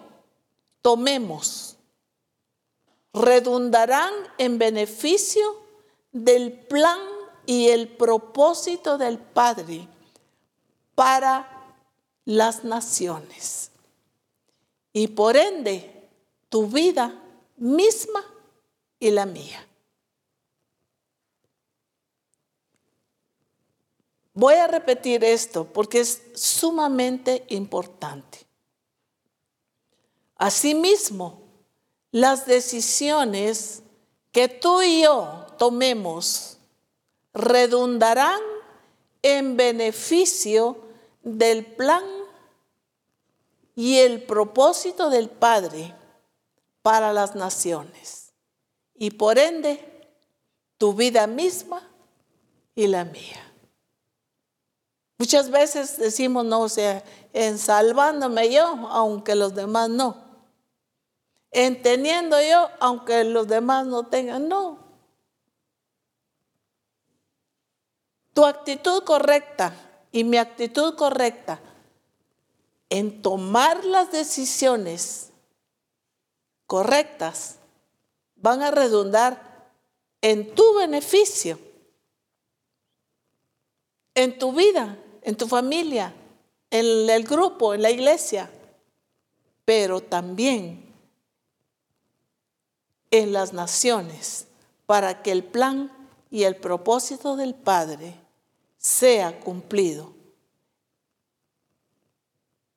[0.82, 1.76] tomemos
[3.12, 5.44] redundarán en beneficio
[6.10, 6.98] del plan
[7.46, 9.86] y el propósito del Padre
[10.96, 11.72] para
[12.24, 13.70] las naciones.
[14.92, 16.08] Y por ende,
[16.48, 17.14] tu vida
[17.58, 18.24] misma
[18.98, 19.64] y la mía.
[24.34, 28.45] Voy a repetir esto porque es sumamente importante.
[30.36, 31.40] Asimismo,
[32.12, 33.82] las decisiones
[34.32, 36.58] que tú y yo tomemos
[37.32, 38.40] redundarán
[39.22, 40.76] en beneficio
[41.22, 42.04] del plan
[43.74, 45.94] y el propósito del Padre
[46.82, 48.32] para las naciones
[48.94, 50.08] y por ende
[50.78, 51.82] tu vida misma
[52.74, 53.42] y la mía.
[55.18, 57.02] Muchas veces decimos, no, o sea,
[57.32, 60.25] en salvándome yo, aunque los demás no
[61.56, 64.78] entendiendo yo, aunque los demás no tengan, no.
[68.34, 69.74] Tu actitud correcta
[70.12, 71.58] y mi actitud correcta
[72.90, 75.30] en tomar las decisiones
[76.66, 77.56] correctas
[78.34, 79.70] van a redundar
[80.20, 81.58] en tu beneficio,
[84.14, 86.14] en tu vida, en tu familia,
[86.70, 88.50] en el grupo, en la iglesia,
[89.64, 90.85] pero también
[93.10, 94.46] en las naciones
[94.86, 95.92] para que el plan
[96.30, 98.14] y el propósito del Padre
[98.76, 100.14] sea cumplido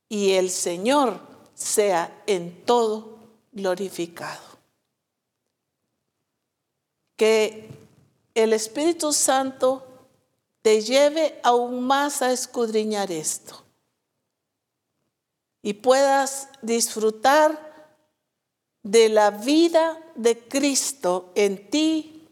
[0.07, 1.19] y el Señor
[1.53, 3.19] sea en todo
[3.51, 4.41] glorificado.
[7.15, 7.69] Que
[8.33, 9.85] el Espíritu Santo
[10.61, 13.63] te lleve aún más a escudriñar esto
[15.61, 17.69] y puedas disfrutar
[18.83, 22.27] de la vida de Cristo en ti,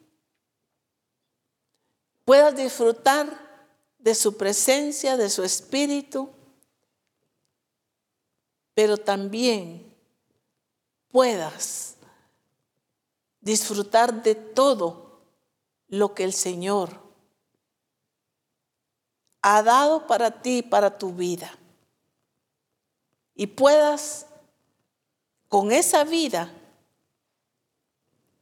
[2.26, 3.28] puedas disfrutar
[3.98, 6.30] de su presencia, de su espíritu,
[8.74, 9.96] pero también
[11.12, 11.96] puedas
[13.40, 15.22] disfrutar de todo
[15.88, 17.02] lo que el Señor
[19.42, 21.58] ha dado para ti, para tu vida.
[23.34, 24.26] Y puedas
[25.48, 26.52] con esa vida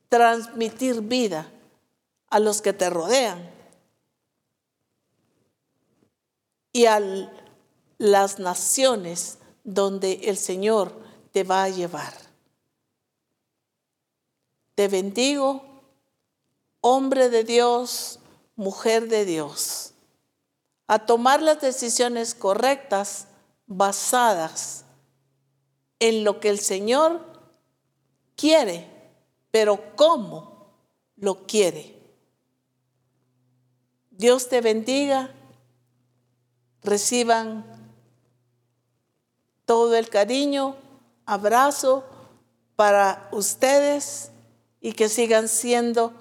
[0.10, 1.52] transmitir vida
[2.30, 3.50] a los que te rodean
[6.72, 7.02] y a
[7.98, 10.94] las naciones donde el Señor
[11.32, 12.14] te va a llevar.
[14.76, 15.64] Te bendigo,
[16.82, 18.20] hombre de Dios,
[18.56, 19.94] mujer de Dios,
[20.88, 23.28] a tomar las decisiones correctas
[23.68, 24.84] basadas
[26.00, 27.26] en lo que el Señor
[28.36, 28.95] quiere,
[29.56, 30.68] pero cómo
[31.16, 31.98] lo quiere.
[34.12, 35.34] Dios te bendiga,
[36.84, 37.64] reciban
[39.64, 40.76] todo el cariño,
[41.26, 42.04] abrazo
[42.76, 44.30] para ustedes
[44.82, 46.12] y que sigan siendo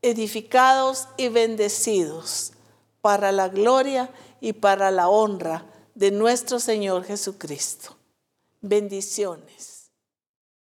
[0.00, 2.52] edificados y bendecidos
[3.00, 4.08] para la gloria
[4.40, 5.66] y para la honra
[5.96, 7.96] de nuestro Señor Jesucristo.
[8.60, 9.73] Bendiciones.